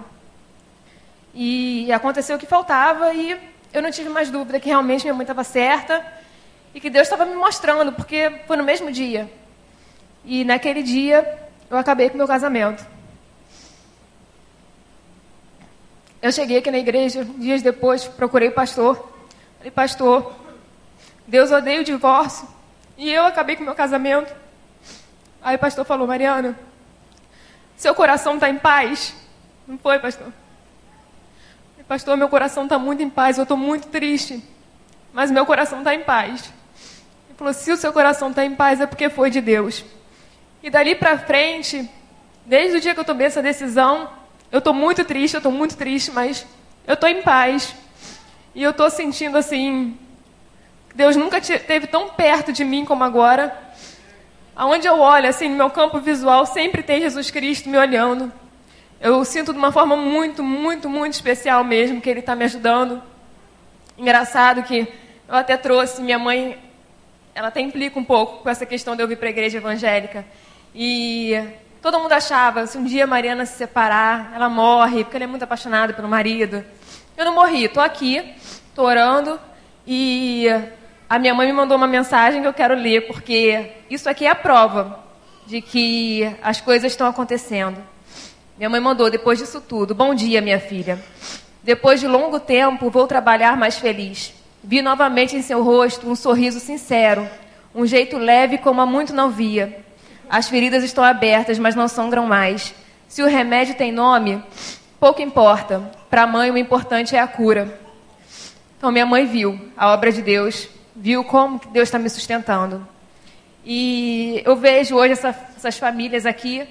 E 1.33 1.91
aconteceu 1.91 2.35
o 2.35 2.39
que 2.39 2.45
faltava 2.45 3.13
e 3.13 3.37
eu 3.73 3.81
não 3.81 3.91
tive 3.91 4.09
mais 4.09 4.29
dúvida 4.29 4.59
que 4.59 4.67
realmente 4.67 5.03
minha 5.03 5.13
mãe 5.13 5.23
estava 5.23 5.43
certa 5.43 6.05
e 6.73 6.79
que 6.79 6.89
Deus 6.89 7.07
estava 7.07 7.25
me 7.25 7.35
mostrando, 7.35 7.91
porque 7.93 8.41
foi 8.47 8.57
no 8.57 8.63
mesmo 8.63 8.91
dia. 8.91 9.31
E 10.23 10.43
naquele 10.43 10.83
dia 10.83 11.39
eu 11.69 11.77
acabei 11.77 12.09
com 12.09 12.17
meu 12.17 12.27
casamento. 12.27 12.85
Eu 16.21 16.31
cheguei 16.31 16.57
aqui 16.57 16.71
na 16.71 16.79
igreja, 16.79 17.23
dias 17.23 17.61
depois, 17.61 18.05
procurei 18.05 18.49
o 18.49 18.51
pastor. 18.51 19.11
Falei, 19.57 19.71
pastor, 19.71 20.33
Deus 21.27 21.51
odeia 21.51 21.81
o 21.81 21.83
divórcio. 21.83 22.47
E 22.97 23.11
eu 23.11 23.25
acabei 23.25 23.55
com 23.55 23.63
meu 23.63 23.75
casamento. 23.75 24.33
Aí 25.45 25.57
o 25.57 25.59
pastor 25.59 25.85
falou, 25.85 26.07
Mariana, 26.07 26.57
seu 27.77 27.93
coração 27.93 28.33
está 28.33 28.49
em 28.49 28.57
paz? 28.57 29.15
Não 29.67 29.77
foi, 29.77 29.99
pastor? 29.99 30.33
Pastor, 31.87 32.17
meu 32.17 32.27
coração 32.27 32.63
está 32.63 32.79
muito 32.79 33.03
em 33.03 33.11
paz, 33.11 33.37
eu 33.37 33.43
estou 33.43 33.55
muito 33.55 33.89
triste. 33.89 34.43
Mas 35.13 35.29
meu 35.29 35.45
coração 35.45 35.77
está 35.77 35.93
em 35.93 36.01
paz. 36.01 36.51
Ele 37.27 37.37
falou, 37.37 37.53
se 37.53 37.71
o 37.71 37.77
seu 37.77 37.93
coração 37.93 38.31
está 38.31 38.43
em 38.43 38.55
paz 38.55 38.81
é 38.81 38.87
porque 38.87 39.07
foi 39.07 39.29
de 39.29 39.39
Deus. 39.39 39.85
E 40.63 40.71
dali 40.71 40.95
para 40.95 41.15
frente, 41.19 41.87
desde 42.43 42.77
o 42.77 42.81
dia 42.81 42.95
que 42.95 42.99
eu 43.01 43.05
tomei 43.05 43.27
essa 43.27 43.43
decisão, 43.43 44.09
eu 44.51 44.57
estou 44.57 44.73
muito 44.73 45.05
triste, 45.05 45.35
eu 45.35 45.39
estou 45.39 45.51
muito 45.51 45.77
triste, 45.77 46.09
mas 46.09 46.43
eu 46.87 46.95
estou 46.95 47.07
em 47.07 47.21
paz. 47.21 47.75
E 48.55 48.63
eu 48.63 48.71
estou 48.71 48.89
sentindo 48.89 49.37
assim, 49.37 49.95
Deus 50.95 51.15
nunca 51.15 51.37
esteve 51.37 51.85
tão 51.85 52.09
perto 52.09 52.51
de 52.51 52.65
mim 52.65 52.83
como 52.83 53.03
agora. 53.03 53.64
Aonde 54.55 54.87
eu 54.87 54.99
olho, 54.99 55.27
assim, 55.27 55.49
no 55.49 55.57
meu 55.57 55.69
campo 55.69 55.99
visual, 55.99 56.45
sempre 56.45 56.81
tem 56.81 57.01
Jesus 57.01 57.29
Cristo 57.29 57.67
me 57.69 57.77
olhando. 57.77 58.31
Eu 59.01 59.25
sinto 59.25 59.51
de 59.51 59.59
uma 59.59 59.69
forma 59.69 59.97
muito, 59.97 60.41
muito, 60.41 60.89
muito 60.89 61.13
especial 61.13 61.61
mesmo 61.63 61.99
que 61.99 62.09
Ele 62.09 62.21
está 62.21 62.37
me 62.37 62.45
ajudando. 62.45 63.03
Engraçado 63.97 64.63
que 64.63 64.87
eu 65.27 65.35
até 65.35 65.57
trouxe, 65.57 66.01
minha 66.01 66.17
mãe, 66.17 66.57
ela 67.33 67.49
até 67.49 67.59
implica 67.59 67.99
um 67.99 68.03
pouco 68.03 68.43
com 68.43 68.49
essa 68.49 68.65
questão 68.65 68.95
de 68.95 69.03
eu 69.03 69.07
vir 69.09 69.17
para 69.17 69.27
a 69.27 69.29
igreja 69.29 69.57
evangélica. 69.57 70.25
E 70.73 71.33
todo 71.81 71.99
mundo 71.99 72.13
achava, 72.13 72.65
se 72.65 72.77
um 72.77 72.85
dia 72.85 73.03
a 73.03 73.07
Mariana 73.07 73.45
se 73.45 73.57
separar, 73.57 74.31
ela 74.33 74.47
morre, 74.47 75.03
porque 75.03 75.17
ela 75.17 75.25
é 75.25 75.27
muito 75.27 75.43
apaixonada 75.43 75.91
pelo 75.91 76.07
marido. 76.07 76.63
Eu 77.17 77.25
não 77.25 77.35
morri, 77.35 77.65
estou 77.65 77.83
aqui, 77.83 78.33
estou 78.69 78.85
orando 78.85 79.37
e 79.85 80.45
a 81.09 81.19
minha 81.19 81.33
mãe 81.33 81.45
me 81.47 81.53
mandou 81.53 81.77
uma 81.77 81.87
mensagem 81.87 82.41
que 82.41 82.47
eu 82.47 82.53
quero 82.53 82.73
ler, 82.73 83.05
porque 83.05 83.71
isso 83.89 84.09
aqui 84.09 84.25
é 84.25 84.29
a 84.29 84.35
prova 84.35 85.03
de 85.45 85.61
que 85.61 86.27
as 86.41 86.59
coisas 86.59 86.91
estão 86.91 87.07
acontecendo. 87.07 87.77
Minha 88.57 88.69
mãe 88.69 88.79
mandou, 88.79 89.09
depois 89.09 89.37
disso 89.37 89.61
tudo, 89.61 89.93
bom 89.93 90.15
dia, 90.15 90.41
minha 90.41 90.59
filha. 90.59 90.99
Depois 91.63 91.99
de 91.99 92.07
longo 92.07 92.39
tempo, 92.39 92.89
vou 92.89 93.05
trabalhar 93.05 93.55
mais 93.55 93.77
feliz. 93.77 94.33
Vi 94.63 94.81
novamente 94.81 95.35
em 95.35 95.43
seu 95.43 95.63
rosto 95.63 96.09
um 96.09 96.15
sorriso 96.15 96.59
sincero, 96.59 97.27
um 97.73 97.85
jeito 97.85 98.17
leve 98.17 98.57
como 98.57 98.81
há 98.81 98.85
muito 98.85 99.13
não 99.13 99.29
via. 99.29 99.83
As 100.27 100.49
feridas 100.49 100.83
estão 100.83 101.03
abertas, 101.03 101.59
mas 101.59 101.75
não 101.75 101.87
sangram 101.87 102.25
mais. 102.25 102.73
Se 103.07 103.21
o 103.21 103.27
remédio 103.27 103.75
tem 103.75 103.91
nome, 103.91 104.43
pouco 104.99 105.21
importa. 105.21 105.91
Para 106.09 106.23
a 106.23 106.27
mãe, 106.27 106.49
o 106.49 106.57
importante 106.57 107.15
é 107.15 107.19
a 107.19 107.27
cura. 107.27 107.79
Então, 108.77 108.91
minha 108.91 109.05
mãe 109.05 109.25
viu 109.25 109.59
a 109.77 109.93
obra 109.93 110.11
de 110.11 110.23
Deus 110.23 110.67
viu 110.95 111.23
como 111.23 111.59
Deus 111.71 111.87
está 111.87 111.99
me 111.99 112.09
sustentando. 112.09 112.87
E 113.65 114.41
eu 114.45 114.55
vejo 114.55 114.95
hoje 114.95 115.13
essa, 115.13 115.35
essas 115.57 115.77
famílias 115.77 116.25
aqui. 116.25 116.67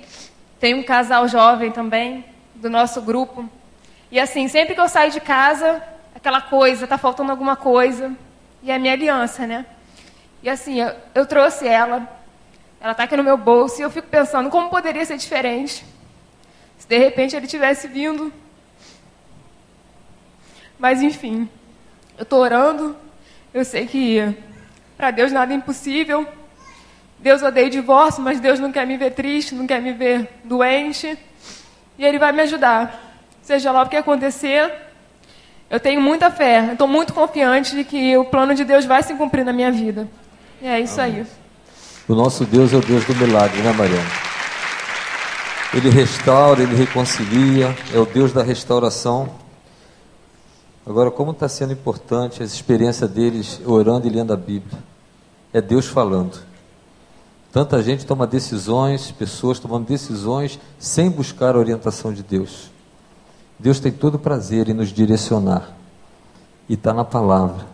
Tem 0.58 0.74
um 0.74 0.82
casal 0.82 1.28
jovem 1.28 1.70
também, 1.70 2.24
do 2.54 2.70
nosso 2.70 3.02
grupo. 3.02 3.48
E 4.10 4.18
assim, 4.18 4.48
sempre 4.48 4.74
que 4.74 4.80
eu 4.80 4.88
saio 4.88 5.10
de 5.10 5.20
casa, 5.20 5.82
aquela 6.14 6.40
coisa, 6.40 6.84
está 6.84 6.96
faltando 6.96 7.30
alguma 7.30 7.56
coisa. 7.56 8.16
E 8.62 8.70
é 8.70 8.76
a 8.76 8.78
minha 8.78 8.94
aliança, 8.94 9.46
né? 9.46 9.66
E 10.42 10.48
assim, 10.48 10.80
eu, 10.80 10.94
eu 11.14 11.26
trouxe 11.26 11.66
ela. 11.66 12.08
Ela 12.80 12.92
está 12.92 13.04
aqui 13.04 13.16
no 13.16 13.24
meu 13.24 13.36
bolso. 13.36 13.80
E 13.80 13.82
eu 13.82 13.90
fico 13.90 14.08
pensando, 14.08 14.48
como 14.48 14.70
poderia 14.70 15.04
ser 15.04 15.18
diferente? 15.18 15.84
Se 16.78 16.86
de 16.86 16.96
repente 16.96 17.34
ele 17.34 17.46
tivesse 17.46 17.88
vindo. 17.88 18.32
Mas 20.78 21.02
enfim, 21.02 21.48
eu 22.16 22.22
estou 22.22 22.40
orando 22.40 22.96
eu 23.54 23.64
sei 23.64 23.86
que 23.86 24.36
para 24.96 25.12
Deus 25.12 25.30
nada 25.30 25.52
é 25.52 25.56
impossível. 25.56 26.26
Deus 27.20 27.40
odeia 27.40 27.70
divórcio, 27.70 28.20
mas 28.20 28.40
Deus 28.40 28.58
não 28.58 28.72
quer 28.72 28.84
me 28.84 28.96
ver 28.96 29.12
triste, 29.12 29.54
não 29.54 29.66
quer 29.66 29.80
me 29.80 29.92
ver 29.92 30.28
doente. 30.42 31.16
E 31.96 32.04
Ele 32.04 32.18
vai 32.18 32.32
me 32.32 32.42
ajudar. 32.42 33.16
seja 33.40 33.70
lá 33.70 33.82
o 33.82 33.88
que 33.88 33.96
acontecer, 33.96 34.72
eu 35.70 35.78
tenho 35.78 36.00
muita 36.00 36.30
fé, 36.30 36.70
estou 36.72 36.88
muito 36.88 37.14
confiante 37.14 37.76
de 37.76 37.84
que 37.84 38.16
o 38.16 38.24
plano 38.24 38.54
de 38.54 38.64
Deus 38.64 38.84
vai 38.84 39.02
se 39.02 39.14
cumprir 39.14 39.44
na 39.44 39.52
minha 39.52 39.70
vida. 39.70 40.08
E 40.60 40.66
é 40.66 40.80
isso 40.80 41.00
aí. 41.00 41.24
O 42.08 42.14
nosso 42.14 42.44
Deus 42.44 42.72
é 42.72 42.76
o 42.76 42.80
Deus 42.80 43.04
do 43.04 43.14
milagre, 43.14 43.62
né, 43.62 43.72
Mariana? 43.72 44.10
Ele 45.72 45.90
restaura, 45.90 46.62
ele 46.62 46.74
reconcilia, 46.74 47.76
é 47.94 47.98
o 47.98 48.04
Deus 48.04 48.32
da 48.32 48.42
restauração. 48.42 49.43
Agora, 50.86 51.10
como 51.10 51.30
está 51.30 51.48
sendo 51.48 51.72
importante 51.72 52.42
a 52.42 52.46
experiência 52.46 53.08
deles 53.08 53.60
orando 53.64 54.06
e 54.06 54.10
lendo 54.10 54.32
a 54.32 54.36
Bíblia? 54.36 54.78
É 55.52 55.60
Deus 55.60 55.86
falando. 55.86 56.38
Tanta 57.50 57.82
gente 57.82 58.04
toma 58.04 58.26
decisões, 58.26 59.10
pessoas 59.12 59.58
tomando 59.58 59.86
decisões 59.86 60.58
sem 60.78 61.08
buscar 61.08 61.54
a 61.54 61.58
orientação 61.58 62.12
de 62.12 62.22
Deus. 62.22 62.70
Deus 63.58 63.80
tem 63.80 63.92
todo 63.92 64.18
prazer 64.18 64.68
em 64.68 64.74
nos 64.74 64.88
direcionar. 64.88 65.74
E 66.68 66.74
está 66.74 66.92
na 66.92 67.04
palavra. 67.04 67.66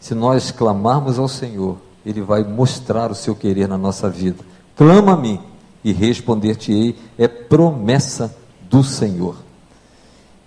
Se 0.00 0.14
nós 0.14 0.50
clamarmos 0.50 1.18
ao 1.18 1.28
Senhor, 1.28 1.76
Ele 2.04 2.22
vai 2.22 2.42
mostrar 2.42 3.10
o 3.10 3.14
seu 3.14 3.34
querer 3.36 3.68
na 3.68 3.78
nossa 3.78 4.08
vida. 4.08 4.44
Clama 4.74 5.12
a 5.12 5.16
mim 5.16 5.40
e 5.84 5.92
responder-te-ei. 5.92 6.98
É 7.16 7.28
promessa 7.28 8.34
do 8.68 8.82
Senhor. 8.82 9.36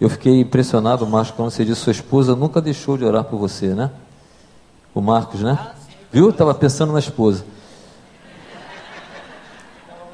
Eu 0.02 0.10
fiquei 0.10 0.40
impressionado, 0.40 1.06
Marcos, 1.06 1.30
quando 1.30 1.52
você 1.52 1.64
disse 1.64 1.82
sua 1.82 1.92
esposa 1.92 2.36
nunca 2.36 2.60
deixou 2.60 2.98
de 2.98 3.06
orar 3.06 3.24
por 3.24 3.38
você, 3.38 3.68
né? 3.68 3.92
O 4.96 5.00
Marcos, 5.00 5.42
né? 5.42 5.74
Viu? 6.12 6.32
Estava 6.32 6.56
pensando 6.56 6.92
na 6.92 6.98
esposa. 6.98 7.46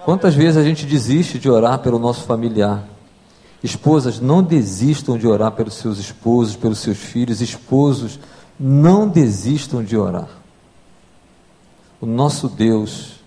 Quantas 0.04 0.36
vezes 0.36 0.58
a 0.58 0.64
gente 0.64 0.86
desiste 0.86 1.40
de 1.40 1.50
orar 1.50 1.80
pelo 1.80 2.00
nosso 2.00 2.26
familiar? 2.26 2.84
Esposas, 3.64 4.20
não 4.20 4.44
desistam 4.44 5.18
de 5.18 5.26
orar 5.26 5.54
pelos 5.54 5.76
seus 5.76 6.00
esposos, 6.00 6.58
pelos 6.58 6.80
seus 6.80 6.98
filhos. 6.98 7.40
Esposos, 7.40 8.20
não 8.60 9.08
desistam 9.08 9.82
de 9.82 9.96
orar. 9.96 10.28
O 12.02 12.06
nosso 12.06 12.50
Deus 12.50 13.22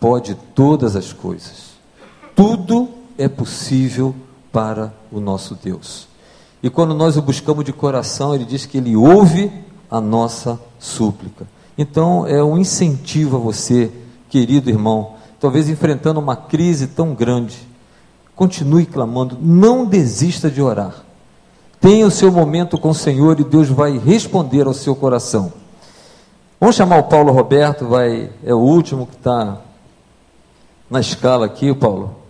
pode 0.00 0.34
todas 0.52 0.96
as 0.96 1.12
coisas. 1.12 1.74
Tudo 2.34 2.88
é 3.16 3.28
possível 3.28 4.12
para 4.52 4.92
o 5.10 5.18
nosso 5.18 5.54
Deus. 5.54 6.06
E 6.62 6.70
quando 6.70 6.94
nós 6.94 7.16
o 7.16 7.22
buscamos 7.22 7.64
de 7.64 7.72
coração, 7.72 8.34
ele 8.34 8.44
diz 8.44 8.66
que 8.66 8.78
ele 8.78 8.94
ouve 8.94 9.50
a 9.90 10.00
nossa 10.00 10.60
súplica. 10.78 11.46
Então, 11.76 12.26
é 12.26 12.42
um 12.44 12.58
incentivo 12.58 13.36
a 13.36 13.40
você, 13.40 13.90
querido 14.28 14.70
irmão, 14.70 15.14
talvez 15.40 15.68
enfrentando 15.68 16.20
uma 16.20 16.36
crise 16.36 16.86
tão 16.86 17.14
grande, 17.14 17.66
continue 18.36 18.86
clamando, 18.86 19.36
não 19.40 19.84
desista 19.86 20.50
de 20.50 20.62
orar. 20.62 21.02
Tenha 21.80 22.06
o 22.06 22.10
seu 22.12 22.30
momento 22.30 22.78
com 22.78 22.90
o 22.90 22.94
Senhor 22.94 23.40
e 23.40 23.44
Deus 23.44 23.68
vai 23.68 23.98
responder 23.98 24.66
ao 24.66 24.74
seu 24.74 24.94
coração. 24.94 25.52
Vamos 26.60 26.76
chamar 26.76 26.98
o 26.98 27.04
Paulo 27.04 27.32
Roberto, 27.32 27.86
vai, 27.86 28.30
é 28.44 28.54
o 28.54 28.58
último 28.58 29.04
que 29.04 29.16
está 29.16 29.58
na 30.88 31.00
escala 31.00 31.46
aqui, 31.46 31.70
o 31.72 31.74
Paulo, 31.74 32.21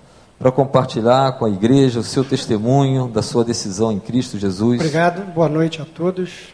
para 0.43 0.51
compartilhar 0.51 1.39
com 1.39 1.45
a 1.45 1.49
igreja 1.49 2.01
o 2.01 2.03
seu 2.03 2.25
testemunho 2.25 3.07
da 3.07 3.23
sua 3.23 3.45
decisão 3.45 3.93
em 3.93 4.01
Cristo 4.01 4.37
Jesus. 4.37 4.81
Obrigado, 4.81 5.25
boa 5.33 5.49
noite 5.49 5.81
a 5.81 5.85
todos. 5.85 6.49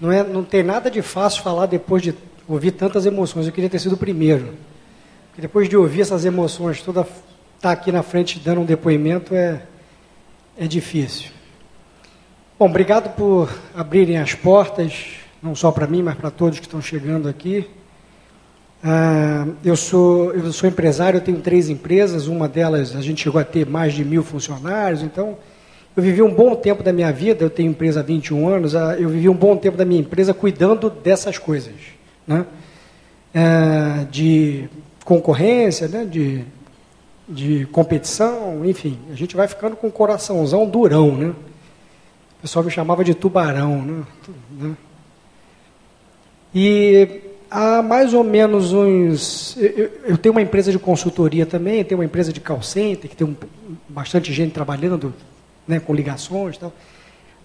Não, 0.00 0.10
é, 0.10 0.24
não 0.24 0.42
tem 0.42 0.62
nada 0.62 0.90
de 0.90 1.02
fácil 1.02 1.42
falar 1.42 1.66
depois 1.66 2.02
de 2.02 2.14
ouvir 2.48 2.70
tantas 2.70 3.04
emoções. 3.04 3.46
Eu 3.46 3.52
queria 3.52 3.68
ter 3.68 3.78
sido 3.78 3.96
o 3.96 3.98
primeiro. 3.98 4.54
Porque 5.28 5.42
depois 5.42 5.68
de 5.68 5.76
ouvir 5.76 6.00
essas 6.00 6.24
emoções 6.24 6.80
toda 6.80 7.02
estar 7.02 7.12
tá 7.60 7.70
aqui 7.70 7.92
na 7.92 8.02
frente 8.02 8.40
dando 8.40 8.62
um 8.62 8.64
depoimento 8.64 9.34
é, 9.34 9.60
é 10.56 10.66
difícil. 10.66 11.32
Bom, 12.58 12.64
obrigado 12.64 13.14
por 13.14 13.50
abrirem 13.74 14.16
as 14.16 14.32
portas, 14.32 15.16
não 15.42 15.54
só 15.54 15.70
para 15.70 15.86
mim, 15.86 16.02
mas 16.02 16.14
para 16.14 16.30
todos 16.30 16.58
que 16.58 16.64
estão 16.64 16.80
chegando 16.80 17.28
aqui. 17.28 17.68
Ah, 18.86 19.46
eu, 19.64 19.76
sou, 19.76 20.30
eu 20.34 20.52
sou 20.52 20.68
empresário, 20.68 21.16
eu 21.16 21.20
tenho 21.22 21.40
três 21.40 21.70
empresas, 21.70 22.26
uma 22.26 22.46
delas 22.46 22.94
a 22.94 23.00
gente 23.00 23.22
chegou 23.22 23.40
a 23.40 23.44
ter 23.44 23.64
mais 23.64 23.94
de 23.94 24.04
mil 24.04 24.22
funcionários, 24.22 25.02
então 25.02 25.38
eu 25.96 26.02
vivi 26.02 26.20
um 26.20 26.34
bom 26.34 26.54
tempo 26.54 26.82
da 26.82 26.92
minha 26.92 27.10
vida, 27.10 27.42
eu 27.42 27.48
tenho 27.48 27.70
empresa 27.70 28.00
há 28.00 28.02
21 28.02 28.46
anos, 28.46 28.76
ah, 28.76 28.94
eu 28.98 29.08
vivi 29.08 29.26
um 29.26 29.34
bom 29.34 29.56
tempo 29.56 29.78
da 29.78 29.86
minha 29.86 30.02
empresa 30.02 30.34
cuidando 30.34 30.90
dessas 30.90 31.38
coisas. 31.38 31.72
Né? 32.26 32.44
Ah, 33.34 34.04
de 34.10 34.68
concorrência, 35.02 35.88
né, 35.88 36.04
de, 36.04 36.44
de 37.26 37.64
competição, 37.72 38.66
enfim, 38.66 38.98
a 39.10 39.14
gente 39.14 39.34
vai 39.34 39.48
ficando 39.48 39.76
com 39.76 39.86
o 39.86 39.92
coraçãozão 39.92 40.68
durão, 40.68 41.16
né? 41.16 41.28
O 42.38 42.42
pessoal 42.42 42.62
me 42.62 42.70
chamava 42.70 43.02
de 43.02 43.14
tubarão, 43.14 43.80
né? 43.80 44.04
né? 44.58 44.76
E 46.54 47.33
há 47.54 47.80
mais 47.80 48.12
ou 48.12 48.24
menos 48.24 48.72
uns. 48.72 49.56
Eu, 49.56 49.90
eu, 50.08 50.18
tenho 50.18 50.34
uma 50.34 50.42
empresa 50.42 50.72
de 50.72 50.78
consultoria 50.78 51.46
também, 51.46 51.84
tenho 51.84 52.00
uma 52.00 52.04
empresa 52.04 52.32
de 52.32 52.40
call 52.40 52.60
center, 52.62 53.08
que 53.08 53.16
tem 53.16 53.24
um, 53.24 53.36
bastante 53.88 54.32
gente 54.32 54.52
trabalhando 54.52 55.14
né, 55.66 55.78
com 55.78 55.94
ligações 55.94 56.56
e 56.56 56.58
tal. 56.58 56.72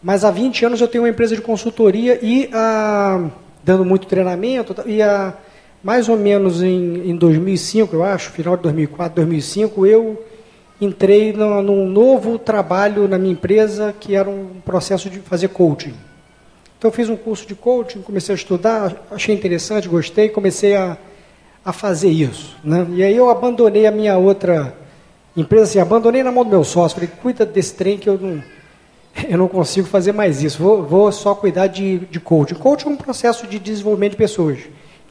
Mas 0.01 0.25
há 0.25 0.31
20 0.31 0.65
anos 0.65 0.81
eu 0.81 0.87
tenho 0.87 1.03
uma 1.03 1.09
empresa 1.09 1.35
de 1.35 1.41
consultoria 1.41 2.17
e 2.23 2.49
ah, 2.51 3.29
dando 3.63 3.85
muito 3.85 4.07
treinamento 4.07 4.75
e 4.87 5.01
a 5.01 5.35
mais 5.83 6.09
ou 6.09 6.17
menos 6.17 6.61
em, 6.61 7.09
em 7.09 7.15
2005, 7.15 7.95
eu 7.95 8.03
acho, 8.03 8.31
final 8.31 8.57
de 8.57 8.63
2004, 8.63 9.15
2005, 9.15 9.85
eu 9.85 10.25
entrei 10.81 11.31
no, 11.31 11.61
num 11.61 11.87
novo 11.87 12.37
trabalho 12.37 13.07
na 13.07 13.17
minha 13.17 13.31
empresa 13.31 13.93
que 13.97 14.15
era 14.15 14.29
um 14.29 14.59
processo 14.65 15.09
de 15.09 15.19
fazer 15.19 15.49
coaching. 15.49 15.93
Então, 16.79 16.87
eu 16.87 16.93
fiz 16.93 17.09
um 17.09 17.17
curso 17.17 17.45
de 17.45 17.53
coaching, 17.53 18.01
comecei 18.01 18.33
a 18.33 18.37
estudar, 18.37 19.05
achei 19.11 19.35
interessante, 19.35 19.89
gostei, 19.89 20.29
comecei 20.29 20.77
a, 20.77 20.97
a 21.63 21.73
fazer 21.73 22.07
isso. 22.07 22.55
Né? 22.63 22.87
E 22.91 23.03
aí 23.03 23.17
eu 23.17 23.29
abandonei 23.29 23.85
a 23.85 23.91
minha 23.91 24.17
outra 24.17 24.73
empresa, 25.35 25.63
assim, 25.63 25.79
abandonei 25.79 26.23
na 26.23 26.31
mão 26.31 26.45
do 26.45 26.49
meu 26.49 26.63
sócio, 26.63 26.95
falei, 26.95 27.09
cuida 27.21 27.45
desse 27.45 27.73
trem 27.73 27.97
que 27.97 28.07
eu 28.07 28.17
não, 28.17 28.41
eu 29.27 29.37
não 29.37 29.49
consigo 29.49 29.87
fazer 29.87 30.13
mais 30.13 30.41
isso, 30.41 30.63
vou, 30.63 30.81
vou 30.81 31.11
só 31.11 31.35
cuidar 31.35 31.67
de, 31.67 31.99
de 31.99 32.17
coaching. 32.17 32.55
Coaching 32.55 32.87
é 32.87 32.91
um 32.91 32.95
processo 32.95 33.45
de 33.45 33.59
desenvolvimento 33.59 34.11
de 34.11 34.17
pessoas 34.17 34.59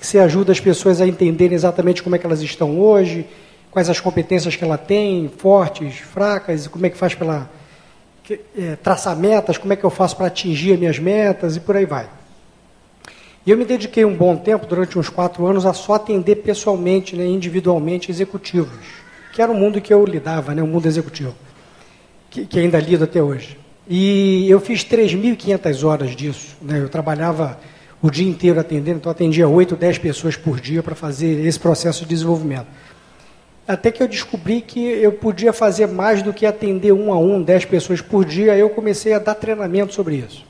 que 0.00 0.06
você 0.06 0.18
ajuda 0.20 0.52
as 0.52 0.60
pessoas 0.60 1.02
a 1.02 1.06
entenderem 1.06 1.54
exatamente 1.54 2.02
como 2.02 2.16
é 2.16 2.18
que 2.18 2.24
elas 2.24 2.40
estão 2.40 2.80
hoje, 2.80 3.26
quais 3.70 3.90
as 3.90 4.00
competências 4.00 4.56
que 4.56 4.64
ela 4.64 4.78
tem, 4.78 5.28
fortes, 5.36 5.98
fracas, 5.98 6.66
como 6.66 6.86
é 6.86 6.88
que 6.88 6.96
faz 6.96 7.14
para 7.14 7.46
é, 8.56 8.76
traçar 8.76 9.16
metas, 9.16 9.58
como 9.58 9.72
é 9.72 9.76
que 9.76 9.84
eu 9.84 9.90
faço 9.90 10.16
para 10.16 10.26
atingir 10.26 10.72
as 10.72 10.78
minhas 10.78 10.98
metas 10.98 11.56
e 11.56 11.60
por 11.60 11.76
aí 11.76 11.84
vai. 11.84 12.08
E 13.46 13.50
eu 13.50 13.56
me 13.56 13.64
dediquei 13.64 14.04
um 14.04 14.14
bom 14.14 14.36
tempo, 14.36 14.66
durante 14.66 14.98
uns 14.98 15.08
quatro 15.08 15.46
anos, 15.46 15.64
a 15.64 15.72
só 15.72 15.94
atender 15.94 16.36
pessoalmente, 16.36 17.16
né, 17.16 17.24
individualmente, 17.24 18.10
executivos, 18.10 18.78
que 19.32 19.40
era 19.40 19.50
o 19.50 19.54
mundo 19.54 19.80
que 19.80 19.92
eu 19.92 20.04
lidava, 20.04 20.54
né, 20.54 20.62
o 20.62 20.66
mundo 20.66 20.86
executivo, 20.86 21.34
que, 22.28 22.44
que 22.44 22.58
ainda 22.58 22.78
lido 22.78 23.04
até 23.04 23.22
hoje. 23.22 23.56
E 23.88 24.46
eu 24.50 24.60
fiz 24.60 24.84
3.500 24.84 25.86
horas 25.86 26.14
disso. 26.14 26.56
Né, 26.60 26.78
eu 26.78 26.90
trabalhava 26.90 27.58
o 28.02 28.10
dia 28.10 28.28
inteiro 28.28 28.60
atendendo, 28.60 28.98
então 28.98 29.10
atendia 29.10 29.48
8, 29.48 29.74
10 29.74 29.98
pessoas 29.98 30.36
por 30.36 30.60
dia 30.60 30.82
para 30.82 30.94
fazer 30.94 31.44
esse 31.46 31.58
processo 31.58 32.02
de 32.02 32.10
desenvolvimento. 32.10 32.66
Até 33.68 33.92
que 33.92 34.02
eu 34.02 34.08
descobri 34.08 34.62
que 34.62 34.80
eu 34.80 35.12
podia 35.12 35.52
fazer 35.52 35.86
mais 35.86 36.22
do 36.22 36.32
que 36.32 36.46
atender 36.46 36.90
um 36.90 37.12
a 37.12 37.18
um, 37.18 37.42
10 37.42 37.66
pessoas 37.66 38.00
por 38.00 38.24
dia, 38.24 38.56
eu 38.56 38.70
comecei 38.70 39.12
a 39.12 39.18
dar 39.18 39.34
treinamento 39.34 39.92
sobre 39.92 40.16
isso. 40.16 40.42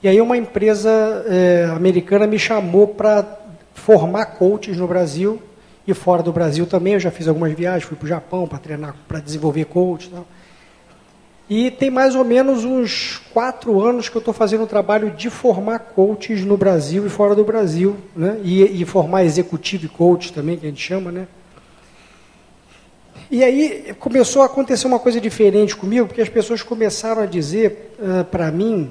E 0.00 0.06
aí 0.06 0.20
uma 0.20 0.36
empresa 0.36 0.90
é, 1.26 1.64
americana 1.74 2.24
me 2.24 2.38
chamou 2.38 2.86
para 2.86 3.26
formar 3.74 4.26
coaches 4.26 4.76
no 4.76 4.86
Brasil 4.86 5.42
e 5.88 5.92
fora 5.92 6.22
do 6.22 6.32
Brasil 6.32 6.66
também. 6.66 6.92
Eu 6.92 7.00
já 7.00 7.10
fiz 7.10 7.26
algumas 7.26 7.52
viagens, 7.52 7.82
fui 7.82 7.96
para 7.96 8.06
o 8.06 8.08
Japão 8.08 8.46
para 8.46 8.58
treinar, 8.58 8.94
para 9.08 9.18
desenvolver 9.18 9.64
coaches. 9.64 10.08
Tal. 10.08 10.24
E 11.50 11.68
tem 11.72 11.90
mais 11.90 12.14
ou 12.14 12.24
menos 12.24 12.64
uns 12.64 13.20
quatro 13.32 13.82
anos 13.82 14.08
que 14.08 14.16
eu 14.16 14.20
estou 14.20 14.32
fazendo 14.32 14.62
o 14.62 14.68
trabalho 14.68 15.10
de 15.10 15.28
formar 15.28 15.80
coaches 15.80 16.44
no 16.44 16.56
Brasil 16.56 17.04
e 17.06 17.10
fora 17.10 17.34
do 17.34 17.44
Brasil, 17.44 17.96
né? 18.14 18.38
E, 18.44 18.80
e, 18.80 18.84
formar 18.84 19.24
executivo 19.24 19.88
coach 19.88 20.32
também, 20.32 20.56
que 20.56 20.64
a 20.64 20.68
gente 20.68 20.80
chama, 20.80 21.10
né? 21.10 21.26
E 23.30 23.42
aí 23.42 23.94
começou 23.98 24.42
a 24.42 24.46
acontecer 24.46 24.86
uma 24.86 24.98
coisa 24.98 25.20
diferente 25.20 25.74
comigo, 25.74 26.06
porque 26.06 26.20
as 26.20 26.28
pessoas 26.28 26.62
começaram 26.62 27.22
a 27.22 27.26
dizer 27.26 27.94
uh, 27.98 28.24
para 28.24 28.50
mim, 28.50 28.90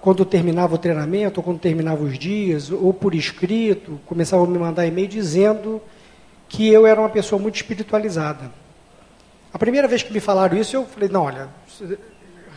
quando 0.00 0.24
terminava 0.24 0.74
o 0.74 0.78
treinamento, 0.78 1.40
ou 1.40 1.44
quando 1.44 1.58
terminava 1.58 2.02
os 2.02 2.18
dias, 2.18 2.70
ou 2.70 2.92
por 2.92 3.14
escrito, 3.14 4.00
começavam 4.06 4.46
a 4.46 4.48
me 4.48 4.58
mandar 4.58 4.86
e-mail 4.86 5.08
dizendo 5.08 5.80
que 6.48 6.68
eu 6.68 6.86
era 6.86 7.00
uma 7.00 7.08
pessoa 7.08 7.40
muito 7.40 7.56
espiritualizada. 7.56 8.50
A 9.52 9.58
primeira 9.58 9.88
vez 9.88 10.02
que 10.02 10.12
me 10.12 10.20
falaram 10.20 10.56
isso, 10.56 10.76
eu 10.76 10.84
falei, 10.84 11.08
não, 11.08 11.22
olha, 11.22 11.48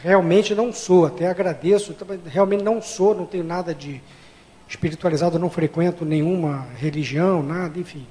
realmente 0.02 0.56
não 0.56 0.74
sou, 0.74 1.06
até 1.06 1.28
agradeço, 1.28 1.96
realmente 2.26 2.64
não 2.64 2.82
sou, 2.82 3.16
não 3.16 3.26
tenho 3.26 3.44
nada 3.44 3.74
de 3.74 4.02
espiritualizado, 4.68 5.40
não 5.40 5.50
frequento 5.50 6.06
nenhuma 6.06 6.68
religião, 6.78 7.42
nada, 7.42 7.80
enfim. 7.80 8.06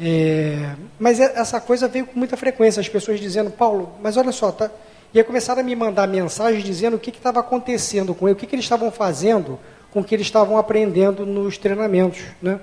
É, 0.00 0.74
mas 0.98 1.20
é- 1.20 1.32
essa 1.36 1.60
coisa 1.60 1.86
veio 1.86 2.06
com 2.06 2.18
muita 2.18 2.36
frequência, 2.36 2.80
as 2.80 2.88
pessoas 2.88 3.20
dizendo, 3.20 3.50
Paulo, 3.50 3.92
mas 4.02 4.16
olha 4.16 4.32
só, 4.32 4.50
tá? 4.50 4.70
E 5.12 5.18
aí 5.18 5.24
começaram 5.24 5.60
a 5.60 5.64
me 5.64 5.76
mandar 5.76 6.08
mensagens 6.08 6.64
dizendo 6.64 6.96
o 6.96 6.98
que 6.98 7.10
estava 7.10 7.40
acontecendo 7.40 8.14
com 8.14 8.26
ele, 8.26 8.32
o 8.32 8.36
que, 8.36 8.46
que 8.46 8.56
eles 8.56 8.64
estavam 8.64 8.90
fazendo 8.90 9.58
com 9.92 10.00
o 10.00 10.04
que 10.04 10.14
eles 10.14 10.26
estavam 10.26 10.58
aprendendo 10.58 11.24
nos 11.24 11.56
treinamentos, 11.56 12.20
né? 12.42 12.58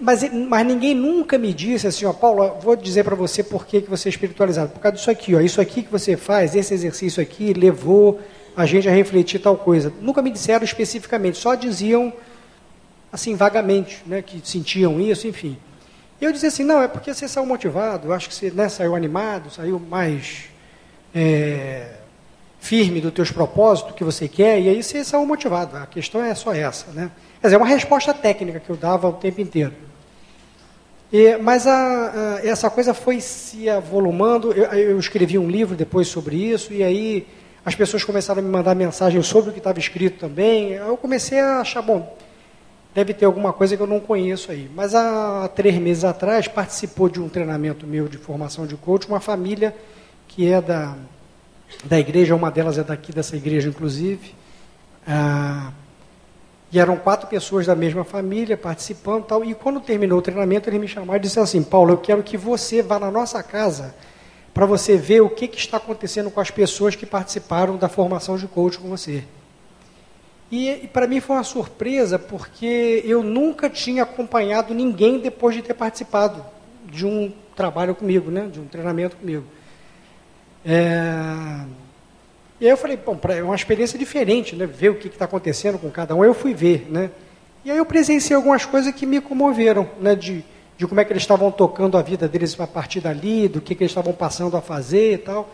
Mas, 0.00 0.22
mas 0.32 0.66
ninguém 0.66 0.94
nunca 0.94 1.38
me 1.38 1.54
disse 1.54 1.86
assim, 1.86 2.04
ó, 2.04 2.12
Paulo, 2.12 2.58
vou 2.60 2.74
dizer 2.76 3.04
para 3.04 3.14
você 3.14 3.42
por 3.42 3.66
que, 3.66 3.80
que 3.80 3.88
você 3.88 4.08
é 4.08 4.10
espiritualizado. 4.10 4.72
Por 4.72 4.80
causa 4.80 4.96
disso 4.96 5.10
aqui, 5.10 5.34
ó, 5.34 5.40
isso 5.40 5.60
aqui 5.60 5.82
que 5.82 5.90
você 5.90 6.16
faz, 6.16 6.54
esse 6.54 6.74
exercício 6.74 7.22
aqui, 7.22 7.52
levou 7.54 8.20
a 8.56 8.66
gente 8.66 8.88
a 8.88 8.92
refletir 8.92 9.38
tal 9.38 9.56
coisa. 9.56 9.92
Nunca 10.00 10.20
me 10.20 10.30
disseram 10.30 10.64
especificamente, 10.64 11.38
só 11.38 11.54
diziam 11.54 12.12
assim, 13.12 13.36
vagamente, 13.36 14.02
né, 14.06 14.20
que 14.22 14.40
sentiam 14.46 15.00
isso, 15.00 15.26
enfim. 15.26 15.56
E 16.24 16.26
eu 16.26 16.32
dizia 16.32 16.48
assim, 16.48 16.64
não, 16.64 16.80
é 16.80 16.88
porque 16.88 17.12
você 17.12 17.28
saiu 17.28 17.44
motivado, 17.44 18.10
acho 18.10 18.30
que 18.30 18.34
você 18.34 18.50
né, 18.50 18.66
saiu 18.70 18.96
animado, 18.96 19.50
saiu 19.50 19.78
mais 19.78 20.44
é, 21.14 21.96
firme 22.58 22.98
dos 22.98 23.12
teus 23.12 23.30
propósitos, 23.30 23.94
que 23.94 24.02
você 24.02 24.26
quer, 24.26 24.58
e 24.58 24.70
aí 24.70 24.82
você 24.82 25.04
saiu 25.04 25.26
motivado. 25.26 25.76
A 25.76 25.84
questão 25.84 26.24
é 26.24 26.34
só 26.34 26.54
essa, 26.54 26.90
né? 26.92 27.10
Quer 27.42 27.48
dizer, 27.48 27.56
é 27.56 27.58
uma 27.58 27.66
resposta 27.66 28.14
técnica 28.14 28.58
que 28.58 28.70
eu 28.70 28.74
dava 28.74 29.06
o 29.06 29.12
tempo 29.12 29.42
inteiro. 29.42 29.74
E, 31.12 31.36
mas 31.36 31.66
a, 31.66 32.38
a, 32.38 32.40
essa 32.42 32.70
coisa 32.70 32.94
foi 32.94 33.20
se 33.20 33.68
avolumando. 33.68 34.50
Eu, 34.50 34.64
eu, 34.72 34.98
escrevi 34.98 35.36
um 35.36 35.50
livro 35.50 35.76
depois 35.76 36.08
sobre 36.08 36.36
isso, 36.36 36.72
e 36.72 36.82
aí 36.82 37.26
as 37.66 37.74
pessoas 37.74 38.02
começaram 38.02 38.40
a 38.40 38.42
me 38.42 38.48
mandar 38.48 38.74
mensagens 38.74 39.26
sobre 39.26 39.50
o 39.50 39.52
que 39.52 39.58
estava 39.58 39.78
escrito 39.78 40.20
também. 40.20 40.72
Eu 40.72 40.96
comecei 40.96 41.38
a 41.38 41.60
achar, 41.60 41.82
bom, 41.82 42.16
deve 42.94 43.12
ter 43.12 43.24
alguma 43.24 43.52
coisa 43.52 43.76
que 43.76 43.82
eu 43.82 43.86
não 43.86 43.98
conheço 43.98 44.52
aí. 44.52 44.70
Mas 44.74 44.94
há 44.94 45.48
três 45.48 45.76
meses 45.76 46.04
atrás 46.04 46.46
participou 46.46 47.08
de 47.08 47.20
um 47.20 47.28
treinamento 47.28 47.86
meu 47.86 48.06
de 48.06 48.16
formação 48.16 48.66
de 48.66 48.76
coach, 48.76 49.08
uma 49.08 49.20
família 49.20 49.74
que 50.28 50.50
é 50.50 50.60
da, 50.60 50.94
da 51.84 51.98
igreja, 51.98 52.34
uma 52.34 52.50
delas 52.50 52.78
é 52.78 52.84
daqui 52.84 53.12
dessa 53.12 53.36
igreja, 53.36 53.68
inclusive. 53.68 54.34
Ah, 55.06 55.72
e 56.70 56.78
eram 56.78 56.96
quatro 56.96 57.28
pessoas 57.28 57.66
da 57.66 57.74
mesma 57.74 58.04
família 58.04 58.56
participando 58.56 59.24
tal. 59.24 59.44
E 59.44 59.54
quando 59.54 59.80
terminou 59.80 60.18
o 60.18 60.22
treinamento, 60.22 60.68
ele 60.68 60.78
me 60.78 60.88
chamou 60.88 61.14
e 61.14 61.18
disse 61.20 61.38
assim: 61.38 61.62
Paulo, 61.62 61.92
eu 61.92 61.98
quero 61.98 62.22
que 62.22 62.36
você 62.36 62.82
vá 62.82 62.98
na 62.98 63.10
nossa 63.10 63.42
casa 63.42 63.94
para 64.52 64.66
você 64.66 64.96
ver 64.96 65.20
o 65.20 65.28
que, 65.28 65.48
que, 65.48 65.58
está 65.58 65.78
acontecendo 65.78 66.30
com 66.30 66.40
as 66.40 66.50
pessoas 66.50 66.94
que 66.94 67.04
participaram 67.04 67.76
da 67.76 67.88
formação 67.88 68.36
de 68.36 68.46
coach 68.46 68.78
com 68.78 68.88
você. 68.88 69.24
E, 70.54 70.84
e 70.84 70.86
para 70.86 71.08
mim 71.08 71.18
foi 71.18 71.34
uma 71.34 71.42
surpresa, 71.42 72.16
porque 72.16 73.02
eu 73.04 73.24
nunca 73.24 73.68
tinha 73.68 74.04
acompanhado 74.04 74.72
ninguém 74.72 75.18
depois 75.18 75.56
de 75.56 75.62
ter 75.62 75.74
participado 75.74 76.44
de 76.86 77.04
um 77.04 77.32
trabalho 77.56 77.92
comigo, 77.92 78.30
né, 78.30 78.48
de 78.52 78.60
um 78.60 78.64
treinamento 78.66 79.16
comigo. 79.16 79.42
É... 80.64 81.64
E 82.60 82.66
aí 82.66 82.70
eu 82.70 82.76
falei, 82.76 82.96
bom, 82.96 83.18
é 83.30 83.42
uma 83.42 83.56
experiência 83.56 83.98
diferente, 83.98 84.54
né? 84.54 84.64
Ver 84.64 84.90
o 84.90 84.94
que 84.94 85.08
está 85.08 85.24
acontecendo 85.24 85.76
com 85.76 85.90
cada 85.90 86.14
um. 86.14 86.24
Eu 86.24 86.32
fui 86.32 86.54
ver, 86.54 86.86
né? 86.88 87.10
E 87.64 87.70
aí 87.72 87.76
eu 87.76 87.84
presenciei 87.84 88.36
algumas 88.36 88.64
coisas 88.64 88.94
que 88.94 89.04
me 89.04 89.20
comoveram, 89.20 89.90
né? 90.00 90.14
De, 90.14 90.44
de 90.78 90.86
como 90.86 91.00
é 91.00 91.04
que 91.04 91.12
eles 91.12 91.24
estavam 91.24 91.50
tocando 91.50 91.98
a 91.98 92.02
vida 92.02 92.28
deles 92.28 92.58
a 92.60 92.66
partir 92.68 93.00
dali, 93.00 93.48
do 93.48 93.60
que, 93.60 93.74
que 93.74 93.82
eles 93.82 93.90
estavam 93.90 94.12
passando 94.12 94.56
a 94.56 94.62
fazer 94.62 95.14
e 95.14 95.18
tal. 95.18 95.50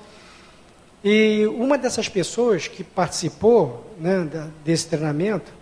E 1.03 1.47
uma 1.47 1.79
dessas 1.79 2.09
pessoas 2.09 2.69
que 2.69 2.85
participou 2.85 3.95
né, 3.99 4.29
desse 4.65 4.87
treinamento, 4.89 5.53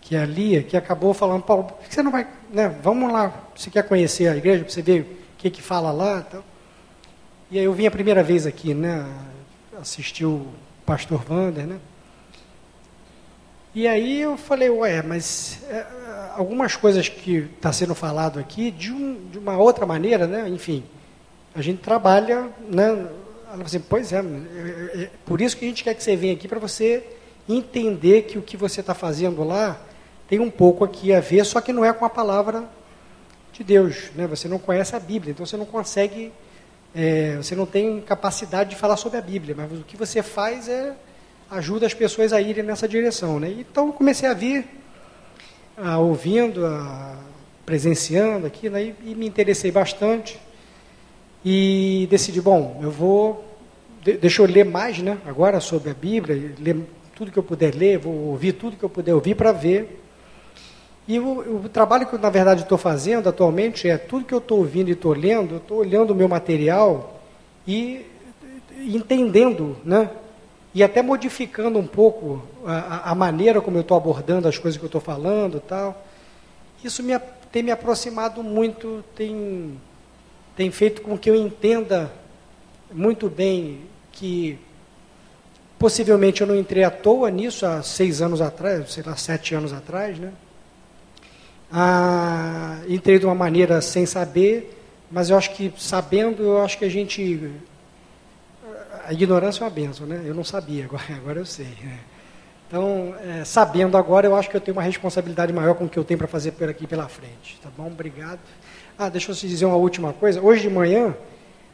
que 0.00 0.16
é 0.16 0.22
a 0.22 0.26
Lia, 0.26 0.62
que 0.62 0.76
acabou 0.76 1.14
falando, 1.14 1.42
Paulo, 1.42 1.64
por 1.64 1.78
que 1.78 1.94
você 1.94 2.02
não 2.02 2.10
vai, 2.10 2.26
né, 2.50 2.68
vamos 2.82 3.12
lá, 3.12 3.32
você 3.54 3.70
quer 3.70 3.84
conhecer 3.84 4.26
a 4.28 4.36
igreja, 4.36 4.64
para 4.64 4.72
você 4.72 4.82
ver 4.82 5.02
o 5.02 5.38
que, 5.38 5.50
que 5.50 5.62
fala 5.62 5.92
lá 5.92 6.18
e 6.18 6.32
tal. 6.32 6.44
E 7.50 7.58
aí 7.58 7.64
eu 7.64 7.72
vim 7.72 7.86
a 7.86 7.90
primeira 7.90 8.22
vez 8.22 8.44
aqui, 8.46 8.74
né, 8.74 9.06
assistir 9.80 10.24
o 10.24 10.46
pastor 10.84 11.24
Wander, 11.30 11.66
né? 11.66 11.78
E 13.74 13.88
aí 13.88 14.20
eu 14.20 14.36
falei, 14.36 14.68
ué, 14.68 15.00
mas 15.00 15.60
é, 15.70 15.86
algumas 16.36 16.76
coisas 16.76 17.08
que 17.08 17.48
está 17.56 17.72
sendo 17.72 17.94
falado 17.94 18.38
aqui, 18.38 18.70
de, 18.70 18.92
um, 18.92 19.28
de, 19.30 19.38
uma 19.38 19.56
outra 19.56 19.86
maneira, 19.86 20.26
né? 20.26 20.46
Enfim, 20.48 20.84
a 21.54 21.62
gente 21.62 21.80
trabalha, 21.80 22.50
né? 22.68 23.08
Ela 23.52 23.64
assim, 23.64 23.80
pois 23.80 24.12
é, 24.12 24.18
é, 24.18 25.02
é, 25.02 25.10
por 25.26 25.40
isso 25.42 25.56
que 25.56 25.64
a 25.66 25.68
gente 25.68 25.84
quer 25.84 25.94
que 25.94 26.02
você 26.02 26.16
venha 26.16 26.32
aqui 26.32 26.48
para 26.48 26.58
você 26.58 27.04
entender 27.46 28.22
que 28.22 28.38
o 28.38 28.42
que 28.42 28.56
você 28.56 28.80
está 28.80 28.94
fazendo 28.94 29.44
lá 29.44 29.78
tem 30.26 30.40
um 30.40 30.50
pouco 30.50 30.84
aqui 30.84 31.12
a 31.12 31.20
ver, 31.20 31.44
só 31.44 31.60
que 31.60 31.72
não 31.72 31.84
é 31.84 31.92
com 31.92 32.06
a 32.06 32.08
palavra 32.08 32.64
de 33.52 33.62
Deus, 33.62 34.10
né? 34.16 34.26
Você 34.26 34.48
não 34.48 34.58
conhece 34.58 34.96
a 34.96 35.00
Bíblia, 35.00 35.32
então 35.32 35.44
você 35.44 35.58
não 35.58 35.66
consegue 35.66 36.32
é, 36.94 37.36
você 37.36 37.54
não 37.54 37.66
tem 37.66 38.00
capacidade 38.00 38.70
de 38.70 38.76
falar 38.76 38.96
sobre 38.96 39.18
a 39.18 39.22
Bíblia, 39.22 39.54
mas 39.56 39.70
o 39.72 39.84
que 39.84 39.96
você 39.96 40.22
faz 40.22 40.68
é 40.68 40.94
ajuda 41.50 41.84
as 41.84 41.92
pessoas 41.92 42.32
a 42.32 42.40
irem 42.40 42.64
nessa 42.64 42.88
direção. 42.88 43.38
Né? 43.38 43.50
Então 43.50 43.88
eu 43.88 43.92
comecei 43.92 44.28
a 44.28 44.32
vir, 44.32 44.66
a, 45.76 45.98
ouvindo, 45.98 46.64
a, 46.66 47.18
presenciando 47.66 48.46
aqui, 48.46 48.70
né? 48.70 48.82
e, 48.82 49.10
e, 49.10 49.14
me 49.14 49.26
interessei 49.26 49.70
bastante. 49.70 50.40
E 51.44 52.06
decidi, 52.10 52.40
bom, 52.40 52.78
eu 52.82 52.90
vou, 52.90 53.44
de, 54.02 54.14
deixa 54.14 54.42
eu 54.42 54.46
ler 54.46 54.64
mais 54.64 54.98
né, 54.98 55.18
agora 55.26 55.60
sobre 55.60 55.90
a 55.90 55.94
Bíblia, 55.94 56.54
ler 56.58 56.76
tudo 57.14 57.30
que 57.30 57.38
eu 57.38 57.42
puder 57.42 57.74
ler, 57.74 57.98
vou 57.98 58.14
ouvir 58.30 58.52
tudo 58.52 58.76
que 58.76 58.84
eu 58.84 58.90
puder 58.90 59.14
ouvir 59.14 59.34
para 59.34 59.52
ver 59.52 60.02
e 61.06 61.18
o, 61.18 61.64
o, 61.64 61.68
trabalho 61.68 62.06
que 62.06 62.14
eu, 62.14 62.18
na 62.18 62.30
verdade, 62.30 62.62
estou 62.62 62.78
fazendo 62.78 63.28
atualmente 63.28 63.88
é 63.88 63.98
tudo 63.98 64.24
que 64.24 64.32
eu 64.34 64.38
estou 64.38 64.58
ouvindo 64.58 64.88
e 64.88 64.92
estou 64.92 65.12
lendo, 65.12 65.54
eu 65.54 65.58
estou 65.58 65.78
olhando 65.78 66.12
o 66.12 66.14
meu 66.14 66.28
material 66.28 67.20
e 67.66 68.06
entendendo, 68.78 69.76
né? 69.84 70.10
E 70.74 70.82
até 70.82 71.02
modificando 71.02 71.78
um 71.78 71.86
pouco 71.86 72.42
a, 72.64 73.10
a 73.10 73.14
maneira 73.14 73.60
como 73.60 73.76
eu 73.76 73.82
estou 73.82 73.96
abordando 73.96 74.48
as 74.48 74.58
coisas 74.58 74.78
que 74.78 74.84
eu 74.84 74.88
estou 74.88 75.00
falando 75.00 75.60
tal. 75.60 76.06
Isso 76.82 77.02
me, 77.02 77.18
tem 77.50 77.62
me 77.62 77.70
aproximado 77.70 78.42
muito, 78.42 79.04
tem, 79.14 79.78
tem 80.56 80.70
feito 80.70 81.02
com 81.02 81.16
que 81.16 81.30
eu 81.30 81.34
entenda 81.34 82.12
muito 82.92 83.28
bem 83.28 83.80
que 84.12 84.58
possivelmente 85.78 86.42
eu 86.42 86.46
não 86.46 86.54
entrei 86.56 86.84
à 86.84 86.90
toa 86.90 87.30
nisso 87.30 87.66
há 87.66 87.82
seis 87.82 88.22
anos 88.22 88.40
atrás, 88.40 88.92
sei 88.92 89.02
lá, 89.02 89.16
sete 89.16 89.54
anos 89.54 89.72
atrás, 89.72 90.18
né? 90.18 90.32
Ah, 91.72 92.78
entrei 92.86 93.18
de 93.18 93.24
uma 93.24 93.34
maneira 93.34 93.80
sem 93.80 94.04
saber, 94.04 94.78
mas 95.10 95.30
eu 95.30 95.36
acho 95.36 95.54
que 95.54 95.72
sabendo, 95.78 96.42
eu 96.42 96.62
acho 96.62 96.78
que 96.78 96.84
a 96.84 96.88
gente. 96.88 97.50
A 99.04 99.12
ignorância 99.12 99.62
é 99.62 99.64
uma 99.64 99.70
benção, 99.70 100.06
né? 100.06 100.22
Eu 100.24 100.34
não 100.34 100.44
sabia, 100.44 100.84
agora, 100.88 101.04
agora 101.16 101.38
eu 101.40 101.46
sei. 101.46 101.66
Né? 101.82 101.98
Então, 102.68 103.14
é, 103.20 103.44
sabendo 103.44 103.96
agora, 103.96 104.26
eu 104.26 104.36
acho 104.36 104.48
que 104.48 104.56
eu 104.56 104.60
tenho 104.60 104.76
uma 104.76 104.82
responsabilidade 104.82 105.52
maior 105.52 105.74
com 105.74 105.86
o 105.86 105.88
que 105.88 105.98
eu 105.98 106.04
tenho 106.04 106.18
para 106.18 106.28
fazer 106.28 106.52
por 106.52 106.68
aqui 106.68 106.86
pela 106.86 107.08
frente. 107.08 107.58
Tá 107.62 107.68
bom? 107.76 107.86
Obrigado. 107.86 108.40
Ah, 109.02 109.08
deixa 109.08 109.32
eu 109.32 109.34
te 109.34 109.48
dizer 109.48 109.64
uma 109.64 109.74
última 109.74 110.12
coisa. 110.12 110.40
Hoje 110.40 110.62
de 110.62 110.70
manhã, 110.70 111.12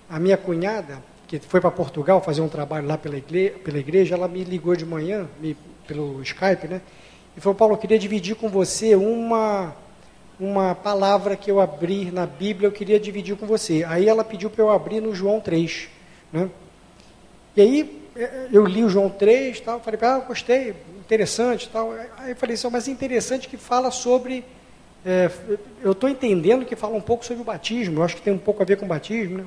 a 0.08 0.18
minha 0.18 0.38
cunhada, 0.38 1.02
que 1.26 1.38
foi 1.38 1.60
para 1.60 1.70
Portugal 1.70 2.22
fazer 2.22 2.40
um 2.40 2.48
trabalho 2.48 2.86
lá 2.86 2.96
pela 2.96 3.18
igreja, 3.18 3.58
pela 3.58 3.76
igreja, 3.76 4.14
ela 4.14 4.26
me 4.26 4.42
ligou 4.44 4.74
de 4.74 4.86
manhã, 4.86 5.28
me, 5.38 5.54
pelo 5.86 6.22
Skype, 6.22 6.66
né? 6.66 6.80
E 7.36 7.40
falou, 7.42 7.54
Paulo, 7.54 7.74
eu 7.74 7.78
queria 7.78 7.98
dividir 7.98 8.34
com 8.34 8.48
você 8.48 8.94
uma 8.94 9.76
uma 10.40 10.74
palavra 10.74 11.36
que 11.36 11.50
eu 11.50 11.60
abri 11.60 12.10
na 12.10 12.24
Bíblia, 12.24 12.66
eu 12.66 12.72
queria 12.72 12.98
dividir 12.98 13.36
com 13.36 13.44
você. 13.44 13.84
Aí 13.86 14.08
ela 14.08 14.24
pediu 14.24 14.48
para 14.48 14.64
eu 14.64 14.70
abrir 14.70 15.02
no 15.02 15.14
João 15.14 15.38
3. 15.38 15.86
Né? 16.32 16.48
E 17.54 17.60
aí 17.60 18.02
é, 18.16 18.48
eu 18.50 18.64
li 18.64 18.84
o 18.84 18.88
João 18.88 19.10
3, 19.10 19.60
tal, 19.60 19.80
falei, 19.80 20.00
ah, 20.02 20.20
gostei, 20.20 20.74
interessante. 20.98 21.68
Tal. 21.68 21.92
Aí 22.16 22.30
eu 22.30 22.36
falei 22.36 22.54
assim, 22.54 22.70
mas 22.70 22.88
interessante 22.88 23.48
que 23.48 23.58
fala 23.58 23.90
sobre. 23.90 24.42
É, 25.04 25.30
eu 25.82 25.92
estou 25.92 26.08
entendendo 26.08 26.64
que 26.64 26.76
fala 26.76 26.96
um 26.96 27.00
pouco 27.00 27.24
sobre 27.24 27.42
o 27.42 27.44
batismo, 27.44 28.00
eu 28.00 28.02
acho 28.02 28.16
que 28.16 28.22
tem 28.22 28.32
um 28.32 28.38
pouco 28.38 28.62
a 28.62 28.66
ver 28.66 28.76
com 28.76 28.84
o 28.84 28.88
batismo. 28.88 29.38
Né? 29.38 29.44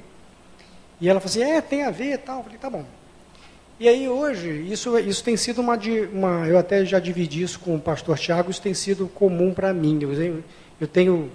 E 0.99 1.09
ela 1.09 1.19
falou 1.19 1.31
assim, 1.31 1.43
é, 1.43 1.61
tem 1.61 1.83
a 1.83 1.91
ver 1.91 2.17
tal. 2.19 2.37
Eu 2.37 2.43
falei, 2.43 2.57
tá 2.57 2.69
bom. 2.69 2.85
E 3.79 3.89
aí 3.89 4.07
hoje, 4.07 4.67
isso, 4.71 4.97
isso 4.99 5.23
tem 5.23 5.35
sido 5.35 5.59
uma, 5.59 5.77
uma. 6.13 6.47
Eu 6.47 6.57
até 6.57 6.85
já 6.85 6.99
dividi 6.99 7.41
isso 7.41 7.59
com 7.59 7.75
o 7.75 7.79
pastor 7.79 8.17
Tiago, 8.17 8.51
isso 8.51 8.61
tem 8.61 8.75
sido 8.75 9.07
comum 9.07 9.53
para 9.53 9.73
mim. 9.73 9.99
Eu, 10.01 10.43
eu 10.79 10.87
tenho 10.87 11.31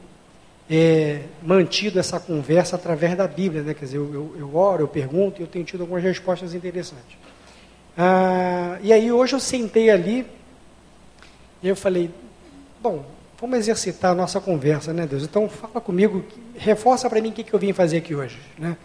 é, 0.70 1.22
mantido 1.42 1.98
essa 1.98 2.20
conversa 2.20 2.76
através 2.76 3.16
da 3.16 3.26
Bíblia, 3.26 3.62
né? 3.62 3.74
Quer 3.74 3.86
dizer, 3.86 3.96
eu, 3.96 4.14
eu, 4.14 4.36
eu 4.38 4.56
oro, 4.56 4.84
eu 4.84 4.88
pergunto 4.88 5.40
e 5.40 5.44
eu 5.44 5.48
tenho 5.48 5.64
tido 5.64 5.80
algumas 5.80 6.04
respostas 6.04 6.54
interessantes. 6.54 7.18
Ah, 7.98 8.78
e 8.82 8.92
aí 8.92 9.10
hoje 9.10 9.34
eu 9.34 9.40
sentei 9.40 9.90
ali 9.90 10.26
e 11.62 11.68
eu 11.68 11.74
falei, 11.74 12.10
bom, 12.80 13.04
vamos 13.41 13.59
exercitar 13.59 14.12
a 14.12 14.14
nossa 14.14 14.41
conversa, 14.41 14.93
né, 14.93 15.07
Deus? 15.07 15.22
Então 15.22 15.49
fala 15.49 15.80
comigo, 15.80 16.24
reforça 16.57 17.09
para 17.09 17.20
mim 17.20 17.30
o 17.30 17.32
que, 17.32 17.45
que 17.45 17.53
eu 17.53 17.59
vim 17.59 17.72
fazer 17.72 17.99
aqui 17.99 18.14
hoje, 18.14 18.39
né? 18.59 18.76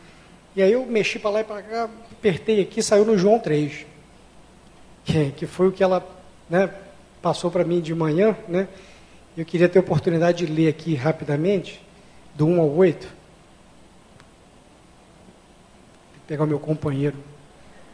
E 0.55 0.61
aí 0.61 0.73
eu 0.73 0.85
mexi 0.85 1.17
para 1.17 1.29
lá 1.29 1.41
e 1.41 1.43
para 1.43 1.61
cá, 1.61 1.89
apertei 2.11 2.61
aqui, 2.61 2.83
saiu 2.83 3.05
no 3.05 3.17
João 3.17 3.39
3, 3.39 3.85
que, 5.37 5.45
foi 5.47 5.67
o 5.69 5.71
que 5.71 5.81
ela 5.81 6.05
né, 6.49 6.69
passou 7.21 7.49
para 7.49 7.63
mim 7.63 7.79
de 7.79 7.95
manhã, 7.95 8.35
né? 8.47 8.67
Eu 9.37 9.45
queria 9.45 9.69
ter 9.69 9.79
a 9.79 9.81
oportunidade 9.81 10.45
de 10.45 10.51
ler 10.51 10.67
aqui 10.67 10.93
rapidamente, 10.93 11.81
do 12.35 12.45
1 12.45 12.59
ao 12.59 12.69
8. 12.69 13.07
Vou 13.07 13.13
pegar 16.27 16.43
o 16.43 16.47
meu 16.47 16.59
companheiro 16.59 17.17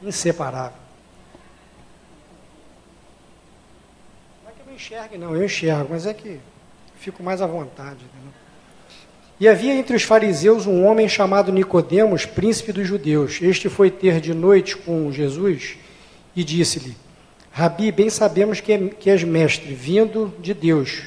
inseparável. 0.01 0.77
Não 4.43 4.49
é 4.49 4.53
que 4.53 4.61
eu 4.61 4.65
não 4.65 4.66
enxergue, 4.77 5.17
não, 5.17 5.35
eu 5.35 5.43
enxergo, 5.43 5.87
mas 5.89 6.05
é 6.05 6.13
que 6.13 6.39
fico 6.99 7.23
mais 7.23 7.41
à 7.41 7.47
vontade. 7.47 7.95
Entendeu? 7.95 8.31
E 9.39 9.47
havia 9.47 9.73
entre 9.73 9.95
os 9.95 10.03
fariseus 10.03 10.65
um 10.65 10.85
homem 10.85 11.09
chamado 11.09 11.51
Nicodemos, 11.51 12.25
príncipe 12.25 12.71
dos 12.71 12.87
judeus. 12.87 13.39
Este 13.41 13.69
foi 13.69 13.89
ter 13.89 14.21
de 14.21 14.33
noite 14.33 14.77
com 14.77 15.11
Jesus 15.11 15.77
e 16.35 16.43
disse-lhe: 16.43 16.95
Rabi, 17.51 17.91
bem 17.91 18.09
sabemos 18.09 18.61
que, 18.61 18.71
é, 18.71 18.87
que 18.87 19.09
és 19.09 19.23
mestre, 19.23 19.73
vindo 19.73 20.33
de 20.39 20.53
Deus. 20.53 21.03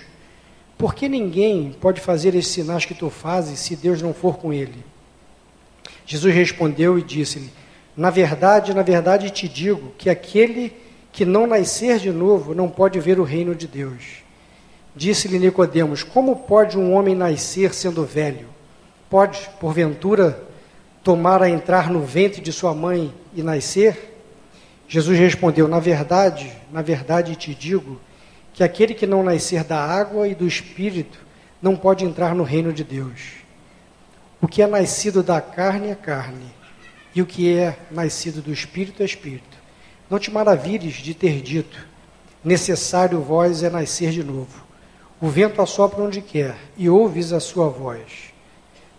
Por 0.76 0.94
que 0.94 1.08
ninguém 1.08 1.76
pode 1.80 2.00
fazer 2.00 2.34
esses 2.34 2.52
sinais 2.52 2.84
que 2.84 2.94
tu 2.94 3.08
fazes 3.08 3.58
se 3.60 3.76
Deus 3.76 4.02
não 4.02 4.12
for 4.12 4.38
com 4.38 4.52
ele? 4.52 4.84
Jesus 6.04 6.34
respondeu 6.34 6.98
e 6.98 7.02
disse-lhe: 7.02 7.50
Na 7.96 8.10
verdade, 8.10 8.74
na 8.74 8.82
verdade 8.82 9.30
te 9.30 9.48
digo 9.48 9.92
que 9.96 10.10
aquele 10.10 10.72
que 11.12 11.24
não 11.24 11.46
nascer 11.46 11.98
de 11.98 12.10
novo 12.10 12.54
não 12.54 12.68
pode 12.68 12.98
ver 13.00 13.18
o 13.18 13.24
reino 13.24 13.54
de 13.54 13.66
Deus. 13.66 14.22
Disse-lhe 14.94 15.38
Nicodemos: 15.38 16.02
Como 16.02 16.36
pode 16.36 16.78
um 16.78 16.92
homem 16.92 17.14
nascer 17.14 17.74
sendo 17.74 18.04
velho? 18.04 18.48
Pode, 19.08 19.48
porventura, 19.60 20.42
tomar 21.02 21.42
a 21.42 21.48
entrar 21.48 21.90
no 21.90 22.00
ventre 22.00 22.40
de 22.40 22.52
sua 22.52 22.74
mãe 22.74 23.12
e 23.34 23.42
nascer? 23.42 24.10
Jesus 24.88 25.18
respondeu: 25.18 25.68
Na 25.68 25.80
verdade, 25.80 26.52
na 26.72 26.82
verdade 26.82 27.36
te 27.36 27.54
digo 27.54 28.00
que 28.52 28.64
aquele 28.64 28.94
que 28.94 29.06
não 29.06 29.22
nascer 29.22 29.64
da 29.64 29.78
água 29.78 30.26
e 30.26 30.34
do 30.34 30.46
espírito 30.46 31.18
não 31.62 31.76
pode 31.76 32.04
entrar 32.04 32.34
no 32.34 32.42
reino 32.42 32.72
de 32.72 32.82
Deus. 32.82 33.40
O 34.40 34.48
que 34.48 34.62
é 34.62 34.66
nascido 34.66 35.22
da 35.22 35.40
carne 35.40 35.88
é 35.88 35.94
carne, 35.94 36.46
e 37.14 37.20
o 37.20 37.26
que 37.26 37.54
é 37.54 37.78
nascido 37.90 38.40
do 38.40 38.52
espírito 38.52 39.02
é 39.02 39.06
espírito. 39.06 39.59
Não 40.10 40.18
te 40.18 40.30
maravilhes 40.30 40.94
de 40.94 41.14
ter 41.14 41.40
dito: 41.40 41.86
necessário 42.44 43.20
vós 43.20 43.62
é 43.62 43.70
nascer 43.70 44.10
de 44.10 44.24
novo. 44.24 44.64
O 45.20 45.28
vento 45.28 45.62
assopra 45.62 46.02
onde 46.02 46.20
quer 46.20 46.56
e 46.76 46.90
ouves 46.90 47.32
a 47.32 47.38
sua 47.38 47.68
voz, 47.68 48.32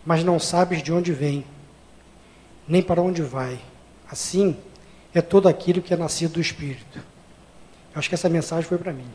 mas 0.05 0.24
não 0.24 0.39
sabes 0.39 0.82
de 0.82 0.93
onde 0.93 1.12
vem, 1.12 1.43
nem 2.68 2.82
para 2.82 3.01
onde 3.01 3.22
vai. 3.22 3.59
Assim 4.09 4.55
é 5.14 5.22
todo 5.22 5.49
aquilo 5.49 5.82
que 5.82 5.93
é 5.93 5.97
nascido 5.97 6.34
do 6.34 6.41
Espírito. 6.41 6.99
Eu 7.93 7.99
acho 7.99 8.07
que 8.07 8.16
essa 8.16 8.30
mensagem 8.30 8.64
foi 8.64 8.78
para 8.78 8.93
mim. 8.93 9.07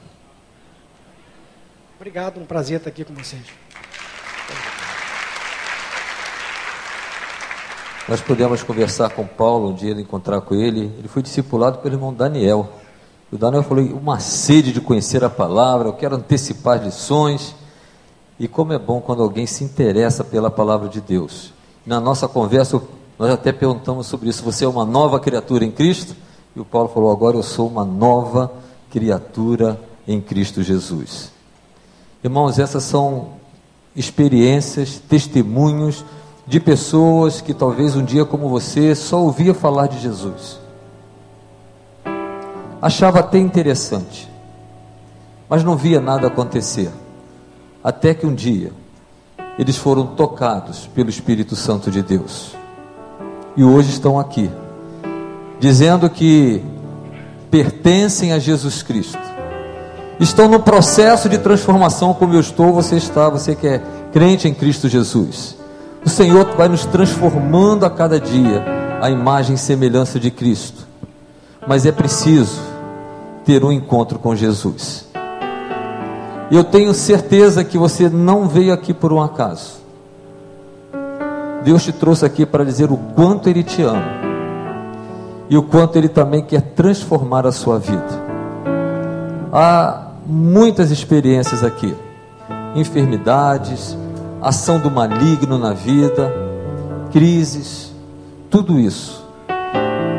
Obrigado, 1.96 2.38
um 2.38 2.44
prazer 2.44 2.78
estar 2.78 2.90
aqui 2.90 3.04
com 3.04 3.14
vocês. 3.14 3.46
Nós 8.08 8.20
pudemos 8.20 8.62
conversar 8.62 9.10
com 9.10 9.26
Paulo 9.26 9.70
um 9.70 9.74
dia, 9.74 9.90
encontrar 10.00 10.40
com 10.40 10.54
ele. 10.54 10.92
Ele 10.96 11.08
foi 11.08 11.22
discipulado 11.22 11.78
pelo 11.78 11.96
irmão 11.96 12.14
Daniel. 12.14 12.68
O 13.32 13.36
Daniel 13.36 13.64
falou: 13.64 13.84
uma 13.84 14.20
sede 14.20 14.72
de 14.72 14.80
conhecer 14.80 15.24
a 15.24 15.30
palavra, 15.30 15.88
eu 15.88 15.92
quero 15.92 16.14
antecipar 16.14 16.84
lições. 16.84 17.56
E 18.38 18.46
como 18.46 18.72
é 18.72 18.78
bom 18.78 19.00
quando 19.00 19.24
alguém 19.24 19.44
se 19.44 19.64
interessa 19.64 20.22
pela 20.22 20.48
palavra 20.50 20.88
de 20.88 21.00
Deus. 21.00 21.52
Na 21.84 21.98
nossa 21.98 22.28
conversa, 22.28 22.80
nós 23.18 23.30
até 23.30 23.50
perguntamos 23.50 24.06
sobre 24.06 24.28
isso: 24.28 24.44
você 24.44 24.64
é 24.64 24.68
uma 24.68 24.84
nova 24.84 25.18
criatura 25.18 25.64
em 25.64 25.72
Cristo? 25.72 26.14
E 26.54 26.60
o 26.60 26.64
Paulo 26.64 26.88
falou: 26.88 27.10
agora 27.10 27.36
eu 27.36 27.42
sou 27.42 27.66
uma 27.66 27.84
nova 27.84 28.52
criatura 28.88 29.80
em 30.06 30.20
Cristo 30.20 30.62
Jesus. 30.62 31.32
Irmãos, 32.22 32.60
essas 32.60 32.84
são 32.84 33.30
experiências, 33.96 35.00
testemunhos 35.08 36.04
de 36.46 36.60
pessoas 36.60 37.40
que 37.40 37.52
talvez 37.52 37.96
um 37.96 38.04
dia 38.04 38.24
como 38.24 38.48
você 38.48 38.94
só 38.94 39.20
ouvia 39.20 39.52
falar 39.52 39.88
de 39.88 39.98
Jesus 39.98 40.66
achava 42.80 43.20
até 43.20 43.38
interessante, 43.38 44.28
mas 45.48 45.64
não 45.64 45.76
via 45.76 46.00
nada 46.00 46.26
acontecer. 46.26 46.90
Até 47.82 48.14
que 48.14 48.26
um 48.26 48.34
dia 48.34 48.72
eles 49.58 49.76
foram 49.76 50.06
tocados 50.06 50.88
pelo 50.94 51.08
Espírito 51.08 51.56
Santo 51.56 51.90
de 51.90 52.02
Deus. 52.02 52.54
E 53.56 53.64
hoje 53.64 53.90
estão 53.90 54.18
aqui, 54.18 54.50
dizendo 55.58 56.10
que 56.10 56.62
pertencem 57.50 58.32
a 58.32 58.38
Jesus 58.38 58.82
Cristo. 58.82 59.18
Estão 60.20 60.48
no 60.48 60.60
processo 60.60 61.28
de 61.28 61.38
transformação 61.38 62.12
como 62.14 62.34
eu 62.34 62.40
estou, 62.40 62.72
você 62.72 62.96
está, 62.96 63.28
você 63.28 63.54
que 63.54 63.66
é 63.66 63.82
crente 64.12 64.48
em 64.48 64.54
Cristo 64.54 64.88
Jesus. 64.88 65.56
O 66.06 66.08
Senhor 66.08 66.46
vai 66.56 66.68
nos 66.68 66.86
transformando 66.86 67.84
a 67.84 67.90
cada 67.90 68.20
dia 68.20 68.64
a 69.02 69.10
imagem 69.10 69.56
e 69.56 69.58
semelhança 69.58 70.20
de 70.20 70.30
Cristo. 70.30 70.86
Mas 71.66 71.84
é 71.84 71.90
preciso 71.90 72.60
ter 73.44 73.64
um 73.64 73.72
encontro 73.72 74.16
com 74.16 74.36
Jesus. 74.36 75.08
Eu 76.48 76.62
tenho 76.62 76.94
certeza 76.94 77.64
que 77.64 77.76
você 77.76 78.08
não 78.08 78.46
veio 78.46 78.72
aqui 78.72 78.94
por 78.94 79.12
um 79.12 79.20
acaso. 79.20 79.80
Deus 81.64 81.82
te 81.82 81.90
trouxe 81.90 82.24
aqui 82.24 82.46
para 82.46 82.64
dizer 82.64 82.92
o 82.92 82.96
quanto 82.96 83.48
Ele 83.48 83.64
te 83.64 83.82
ama 83.82 84.04
e 85.50 85.58
o 85.58 85.62
quanto 85.64 85.98
Ele 85.98 86.08
também 86.08 86.40
quer 86.40 86.60
transformar 86.60 87.44
a 87.48 87.50
sua 87.50 87.80
vida. 87.80 88.26
Há 89.52 90.12
muitas 90.24 90.92
experiências 90.92 91.64
aqui, 91.64 91.96
enfermidades, 92.76 93.98
ação 94.40 94.78
do 94.78 94.90
maligno 94.90 95.58
na 95.58 95.72
vida, 95.72 96.32
crises, 97.12 97.92
tudo 98.50 98.78
isso 98.78 99.26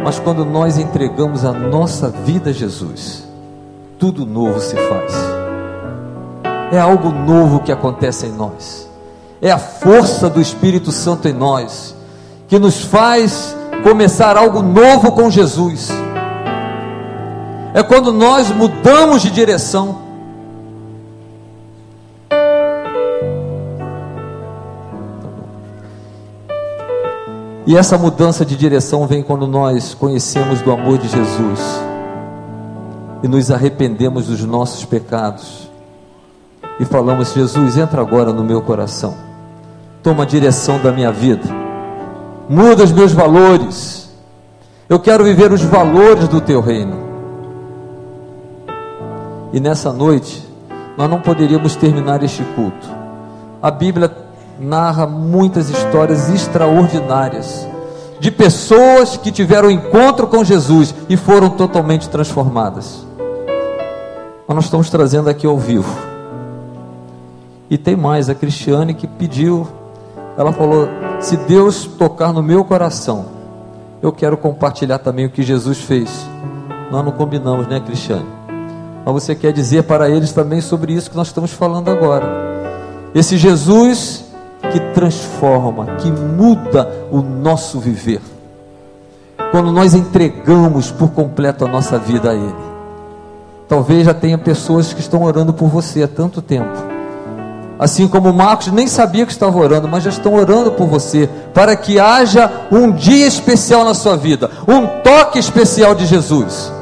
mas 0.07 0.19
quando 0.19 0.45
nós 0.45 0.77
entregamos 0.77 1.43
a 1.43 1.51
nossa 1.51 2.07
vida 2.07 2.51
a 2.51 2.53
Jesus, 2.53 3.27
tudo 3.99 4.25
novo 4.25 4.57
se 4.57 4.73
faz. 4.73 5.13
É 6.71 6.79
algo 6.79 7.09
novo 7.09 7.59
que 7.59 7.73
acontece 7.73 8.25
em 8.25 8.31
nós. 8.31 8.89
É 9.41 9.51
a 9.51 9.57
força 9.57 10.29
do 10.29 10.39
Espírito 10.39 10.93
Santo 10.93 11.27
em 11.27 11.33
nós 11.33 11.93
que 12.47 12.57
nos 12.57 12.85
faz 12.85 13.53
começar 13.83 14.37
algo 14.37 14.61
novo 14.61 15.11
com 15.11 15.29
Jesus. 15.29 15.89
É 17.73 17.83
quando 17.83 18.13
nós 18.13 18.49
mudamos 18.49 19.21
de 19.21 19.29
direção 19.29 20.03
E 27.67 27.75
essa 27.75 27.97
mudança 27.97 28.45
de 28.45 28.55
direção 28.55 29.05
vem 29.05 29.21
quando 29.21 29.45
nós 29.45 29.93
conhecemos 29.93 30.61
do 30.61 30.71
amor 30.71 30.97
de 30.97 31.09
Jesus 31.09 31.59
e 33.21 33.27
nos 33.27 33.51
arrependemos 33.51 34.27
dos 34.27 34.41
nossos 34.45 34.85
pecados 34.85 35.69
e 36.79 36.85
falamos: 36.85 37.33
Jesus, 37.33 37.77
entra 37.77 37.99
agora 37.99 38.31
no 38.31 38.41
meu 38.41 38.61
coração, 38.61 39.15
toma 40.01 40.23
a 40.23 40.25
direção 40.25 40.79
da 40.81 40.93
minha 40.93 41.11
vida, 41.11 41.43
muda 42.47 42.85
os 42.85 42.93
meus 42.93 43.11
valores, 43.11 44.09
eu 44.87 44.97
quero 44.97 45.25
viver 45.25 45.51
os 45.51 45.61
valores 45.61 46.29
do 46.29 46.39
teu 46.39 46.61
reino. 46.61 47.05
E 49.51 49.59
nessa 49.59 49.91
noite, 49.91 50.41
nós 50.97 51.09
não 51.09 51.19
poderíamos 51.19 51.75
terminar 51.75 52.23
este 52.23 52.43
culto. 52.55 52.87
A 53.61 53.69
Bíblia 53.69 54.26
narra 54.59 55.05
muitas 55.05 55.69
histórias 55.69 56.29
extraordinárias 56.29 57.67
de 58.19 58.31
pessoas 58.31 59.17
que 59.17 59.31
tiveram 59.31 59.69
encontro 59.69 60.27
com 60.27 60.43
Jesus 60.43 60.93
e 61.07 61.15
foram 61.15 61.49
totalmente 61.49 62.09
transformadas. 62.09 63.05
Mas 64.47 64.55
nós 64.55 64.65
estamos 64.65 64.89
trazendo 64.89 65.29
aqui 65.29 65.45
ao 65.45 65.57
vivo. 65.57 65.93
E 67.69 67.77
tem 67.77 67.95
mais, 67.95 68.29
a 68.29 68.35
Cristiane 68.35 68.93
que 68.93 69.05
pediu, 69.05 69.67
ela 70.37 70.53
falou: 70.53 70.87
se 71.19 71.35
Deus 71.35 71.85
tocar 71.85 72.31
no 72.31 72.41
meu 72.41 72.63
coração, 72.63 73.25
eu 74.01 74.11
quero 74.11 74.37
compartilhar 74.37 74.99
também 74.99 75.25
o 75.25 75.29
que 75.29 75.43
Jesus 75.43 75.79
fez. 75.79 76.09
Nós 76.89 77.03
não 77.03 77.11
combinamos, 77.11 77.67
né, 77.67 77.79
Cristiane? 77.79 78.25
Mas 79.05 79.13
você 79.13 79.35
quer 79.35 79.51
dizer 79.51 79.83
para 79.83 80.09
eles 80.09 80.31
também 80.31 80.61
sobre 80.61 80.93
isso 80.93 81.09
que 81.09 81.17
nós 81.17 81.27
estamos 81.27 81.51
falando 81.51 81.89
agora. 81.89 82.25
Esse 83.13 83.37
Jesus 83.37 84.26
que 84.71 84.79
transforma, 84.93 85.95
que 85.97 86.11
muda 86.11 87.07
o 87.11 87.21
nosso 87.21 87.79
viver. 87.79 88.21
Quando 89.51 89.71
nós 89.71 89.93
entregamos 89.93 90.91
por 90.91 91.11
completo 91.11 91.65
a 91.65 91.67
nossa 91.67 91.97
vida 91.97 92.31
a 92.31 92.35
Ele. 92.35 92.67
Talvez 93.67 94.05
já 94.05 94.13
tenha 94.13 94.37
pessoas 94.37 94.93
que 94.93 95.01
estão 95.01 95.23
orando 95.23 95.53
por 95.53 95.67
você 95.67 96.03
há 96.03 96.07
tanto 96.07 96.41
tempo. 96.41 96.97
Assim 97.79 98.07
como 98.07 98.33
Marcos 98.33 98.71
nem 98.71 98.87
sabia 98.87 99.25
que 99.25 99.31
estava 99.31 99.57
orando, 99.57 99.87
mas 99.87 100.03
já 100.03 100.09
estão 100.09 100.33
orando 100.33 100.71
por 100.71 100.87
você, 100.87 101.29
para 101.53 101.75
que 101.75 101.99
haja 101.99 102.49
um 102.71 102.91
dia 102.91 103.27
especial 103.27 103.85
na 103.85 103.93
sua 103.93 104.17
vida, 104.17 104.49
um 104.67 104.87
toque 105.03 105.37
especial 105.37 105.93
de 105.93 106.05
Jesus, 106.05 106.73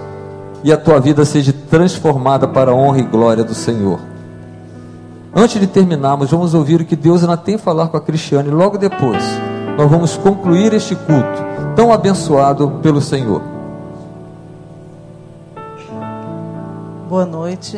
e 0.64 0.72
a 0.72 0.78
tua 0.78 1.00
vida 1.02 1.26
seja 1.26 1.54
transformada 1.70 2.48
para 2.48 2.72
a 2.72 2.74
honra 2.74 3.00
e 3.00 3.04
glória 3.04 3.44
do 3.44 3.54
Senhor. 3.54 4.00
Antes 5.38 5.60
de 5.60 5.68
terminarmos, 5.68 6.32
vamos 6.32 6.54
ouvir 6.54 6.80
o 6.80 6.86
que 6.86 6.96
Deus 6.96 7.22
ainda 7.22 7.36
tem 7.36 7.56
a 7.56 7.60
falar 7.60 7.90
com 7.90 7.98
a 7.98 8.02
Cristiane. 8.02 8.50
Logo 8.50 8.78
depois, 8.78 9.22
nós 9.78 9.92
vamos 9.92 10.16
concluir 10.16 10.72
este 10.72 10.96
culto 10.96 11.44
tão 11.76 11.92
abençoado 11.92 12.80
pelo 12.82 13.02
Senhor. 13.02 13.42
Boa 17.10 17.26
noite. 17.26 17.78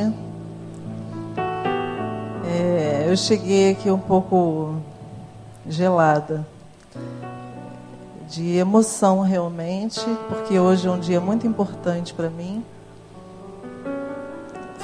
É, 2.45 3.07
eu 3.07 3.17
cheguei 3.17 3.71
aqui 3.71 3.89
um 3.89 3.97
pouco 3.97 4.75
gelada, 5.67 6.45
de 8.29 8.55
emoção 8.55 9.21
realmente, 9.21 10.05
porque 10.29 10.59
hoje 10.59 10.87
é 10.87 10.91
um 10.91 10.99
dia 10.99 11.19
muito 11.19 11.47
importante 11.47 12.13
para 12.13 12.29
mim. 12.29 12.63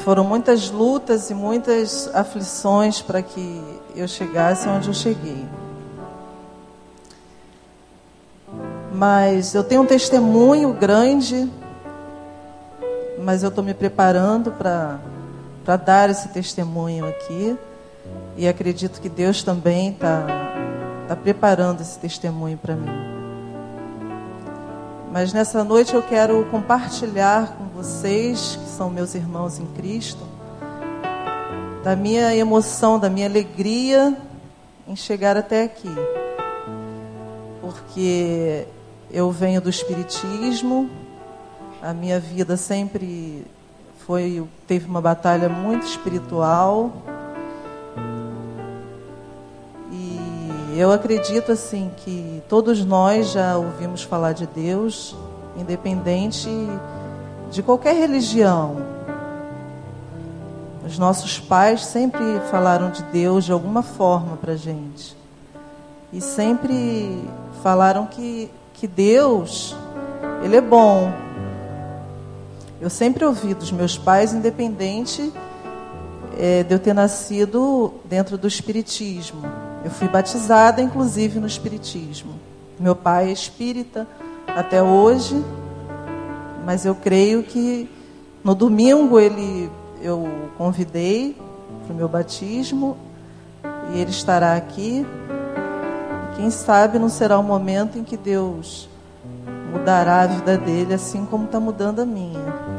Foram 0.04 0.26
muitas 0.26 0.70
lutas 0.70 1.30
e 1.30 1.34
muitas 1.34 2.14
aflições 2.14 3.02
para 3.02 3.22
que 3.22 3.64
eu 3.96 4.06
chegasse 4.06 4.68
onde 4.68 4.90
eu 4.90 4.94
cheguei. 4.94 5.46
Mas 8.94 9.56
eu 9.56 9.64
tenho 9.64 9.82
um 9.82 9.86
testemunho 9.86 10.74
grande, 10.74 11.50
mas 13.20 13.44
eu 13.44 13.50
estou 13.50 13.64
me 13.64 13.74
preparando 13.74 14.52
para 14.52 15.78
dar 15.78 16.10
esse 16.10 16.28
testemunho 16.28 17.08
aqui. 17.08 17.58
E 18.36 18.46
acredito 18.46 19.00
que 19.00 19.08
Deus 19.08 19.42
também 19.42 19.92
está 19.92 20.28
tá 21.08 21.16
preparando 21.16 21.80
esse 21.80 21.98
testemunho 21.98 22.58
para 22.58 22.76
mim. 22.76 23.13
Mas 25.14 25.32
nessa 25.32 25.64
noite 25.64 25.94
eu 25.94 26.02
quero 26.02 26.44
compartilhar 26.46 27.56
com 27.56 27.66
vocês, 27.66 28.56
que 28.56 28.68
são 28.68 28.90
meus 28.90 29.14
irmãos 29.14 29.60
em 29.60 29.66
Cristo, 29.68 30.28
da 31.84 31.96
minha 31.96 32.36
emoção, 32.36 32.98
da 32.98 33.12
minha 33.12 33.28
alegria 33.28 34.18
em 34.88 34.96
chegar 34.96 35.38
até 35.38 35.66
aqui. 35.66 35.94
Porque 37.62 38.66
eu 39.12 39.30
venho 39.30 39.62
do 39.62 39.70
Espiritismo, 39.70 40.90
a 41.80 41.94
minha 41.94 42.20
vida 42.20 42.58
sempre 42.58 43.46
foi 44.08 44.44
teve 44.66 44.88
uma 44.88 45.00
batalha 45.00 45.48
muito 45.48 45.86
espiritual. 45.86 46.92
Eu 50.80 50.92
acredito 50.92 51.52
assim 51.52 51.92
que 51.98 52.42
todos 52.48 52.84
nós 52.84 53.32
já 53.32 53.58
ouvimos 53.58 54.04
falar 54.04 54.34
de 54.34 54.48
Deus, 54.48 55.16
independente 55.58 56.50
de 57.52 57.62
qualquer 57.62 57.96
religião. 57.96 58.78
Os 60.86 60.98
nossos 60.98 61.40
pais 61.40 61.86
sempre 61.86 62.24
falaram 62.50 62.92
de 62.92 63.04
Deus 63.04 63.46
de 63.46 63.52
alguma 63.52 63.82
forma 63.82 64.36
para 64.38 64.56
gente. 64.56 65.16
E 66.12 66.20
sempre 66.20 67.24
falaram 67.62 68.06
que, 68.06 68.50
que 68.74 68.88
Deus, 68.88 69.76
Ele 70.44 70.56
é 70.58 70.62
bom. 70.62 71.12
Eu 72.82 72.90
sempre 72.90 73.24
ouvi 73.24 73.54
dos 73.54 73.72
meus 73.72 73.98
pais, 73.98 74.34
independente 74.34 75.32
é, 76.38 76.64
de 76.64 76.74
eu 76.74 76.80
ter 76.80 76.94
nascido 76.94 77.94
dentro 78.06 78.38
do 78.38 78.48
Espiritismo. 78.48 79.63
Eu 79.84 79.92
fui 79.92 80.08
batizada, 80.08 80.82
inclusive, 80.82 81.40
no 81.40 81.48
Espiritismo. 81.48 82.40
Meu 82.80 82.96
pai 82.96 83.30
é 83.30 83.32
espírita 83.32 84.08
até 84.48 84.82
hoje, 84.82 85.44
mas 86.66 86.86
eu 86.86 86.96
creio 86.96 87.44
que 87.44 87.90
no 88.44 88.56
domingo 88.56 89.20
ele 89.20 89.70
eu 90.02 90.28
convidei 90.58 91.36
para 91.86 91.94
o 91.94 91.96
meu 91.96 92.08
batismo 92.08 92.98
e 93.94 94.00
ele 94.00 94.12
estará 94.12 94.56
aqui. 94.56 95.06
Quem 96.36 96.50
sabe 96.50 96.98
não 96.98 97.10
será 97.10 97.38
o 97.38 97.44
momento 97.44 97.98
em 97.98 98.04
que 98.04 98.18
Deus 98.18 98.90
mudará 99.72 100.22
a 100.22 100.28
vida 100.28 100.58
dele 100.58 100.94
assim 100.94 101.26
como 101.26 101.46
está 101.46 101.60
mudando 101.60 102.00
a 102.00 102.06
minha. 102.06 102.73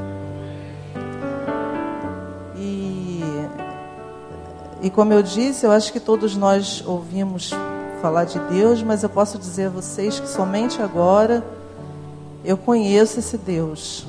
E 4.85 4.91
como 4.91 5.15
eu 5.15 5.23
disse, 5.23 5.65
eu 5.65 5.73
acho 5.73 5.91
que 5.91 5.99
todos 5.99 6.37
nós 6.37 6.85
ouvimos 6.87 7.51
falar 8.03 8.25
de 8.25 8.39
Deus, 8.39 8.83
mas 8.83 9.03
eu 9.03 9.09
posso 9.09 9.39
dizer 9.39 9.69
a 9.69 9.71
vocês 9.71 10.21
que 10.21 10.29
somente 10.29 10.83
agora 10.83 11.43
eu 12.45 12.59
conheço 12.59 13.19
esse 13.19 13.39
Deus. 13.39 14.07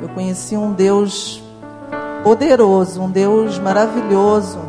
Eu 0.00 0.08
conheci 0.10 0.56
um 0.56 0.72
Deus 0.72 1.42
poderoso, 2.22 3.02
um 3.02 3.10
Deus 3.10 3.58
maravilhoso, 3.58 4.60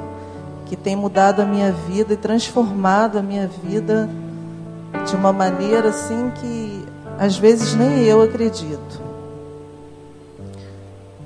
que 0.65 0.75
tem 0.75 0.95
mudado 0.95 1.43
a 1.43 1.45
minha 1.45 1.71
vida 1.71 2.15
e 2.15 2.17
transformado 2.17 3.19
a 3.19 3.21
minha 3.21 3.47
vida 3.47 4.09
de 5.07 5.15
uma 5.15 5.31
maneira 5.31 5.89
assim 5.89 6.31
que 6.41 6.83
às 7.19 7.37
vezes 7.37 7.75
nem 7.75 8.05
eu 8.05 8.23
acredito. 8.23 8.99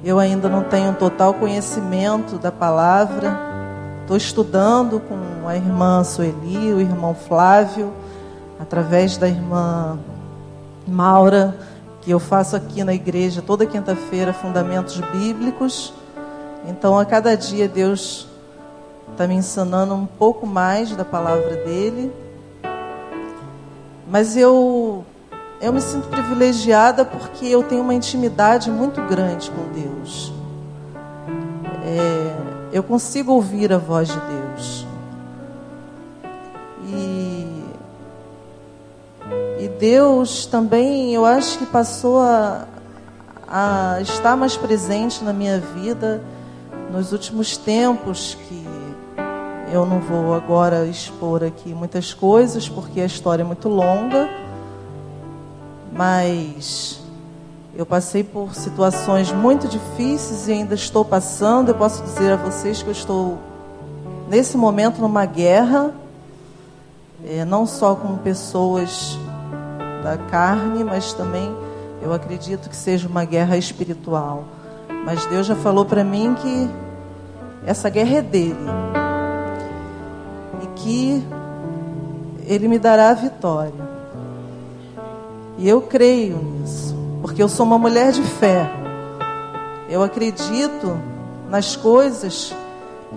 Eu 0.08 0.20
ainda 0.20 0.48
não 0.48 0.64
tenho 0.64 0.94
total 0.94 1.34
conhecimento 1.34 2.38
da 2.38 2.50
palavra. 2.50 3.38
Estou 4.00 4.16
estudando 4.16 5.02
com 5.02 5.46
a 5.46 5.54
irmã 5.54 6.02
Sueli, 6.02 6.72
o 6.72 6.80
irmão 6.80 7.14
Flávio, 7.14 7.92
através 8.58 9.18
da 9.18 9.28
irmã 9.28 10.00
Maura, 10.88 11.58
que 12.00 12.10
eu 12.10 12.22
faço 12.22 12.56
aqui 12.56 12.86
na 12.86 12.94
igreja 12.94 13.42
toda 13.42 13.66
quinta-feira, 13.66 14.32
fundamentos 14.32 14.98
bíblicos. 15.12 15.94
Então, 16.66 16.98
a 16.98 17.04
cada 17.04 17.36
dia, 17.36 17.68
Deus 17.68 18.30
está 19.12 19.28
me 19.28 19.36
ensinando 19.36 19.94
um 19.94 20.06
pouco 20.06 20.48
mais 20.48 20.96
da 20.96 21.04
palavra 21.04 21.54
dele. 21.66 22.14
Mas 24.10 24.38
eu, 24.38 25.04
eu 25.62 25.74
me 25.74 25.82
sinto 25.82 26.08
privilegiada 26.08 27.04
porque 27.04 27.46
eu 27.46 27.64
tenho 27.64 27.82
uma 27.82 27.94
intimidade 27.94 28.70
muito 28.70 29.02
grande 29.04 29.52
com 29.52 29.64
Deus. 29.74 30.32
É, 31.84 32.36
eu 32.72 32.84
consigo 32.84 33.32
ouvir 33.32 33.72
a 33.74 33.78
voz 33.78 34.08
de 34.10 34.20
Deus. 34.20 34.88
Deus 39.78 40.46
também, 40.48 41.14
eu 41.14 41.24
acho 41.24 41.60
que 41.60 41.66
passou 41.66 42.20
a, 42.20 42.66
a 43.48 44.02
estar 44.02 44.36
mais 44.36 44.58
presente 44.58 45.24
na 45.24 45.32
minha 45.32 45.60
vida 45.60 46.22
nos 46.92 47.12
últimos 47.12 47.58
tempos, 47.58 48.36
que 48.48 48.66
eu 49.72 49.86
não 49.86 50.00
vou 50.00 50.34
agora 50.34 50.86
expor 50.86 51.44
aqui 51.44 51.74
muitas 51.74 52.14
coisas, 52.14 52.68
porque 52.68 53.02
a 53.02 53.06
história 53.06 53.44
é 53.44 53.46
muito 53.46 53.70
longa, 53.70 54.28
mas 55.98 57.02
eu 57.76 57.86
passei 57.86 58.24
por 58.24 58.54
situações 58.54 59.32
muito 59.32 59.68
difíceis 59.68 60.48
e 60.48 60.52
ainda 60.52 60.76
estou 60.76 61.04
passando. 61.04 61.70
Eu 61.70 61.76
posso 61.76 62.04
dizer 62.04 62.34
a 62.34 62.36
vocês 62.36 62.84
que 62.84 62.88
eu 62.88 62.92
estou, 62.92 63.40
nesse 64.30 64.56
momento, 64.56 65.02
numa 65.02 65.26
guerra, 65.26 65.92
é, 67.26 67.44
não 67.44 67.66
só 67.66 67.96
com 67.96 68.16
pessoas 68.18 69.18
da 70.04 70.18
carne, 70.30 70.84
mas 70.84 71.14
também 71.14 71.52
eu 72.00 72.14
acredito 72.14 72.70
que 72.70 72.76
seja 72.76 73.08
uma 73.08 73.26
guerra 73.26 73.58
espiritual. 73.58 74.44
Mas 75.04 75.26
Deus 75.26 75.48
já 75.48 75.56
falou 75.56 75.84
para 75.84 76.04
mim 76.04 76.36
que 76.36 76.70
essa 77.66 77.90
guerra 77.90 78.18
é 78.18 78.22
dele 78.22 78.56
e 80.62 80.68
que 80.80 81.26
ele 82.46 82.68
me 82.68 82.78
dará 82.78 83.10
a 83.10 83.14
vitória. 83.16 83.97
E 85.58 85.68
eu 85.68 85.82
creio 85.82 86.38
nisso, 86.38 86.96
porque 87.22 87.42
eu 87.42 87.50
sou 87.50 87.66
uma 87.66 87.78
mulher 87.78 88.12
de 88.12 88.22
fé. 88.22 88.70
Eu 89.90 90.04
acredito 90.04 90.98
nas 91.50 91.76
coisas 91.76 92.54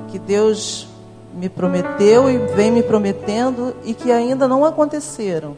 que 0.09 0.19
Deus 0.19 0.89
me 1.35 1.49
prometeu 1.49 2.31
e 2.31 2.39
vem 2.55 2.71
me 2.71 2.83
prometendo 2.83 3.75
e 3.85 3.95
que 3.95 4.11
ainda 4.11 4.49
não 4.49 4.65
aconteceram 4.65 5.57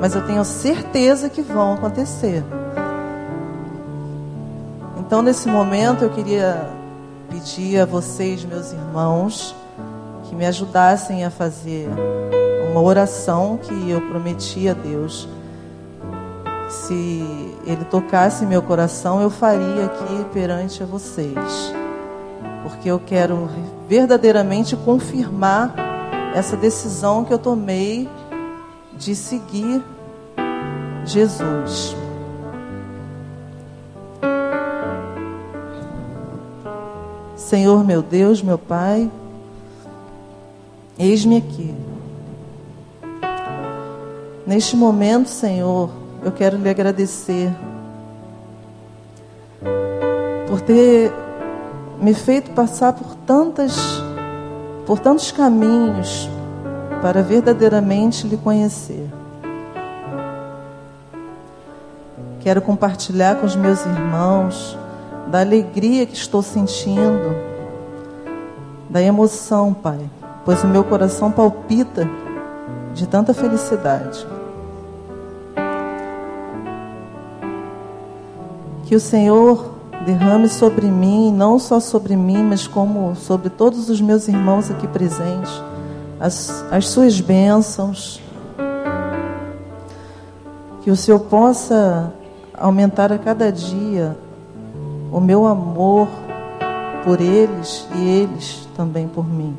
mas 0.00 0.14
eu 0.14 0.26
tenho 0.26 0.44
certeza 0.44 1.28
que 1.28 1.42
vão 1.42 1.74
acontecer. 1.74 2.44
Então, 4.98 5.22
nesse 5.22 5.48
momento, 5.48 6.04
eu 6.04 6.10
queria 6.10 6.68
pedir 7.30 7.80
a 7.80 7.84
vocês, 7.84 8.44
meus 8.44 8.72
irmãos, 8.72 9.54
que 10.24 10.34
me 10.34 10.44
ajudassem 10.46 11.24
a 11.24 11.30
fazer 11.30 11.88
uma 12.70 12.80
oração 12.80 13.58
que 13.62 13.90
eu 13.90 14.00
prometi 14.02 14.68
a 14.68 14.74
Deus. 14.74 15.28
Se 16.68 17.24
Ele 17.64 17.84
tocasse 17.84 18.44
meu 18.44 18.62
coração, 18.62 19.20
eu 19.20 19.30
faria 19.30 19.86
aqui 19.86 20.24
perante 20.32 20.82
a 20.82 20.86
vocês. 20.86 21.72
Porque 22.62 22.90
eu 22.90 22.98
quero 22.98 23.48
verdadeiramente 23.88 24.76
confirmar 24.76 25.74
essa 26.34 26.56
decisão 26.56 27.24
que 27.24 27.32
eu 27.32 27.38
tomei 27.38 28.08
de 28.98 29.14
seguir 29.14 29.82
Jesus. 31.04 31.96
Senhor 37.36 37.84
meu 37.84 38.02
Deus, 38.02 38.42
meu 38.42 38.58
Pai, 38.58 39.08
eis-me 40.98 41.36
aqui. 41.36 41.72
Neste 44.44 44.76
momento, 44.76 45.28
Senhor, 45.28 45.90
eu 46.24 46.32
quero 46.32 46.56
lhe 46.56 46.68
agradecer 46.68 47.50
por 50.48 50.60
ter 50.60 51.12
me 52.00 52.14
feito 52.14 52.50
passar 52.50 52.92
por 52.92 53.14
tantas 53.26 53.74
por 54.86 54.98
tantos 55.00 55.32
caminhos 55.32 56.28
para 57.02 57.22
verdadeiramente 57.22 58.26
lhe 58.26 58.36
conhecer. 58.36 59.08
Quero 62.40 62.62
compartilhar 62.62 63.36
com 63.36 63.46
os 63.46 63.56
meus 63.56 63.84
irmãos 63.84 64.78
da 65.26 65.40
alegria 65.40 66.06
que 66.06 66.14
estou 66.14 66.42
sentindo, 66.42 67.34
da 68.88 69.02
emoção, 69.02 69.74
Pai, 69.74 69.98
pois 70.44 70.62
o 70.62 70.68
meu 70.68 70.84
coração 70.84 71.32
palpita 71.32 72.08
de 72.94 73.06
tanta 73.08 73.34
felicidade. 73.34 74.24
Que 78.86 78.94
o 78.94 79.00
Senhor 79.00 79.74
derrame 80.04 80.48
sobre 80.48 80.86
mim, 80.86 81.32
não 81.32 81.58
só 81.58 81.80
sobre 81.80 82.14
mim, 82.14 82.44
mas 82.44 82.68
como 82.68 83.16
sobre 83.16 83.50
todos 83.50 83.90
os 83.90 84.00
meus 84.00 84.28
irmãos 84.28 84.70
aqui 84.70 84.86
presentes, 84.86 85.60
as, 86.20 86.64
as 86.70 86.86
suas 86.88 87.20
bênçãos. 87.20 88.22
Que 90.82 90.90
o 90.90 90.94
Senhor 90.94 91.18
possa 91.18 92.12
aumentar 92.56 93.12
a 93.12 93.18
cada 93.18 93.50
dia 93.50 94.16
o 95.10 95.18
meu 95.18 95.46
amor 95.46 96.06
por 97.04 97.20
eles 97.20 97.88
e 97.96 98.04
eles 98.04 98.68
também 98.76 99.08
por 99.08 99.28
mim. 99.28 99.56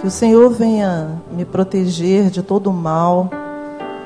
Que 0.00 0.06
o 0.06 0.10
Senhor 0.10 0.48
venha 0.48 1.10
me 1.30 1.44
proteger 1.44 2.30
de 2.30 2.42
todo 2.42 2.68
o 2.68 2.72
mal 2.72 3.28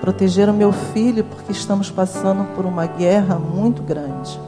proteger 0.00 0.48
o 0.48 0.52
meu 0.52 0.72
filho, 0.72 1.24
porque 1.24 1.52
estamos 1.52 1.90
passando 1.90 2.44
por 2.54 2.64
uma 2.64 2.86
guerra 2.86 3.36
muito 3.36 3.82
grande. 3.82 4.40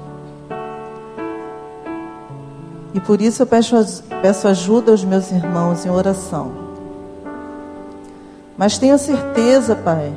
E 2.95 3.01
por 3.01 3.21
isso 3.21 3.43
eu 3.43 3.47
peço, 3.47 3.77
peço 4.23 4.49
ajuda 4.49 4.91
aos 4.91 5.05
meus 5.05 5.31
irmãos 5.31 5.85
em 5.85 5.91
oração. 5.91 6.53
Mas 8.57 8.79
tenho 8.79 8.99
certeza, 8.99 9.75
Pai, 9.75 10.13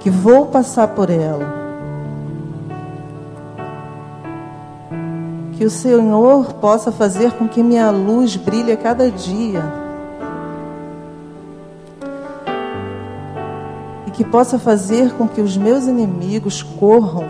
que 0.00 0.10
vou 0.10 0.46
passar 0.46 0.88
por 0.88 1.10
ela. 1.10 1.64
Que 5.52 5.64
o 5.64 5.70
Senhor 5.70 6.54
possa 6.54 6.90
fazer 6.90 7.32
com 7.32 7.48
que 7.48 7.62
minha 7.62 7.90
luz 7.90 8.36
brilhe 8.36 8.72
a 8.72 8.76
cada 8.76 9.10
dia 9.10 9.83
que 14.14 14.24
possa 14.24 14.58
fazer 14.58 15.12
com 15.14 15.28
que 15.28 15.40
os 15.40 15.56
meus 15.56 15.86
inimigos 15.86 16.62
corram 16.62 17.24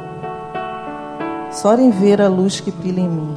só 1.51 1.77
em 1.77 1.91
ver 1.91 2.21
a 2.21 2.29
luz 2.29 2.61
que 2.61 2.71
brilha 2.71 3.01
em 3.01 3.09
mim. 3.09 3.37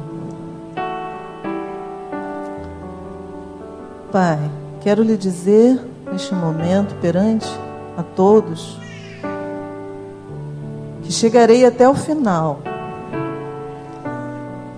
Pai, 4.12 4.38
quero 4.80 5.02
lhe 5.02 5.16
dizer 5.16 5.80
neste 6.10 6.34
momento 6.34 6.94
perante 6.96 7.46
a 7.96 8.02
todos 8.02 8.78
que 11.02 11.12
chegarei 11.12 11.64
até 11.64 11.88
o 11.88 11.94
final. 11.94 12.60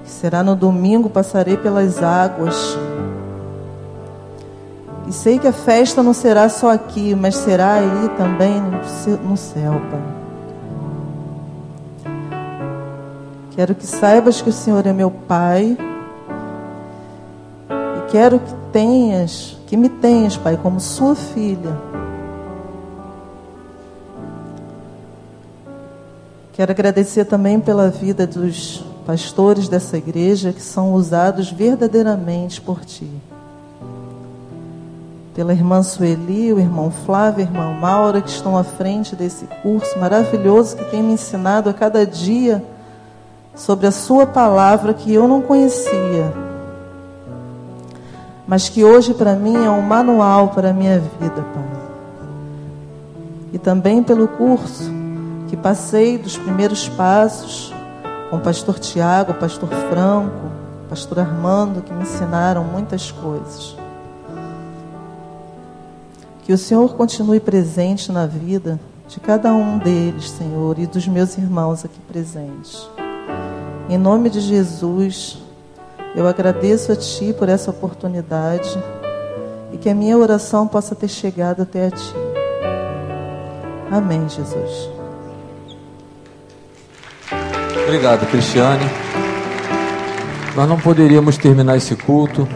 Que 0.05 0.11
será 0.11 0.43
no 0.43 0.55
domingo 0.55 1.11
passarei 1.11 1.57
pelas 1.57 2.03
águas 2.03 2.77
e 5.11 5.12
sei 5.12 5.40
que 5.40 5.48
a 5.48 5.52
festa 5.52 6.04
não 6.04 6.14
será 6.14 6.48
só 6.48 6.70
aqui, 6.70 7.16
mas 7.16 7.34
será 7.34 7.72
aí 7.74 8.08
também 8.16 8.62
no 9.24 9.36
céu, 9.36 9.72
Pai. 9.90 10.00
Quero 13.50 13.74
que 13.74 13.84
saibas 13.84 14.40
que 14.40 14.48
o 14.48 14.52
Senhor 14.52 14.86
é 14.86 14.92
meu 14.92 15.11
Pai. 15.11 15.76
E 17.68 18.11
quero 18.12 18.38
que 18.38 18.54
tenhas, 18.72 19.58
que 19.66 19.76
me 19.76 19.88
tenhas, 19.88 20.36
Pai, 20.36 20.56
como 20.56 20.78
sua 20.78 21.16
filha. 21.16 21.76
Quero 26.52 26.70
agradecer 26.70 27.24
também 27.24 27.58
pela 27.58 27.90
vida 27.90 28.28
dos 28.28 28.84
pastores 29.04 29.68
dessa 29.68 29.98
igreja 29.98 30.52
que 30.52 30.62
são 30.62 30.92
usados 30.92 31.50
verdadeiramente 31.50 32.61
por 32.61 32.84
Ti 32.84 33.11
pela 35.41 35.55
irmã 35.55 35.82
Sueli, 35.82 36.53
o 36.53 36.59
irmão 36.59 36.91
Flávio, 36.91 37.43
a 37.43 37.49
irmã 37.49 37.72
Maura, 37.72 38.20
que 38.20 38.28
estão 38.28 38.59
à 38.59 38.62
frente 38.62 39.16
desse 39.16 39.47
curso 39.62 39.99
maravilhoso 39.99 40.76
que 40.76 40.84
tem 40.91 41.03
me 41.03 41.14
ensinado 41.14 41.70
a 41.70 41.72
cada 41.72 42.05
dia 42.05 42.62
sobre 43.55 43.86
a 43.86 43.91
Sua 43.91 44.26
palavra 44.26 44.93
que 44.93 45.14
eu 45.14 45.26
não 45.26 45.41
conhecia, 45.41 46.30
mas 48.47 48.68
que 48.68 48.84
hoje 48.84 49.14
para 49.14 49.34
mim 49.34 49.57
é 49.64 49.70
um 49.70 49.80
manual 49.80 50.49
para 50.49 50.68
a 50.68 50.72
minha 50.74 50.99
vida, 50.99 51.43
Pai. 51.55 51.80
E 53.55 53.59
também 53.59 54.03
pelo 54.03 54.28
curso 54.28 54.93
que 55.49 55.57
passei 55.57 56.18
dos 56.18 56.36
primeiros 56.36 56.86
passos 56.86 57.72
com 58.28 58.36
o 58.36 58.41
pastor 58.41 58.78
Tiago, 58.78 59.32
o 59.32 59.36
pastor 59.36 59.70
Franco, 59.88 60.49
o 60.84 60.88
pastor 60.91 61.20
Armando, 61.20 61.80
que 61.80 61.95
me 61.95 62.03
ensinaram 62.03 62.62
muitas 62.62 63.11
coisas. 63.11 63.80
Que 66.51 66.55
o 66.55 66.59
Senhor 66.59 66.96
continue 66.96 67.38
presente 67.38 68.11
na 68.11 68.26
vida 68.26 68.80
de 69.07 69.20
cada 69.20 69.55
um 69.55 69.78
deles, 69.78 70.30
Senhor, 70.30 70.80
e 70.80 70.84
dos 70.84 71.07
meus 71.07 71.38
irmãos 71.38 71.84
aqui 71.84 72.01
presentes. 72.09 72.90
Em 73.88 73.96
nome 73.96 74.28
de 74.28 74.40
Jesus, 74.40 75.38
eu 76.12 76.26
agradeço 76.26 76.90
a 76.90 76.96
Ti 76.96 77.32
por 77.38 77.48
essa 77.48 77.70
oportunidade 77.70 78.68
e 79.72 79.76
que 79.76 79.88
a 79.88 79.94
minha 79.94 80.18
oração 80.18 80.66
possa 80.66 80.92
ter 80.96 81.07
chegado 81.07 81.62
até 81.62 81.86
a 81.86 81.90
Ti. 81.92 82.14
Amém, 83.88 84.28
Jesus. 84.28 84.90
Obrigado, 87.84 88.28
Cristiane. 88.28 88.86
Nós 90.57 90.68
não 90.68 90.80
poderíamos 90.80 91.38
terminar 91.38 91.76
esse 91.76 91.94
culto 91.94 92.48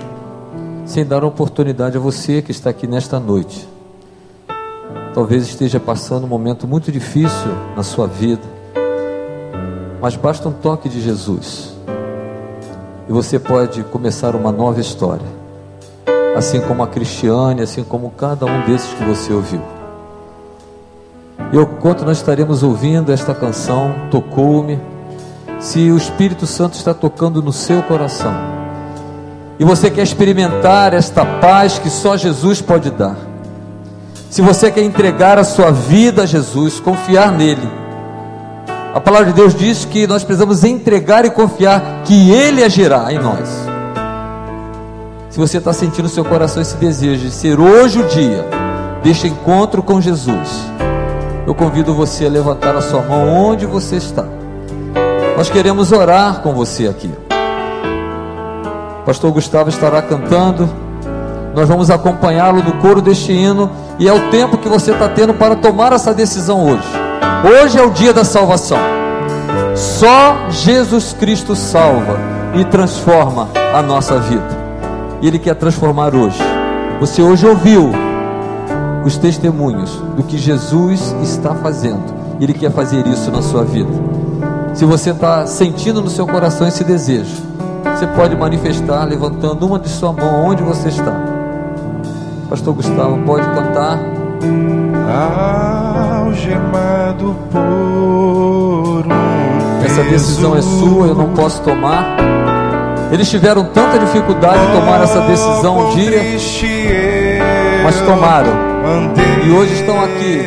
sem 0.85 1.07
dar 1.07 1.23
oportunidade 1.23 1.97
a 1.97 2.01
você 2.01 2.43
que 2.43 2.51
está 2.51 2.71
aqui 2.71 2.89
nesta 2.89 3.21
noite 3.21 3.73
talvez 5.15 5.45
esteja 5.45 5.79
passando 5.79 6.25
um 6.25 6.29
momento 6.29 6.67
muito 6.67 6.91
difícil 6.91 7.53
na 7.77 7.85
sua 7.85 8.07
vida, 8.09 8.43
mas 10.03 10.17
basta 10.17 10.49
um 10.49 10.53
toque 10.53 10.89
de 10.89 11.01
Jesus 11.01 11.73
e 13.09 13.13
você 13.13 13.39
pode 13.39 13.85
começar 13.85 14.35
uma 14.35 14.51
nova 14.51 14.81
história, 14.81 15.27
assim 16.37 16.61
como 16.61 16.83
a 16.83 16.89
Cristiane, 16.89 17.63
assim 17.63 17.85
como 17.85 18.11
cada 18.11 18.45
um 18.45 18.67
desses 18.67 18.93
que 18.93 19.05
você 19.05 19.33
ouviu. 19.33 19.61
Eu, 21.53 21.63
enquanto 21.63 22.05
nós 22.05 22.17
estaremos 22.17 22.65
ouvindo 22.65 23.13
esta 23.13 23.35
canção, 23.35 23.95
tocou-me, 24.11 24.81
se 25.61 25.91
o 25.91 25.97
Espírito 25.97 26.47
Santo 26.47 26.75
está 26.75 26.93
tocando 26.93 27.41
no 27.41 27.53
seu 27.53 27.83
coração, 27.85 28.35
e 29.59 29.65
você 29.65 29.89
quer 29.89 30.03
experimentar 30.03 30.93
esta 30.93 31.25
paz 31.25 31.79
que 31.79 31.89
só 31.89 32.17
Jesus 32.17 32.61
pode 32.61 32.91
dar, 32.91 33.17
se 34.35 34.43
você 34.43 34.69
quer 34.69 34.83
entregar 34.83 35.39
a 35.39 35.45
sua 35.45 35.71
vida 35.71 36.25
a 36.25 36.27
Jesus, 36.27 36.81
confiar 36.81 37.31
nele. 37.31 37.71
A 38.93 39.01
palavra 39.01 39.29
de 39.29 39.33
Deus 39.33 39.55
diz 39.55 39.85
que 39.85 40.09
nós 40.09 40.25
precisamos 40.25 40.65
entregar 40.65 41.25
e 41.25 41.31
confiar 41.31 42.03
que 42.05 42.33
Ele 42.33 42.65
agirá 42.65 43.13
em 43.13 43.19
nós. 43.21 43.49
Se 45.31 45.39
você 45.39 45.59
está 45.59 45.73
sentindo 45.73 46.03
no 46.03 46.09
seu 46.09 46.25
coração 46.25 46.61
esse 46.61 46.77
desejo 46.79 47.27
de 47.27 47.31
ser 47.31 47.61
hoje 47.61 48.01
o 48.01 48.09
dia 48.09 48.45
deste 49.05 49.29
encontro 49.29 49.85
com 49.85 50.01
Jesus, 50.01 50.67
eu 51.47 51.55
convido 51.55 51.95
você 51.95 52.27
a 52.27 52.29
levantar 52.29 52.75
a 52.75 52.83
sua 52.83 53.03
mão 53.03 53.29
onde 53.29 53.67
você 53.67 53.99
está. 53.99 54.25
Nós 55.37 55.49
queremos 55.49 55.93
orar 55.93 56.41
com 56.41 56.53
você 56.53 56.89
aqui. 56.89 57.15
Pastor 59.07 59.31
Gustavo 59.31 59.69
estará 59.69 60.03
cantando. 60.03 60.69
Nós 61.55 61.69
vamos 61.69 61.89
acompanhá-lo 61.89 62.65
no 62.65 62.73
coro 62.79 63.01
deste 63.01 63.31
hino 63.31 63.84
e 63.99 64.09
é 64.09 64.13
o 64.13 64.31
tempo 64.31 64.59
que 64.59 64.69
você 64.69 64.93
está 64.93 65.09
tendo 65.09 65.35
para 65.35 65.57
tomar 65.57 65.93
essa 65.93 66.13
decisão 66.13 66.65
hoje. 66.65 66.89
Hoje 67.45 67.79
é 67.79 67.83
o 67.83 67.91
dia 67.91 68.13
da 68.13 68.25
salvação. 68.25 68.79
Só 69.75 70.51
Jesus 70.51 71.13
Cristo 71.13 71.55
salva 71.55 72.19
e 72.55 72.65
transforma 72.65 73.49
a 73.75 73.83
nossa 73.83 74.19
vida. 74.19 74.65
E 75.21 75.27
Ele 75.27 75.39
quer 75.39 75.55
transformar 75.55 76.15
hoje. 76.15 76.39
Você 77.01 77.23
hoje 77.23 77.47
ouviu 77.47 77.93
os 79.05 79.17
testemunhos 79.17 79.91
do 80.17 80.23
que 80.23 80.39
Jesus 80.39 81.15
está 81.23 81.55
fazendo. 81.55 82.15
Ele 82.41 82.53
quer 82.53 82.71
fazer 82.73 83.07
isso 83.07 83.31
na 83.31 83.43
sua 83.43 83.65
vida. 83.65 83.91
Se 84.75 84.85
você 84.85 85.11
está 85.11 85.47
sentindo 85.47 86.01
no 86.01 86.11
seu 86.11 86.27
coração 86.27 86.67
esse 86.67 86.83
desejo, 86.83 87.43
você 87.85 88.07
pode 88.09 88.35
manifestar 88.37 89.05
levantando 89.05 89.67
uma 89.67 89.79
de 89.79 89.89
sua 89.89 90.13
mão 90.13 90.47
onde 90.47 90.63
você 90.63 90.89
está. 90.89 91.24
Pastor 92.55 92.73
Gustavo, 92.73 93.19
pode 93.27 93.45
cantar. 93.49 93.99
Algemado 96.21 97.37
por 97.51 99.05
um 99.09 99.85
Essa 99.85 100.05
decisão 100.05 100.57
é 100.57 100.63
sua, 100.63 101.09
eu 101.09 101.17
não 101.17 101.31
posso 101.31 101.61
tomar. 101.63 102.17
Eles 103.11 103.29
tiveram 103.29 103.65
tanta 103.65 103.99
dificuldade 103.99 104.65
de 104.69 104.73
tomar 104.73 105.03
essa 105.03 105.23
decisão 105.23 105.89
um 105.89 105.97
dia, 105.97 106.21
mas 107.83 108.01
tomaram. 108.03 108.53
E 109.45 109.51
hoje 109.51 109.75
estão 109.75 110.01
aqui 110.01 110.41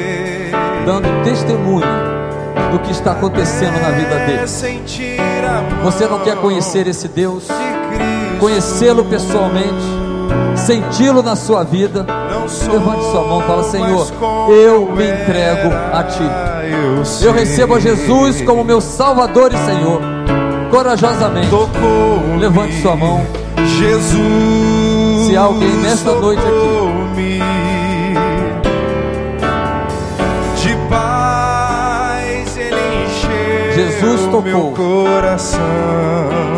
dando 0.85 1.23
testemunho 1.25 1.85
do 2.71 2.79
que 2.79 2.91
está 2.93 3.11
acontecendo 3.11 3.81
na 3.81 3.89
vida 3.89 4.15
deles. 4.19 4.63
Você 5.83 6.07
não 6.07 6.19
quer 6.19 6.37
conhecer 6.37 6.87
esse 6.87 7.09
Deus? 7.09 7.49
Conhecê-lo 8.39 9.03
pessoalmente? 9.03 10.06
Senti-lo 10.67 11.23
na 11.23 11.37
sua 11.37 11.63
vida? 11.63 12.05
Levante 12.69 13.03
sua 13.09 13.23
mão 13.25 13.39
e 13.39 13.43
fala: 13.45 13.63
Senhor, 13.63 14.07
eu 14.51 14.91
me 14.91 15.05
entrego 15.05 15.73
a 15.93 16.03
Ti. 16.03 16.29
Eu 17.23 17.31
recebo 17.31 17.75
a 17.75 17.79
Jesus 17.79 18.41
como 18.41 18.65
meu 18.65 18.81
Salvador 18.81 19.53
e 19.53 19.57
Senhor. 19.57 20.01
Corajosamente, 20.69 21.47
levante 22.37 22.81
sua 22.81 22.97
mão. 22.97 23.25
Jesus, 23.79 25.27
se 25.27 25.37
há 25.37 25.41
alguém 25.43 25.71
nesta 25.77 26.11
noite 26.11 26.41
aqui 26.41 27.39
de 30.61 30.75
paz, 30.89 32.57
Ele 32.57 33.05
encheu 33.05 33.73
Jesus 33.73 34.21
tocou 34.25 34.41
meu 34.41 34.73
coração. 34.75 35.61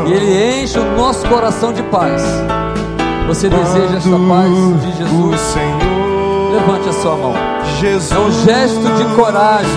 e 0.07 0.13
Ele 0.13 0.63
enche 0.63 0.79
o 0.79 0.95
nosso 0.97 1.27
coração 1.27 1.71
de 1.71 1.83
paz. 1.83 2.23
Você 3.29 3.47
deseja 3.47 3.97
esta 3.97 4.19
paz 4.27 4.51
de 4.81 4.97
Jesus? 4.97 5.39
Senhor, 5.39 6.51
Levante 6.51 6.89
a 6.89 6.93
sua 6.93 7.15
mão. 7.15 7.33
Jesus, 7.79 8.11
É 8.11 8.17
um 8.17 8.31
gesto 8.31 8.81
de 8.81 9.15
coragem. 9.15 9.69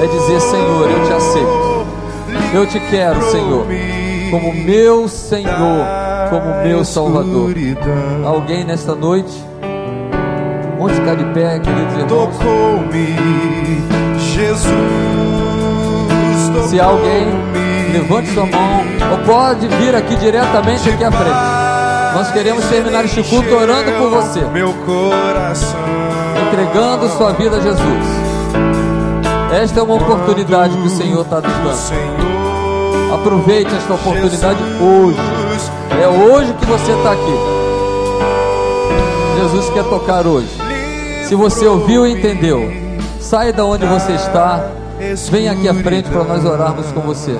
É 0.00 0.06
dizer, 0.06 0.40
Senhor, 0.40 0.88
eu 0.88 1.06
te 1.06 1.12
aceito. 1.12 1.86
Eu 2.54 2.66
te 2.66 2.78
quero, 2.88 3.20
Senhor, 3.32 3.66
como 4.30 4.54
meu 4.54 5.08
Senhor, 5.08 5.86
como 6.30 6.62
meu 6.62 6.84
Salvador. 6.84 7.52
Alguém 8.24 8.62
nesta 8.64 8.94
noite? 8.94 9.44
Vamos 10.78 10.92
ficar 10.92 11.16
de 11.16 11.24
pé, 11.34 11.58
queridos 11.58 11.94
irmãos. 11.94 12.36
Tocou-me, 12.38 13.16
Jesus. 14.34 14.70
Se 16.68 16.78
alguém, 16.78 17.26
levante 17.90 18.32
sua 18.32 18.46
mão, 18.46 18.84
ou 19.12 19.18
pode 19.24 19.66
vir 19.68 19.94
aqui 19.94 20.16
diretamente 20.16 20.88
aqui 20.88 21.04
à 21.04 21.10
frente. 21.10 22.14
Nós 22.14 22.30
queremos 22.32 22.64
terminar 22.64 23.04
este 23.04 23.22
culto 23.22 23.54
orando 23.54 23.92
por 23.92 24.10
você, 24.10 24.40
Meu 24.52 24.72
coração. 24.84 25.78
entregando 26.48 27.08
sua 27.16 27.32
vida 27.32 27.56
a 27.56 27.60
Jesus. 27.60 28.06
Esta 29.52 29.80
é 29.80 29.82
uma 29.82 29.94
oportunidade 29.94 30.76
que 30.76 30.86
o 30.86 30.90
Senhor 30.90 31.22
está 31.22 31.40
nos 31.40 31.52
dando. 31.52 33.14
Aproveite 33.14 33.74
esta 33.74 33.94
oportunidade 33.94 34.58
hoje. 34.80 35.18
É 36.02 36.06
hoje 36.08 36.52
que 36.54 36.66
você 36.66 36.92
está 36.92 37.12
aqui. 37.12 37.60
Jesus 39.40 39.70
quer 39.70 39.84
tocar 39.84 40.26
hoje. 40.26 40.48
Se 41.24 41.34
você 41.34 41.66
ouviu 41.66 42.06
e 42.06 42.12
entendeu, 42.12 42.70
saia 43.20 43.52
da 43.52 43.64
onde 43.64 43.86
você 43.86 44.12
está. 44.12 44.64
Venha 45.30 45.52
aqui 45.52 45.68
à 45.68 45.74
frente 45.74 46.08
para 46.10 46.24
nós 46.24 46.44
orarmos 46.44 46.86
com 46.92 47.00
você. 47.00 47.36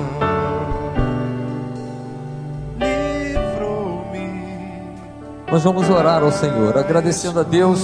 Nós 5.51 5.63
vamos 5.65 5.89
orar 5.89 6.23
ao 6.23 6.31
Senhor, 6.31 6.77
agradecendo 6.77 7.41
a 7.41 7.43
Deus 7.43 7.81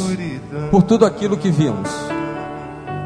por 0.72 0.84
tudo 0.84 1.06
aquilo 1.06 1.36
que 1.36 1.52
vimos. 1.52 1.90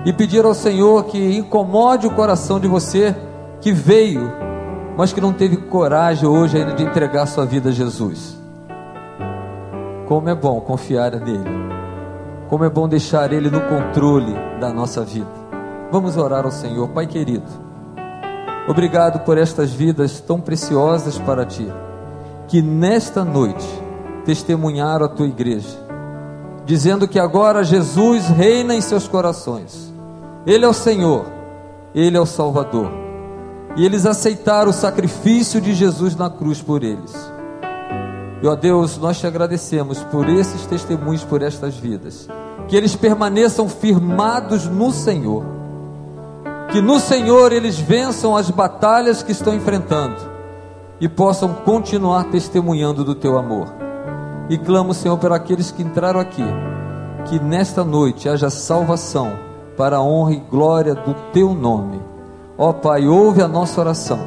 E 0.05 0.13
pedir 0.13 0.45
ao 0.45 0.53
Senhor 0.53 1.05
que 1.05 1.35
incomode 1.35 2.05
o 2.05 2.11
coração 2.11 2.59
de 2.59 2.67
você 2.67 3.15
que 3.59 3.71
veio, 3.71 4.31
mas 4.95 5.11
que 5.11 5.19
não 5.19 5.33
teve 5.33 5.57
coragem 5.57 6.29
hoje 6.29 6.57
ainda 6.57 6.75
de 6.75 6.83
entregar 6.83 7.25
sua 7.25 7.43
vida 7.43 7.69
a 7.69 7.71
Jesus. 7.71 8.37
Como 10.07 10.29
é 10.29 10.35
bom 10.35 10.61
confiar 10.61 11.11
nele. 11.15 11.61
Como 12.47 12.63
é 12.63 12.69
bom 12.69 12.87
deixar 12.87 13.33
ele 13.33 13.49
no 13.49 13.61
controle 13.61 14.35
da 14.59 14.71
nossa 14.71 15.03
vida. 15.03 15.25
Vamos 15.91 16.17
orar 16.17 16.45
ao 16.45 16.51
Senhor, 16.51 16.87
Pai 16.89 17.07
querido. 17.07 17.47
Obrigado 18.67 19.21
por 19.25 19.39
estas 19.39 19.73
vidas 19.73 20.19
tão 20.19 20.39
preciosas 20.39 21.17
para 21.17 21.45
ti, 21.45 21.67
que 22.47 22.61
nesta 22.61 23.25
noite 23.25 23.67
testemunharam 24.31 25.05
a 25.05 25.09
tua 25.09 25.27
igreja, 25.27 25.77
dizendo 26.65 27.05
que 27.05 27.19
agora 27.19 27.65
Jesus 27.65 28.29
reina 28.29 28.73
em 28.73 28.79
seus 28.79 29.05
corações. 29.05 29.91
Ele 30.47 30.63
é 30.63 30.67
o 30.69 30.73
Senhor, 30.73 31.25
ele 31.93 32.15
é 32.15 32.19
o 32.19 32.25
Salvador. 32.25 32.89
E 33.75 33.85
eles 33.85 34.05
aceitaram 34.05 34.69
o 34.69 34.73
sacrifício 34.73 35.59
de 35.59 35.73
Jesus 35.73 36.15
na 36.15 36.29
cruz 36.29 36.61
por 36.61 36.81
eles. 36.81 37.13
E 38.41 38.47
ó 38.47 38.55
Deus, 38.55 38.97
nós 38.97 39.19
te 39.19 39.27
agradecemos 39.27 39.99
por 40.03 40.29
esses 40.29 40.65
testemunhos, 40.65 41.25
por 41.25 41.41
estas 41.41 41.75
vidas. 41.75 42.29
Que 42.69 42.77
eles 42.77 42.95
permaneçam 42.95 43.67
firmados 43.67 44.65
no 44.65 44.93
Senhor. 44.93 45.43
Que 46.71 46.81
no 46.81 47.01
Senhor 47.01 47.51
eles 47.51 47.77
vençam 47.77 48.37
as 48.37 48.49
batalhas 48.49 49.21
que 49.21 49.33
estão 49.33 49.53
enfrentando 49.53 50.15
e 51.01 51.09
possam 51.09 51.53
continuar 51.53 52.31
testemunhando 52.31 53.03
do 53.03 53.13
teu 53.13 53.37
amor. 53.37 53.80
E 54.51 54.57
clamo, 54.57 54.93
Senhor, 54.93 55.17
por 55.17 55.31
aqueles 55.31 55.71
que 55.71 55.81
entraram 55.81 56.19
aqui, 56.19 56.43
que 57.29 57.39
nesta 57.39 57.85
noite 57.85 58.27
haja 58.27 58.49
salvação 58.49 59.31
para 59.77 59.95
a 59.95 60.03
honra 60.03 60.33
e 60.33 60.39
glória 60.41 60.93
do 60.93 61.13
teu 61.31 61.53
nome. 61.53 62.01
Ó 62.57 62.73
Pai, 62.73 63.07
ouve 63.07 63.41
a 63.41 63.47
nossa 63.47 63.79
oração, 63.79 64.19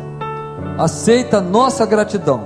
aceita 0.78 1.36
a 1.36 1.40
nossa 1.42 1.84
gratidão 1.84 2.40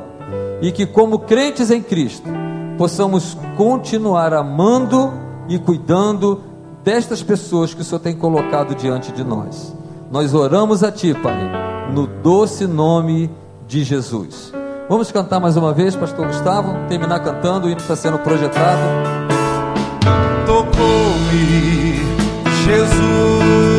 e 0.61 0.73
que, 0.73 0.87
como 0.87 1.21
crentes 1.21 1.71
em 1.71 1.81
Cristo, 1.81 2.29
possamos 2.77 3.39
continuar 3.57 4.35
amando 4.35 5.13
e 5.49 5.57
cuidando 5.57 6.41
destas 6.83 7.23
pessoas 7.23 7.73
que 7.73 7.83
o 7.83 7.85
Senhor 7.85 8.01
tem 8.01 8.17
colocado 8.17 8.75
diante 8.75 9.13
de 9.13 9.23
nós. 9.23 9.73
Nós 10.11 10.35
oramos 10.35 10.83
a 10.83 10.91
Ti, 10.91 11.15
Pai, 11.15 11.93
no 11.95 12.09
doce 12.09 12.67
nome 12.67 13.31
de 13.69 13.85
Jesus. 13.85 14.58
Vamos 14.89 15.13
cantar 15.13 15.39
mais 15.39 15.55
uma 15.55 15.75
vez, 15.75 15.95
Pastor 15.95 16.27
Gustavo? 16.27 16.75
Terminar 16.89 17.21
cantando, 17.21 17.67
o 17.67 17.71
hino 17.71 17.79
está 17.79 17.95
sendo 17.95 18.19
projetado. 18.21 18.81
Tocou-me, 20.47 22.01
Jesus 22.65 23.78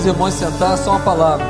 Dos 0.00 0.06
irmãos 0.06 0.32
sentar, 0.32 0.78
só 0.78 0.92
uma 0.92 1.00
palavra. 1.00 1.44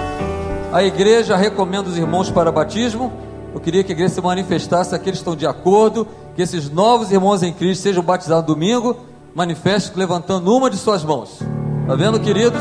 A 0.73 0.83
igreja 0.83 1.37
recomenda 1.37 1.89
os 1.89 1.97
irmãos 1.97 2.33
para 2.33 2.51
batismo. 2.51 3.13
Eu 3.55 3.61
queria 3.61 3.85
que 3.85 3.93
a 3.93 3.95
igreja 3.95 4.15
se 4.15 4.21
manifestasse, 4.21 4.93
aqueles 4.93 5.21
que 5.21 5.23
estão 5.23 5.37
de 5.37 5.47
acordo, 5.47 6.05
que 6.35 6.43
esses 6.43 6.69
novos 6.69 7.13
irmãos 7.13 7.45
em 7.45 7.53
Cristo 7.53 7.83
sejam 7.83 8.03
batizados 8.03 8.45
domingo. 8.45 8.97
Manifeste 9.37 9.93
levantando 9.95 10.53
uma 10.53 10.69
de 10.69 10.77
suas 10.77 11.05
mãos. 11.05 11.39
Está 11.83 11.95
vendo, 11.95 12.19
queridos? 12.19 12.61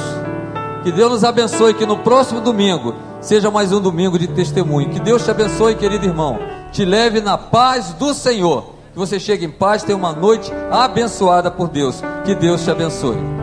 Que 0.83 0.91
Deus 0.91 1.11
nos 1.11 1.23
abençoe, 1.23 1.73
que 1.73 1.87
no 1.87 1.97
próximo 1.97 2.39
domingo 2.39 2.93
seja 3.19 3.49
mais 3.49 3.71
um 3.71 3.81
domingo 3.81 4.19
de 4.19 4.27
testemunho. 4.27 4.89
Que 4.89 4.99
Deus 4.99 5.25
te 5.25 5.31
abençoe, 5.31 5.73
querido 5.73 6.05
irmão. 6.05 6.37
Te 6.71 6.85
leve 6.85 7.19
na 7.19 7.35
paz 7.35 7.93
do 7.93 8.13
Senhor. 8.13 8.75
Que 8.93 8.99
você 8.99 9.19
chegue 9.19 9.43
em 9.43 9.51
paz, 9.51 9.81
tenha 9.81 9.97
uma 9.97 10.13
noite 10.13 10.51
abençoada 10.69 11.49
por 11.49 11.67
Deus. 11.67 11.99
Que 12.25 12.35
Deus 12.35 12.63
te 12.63 12.69
abençoe. 12.69 13.38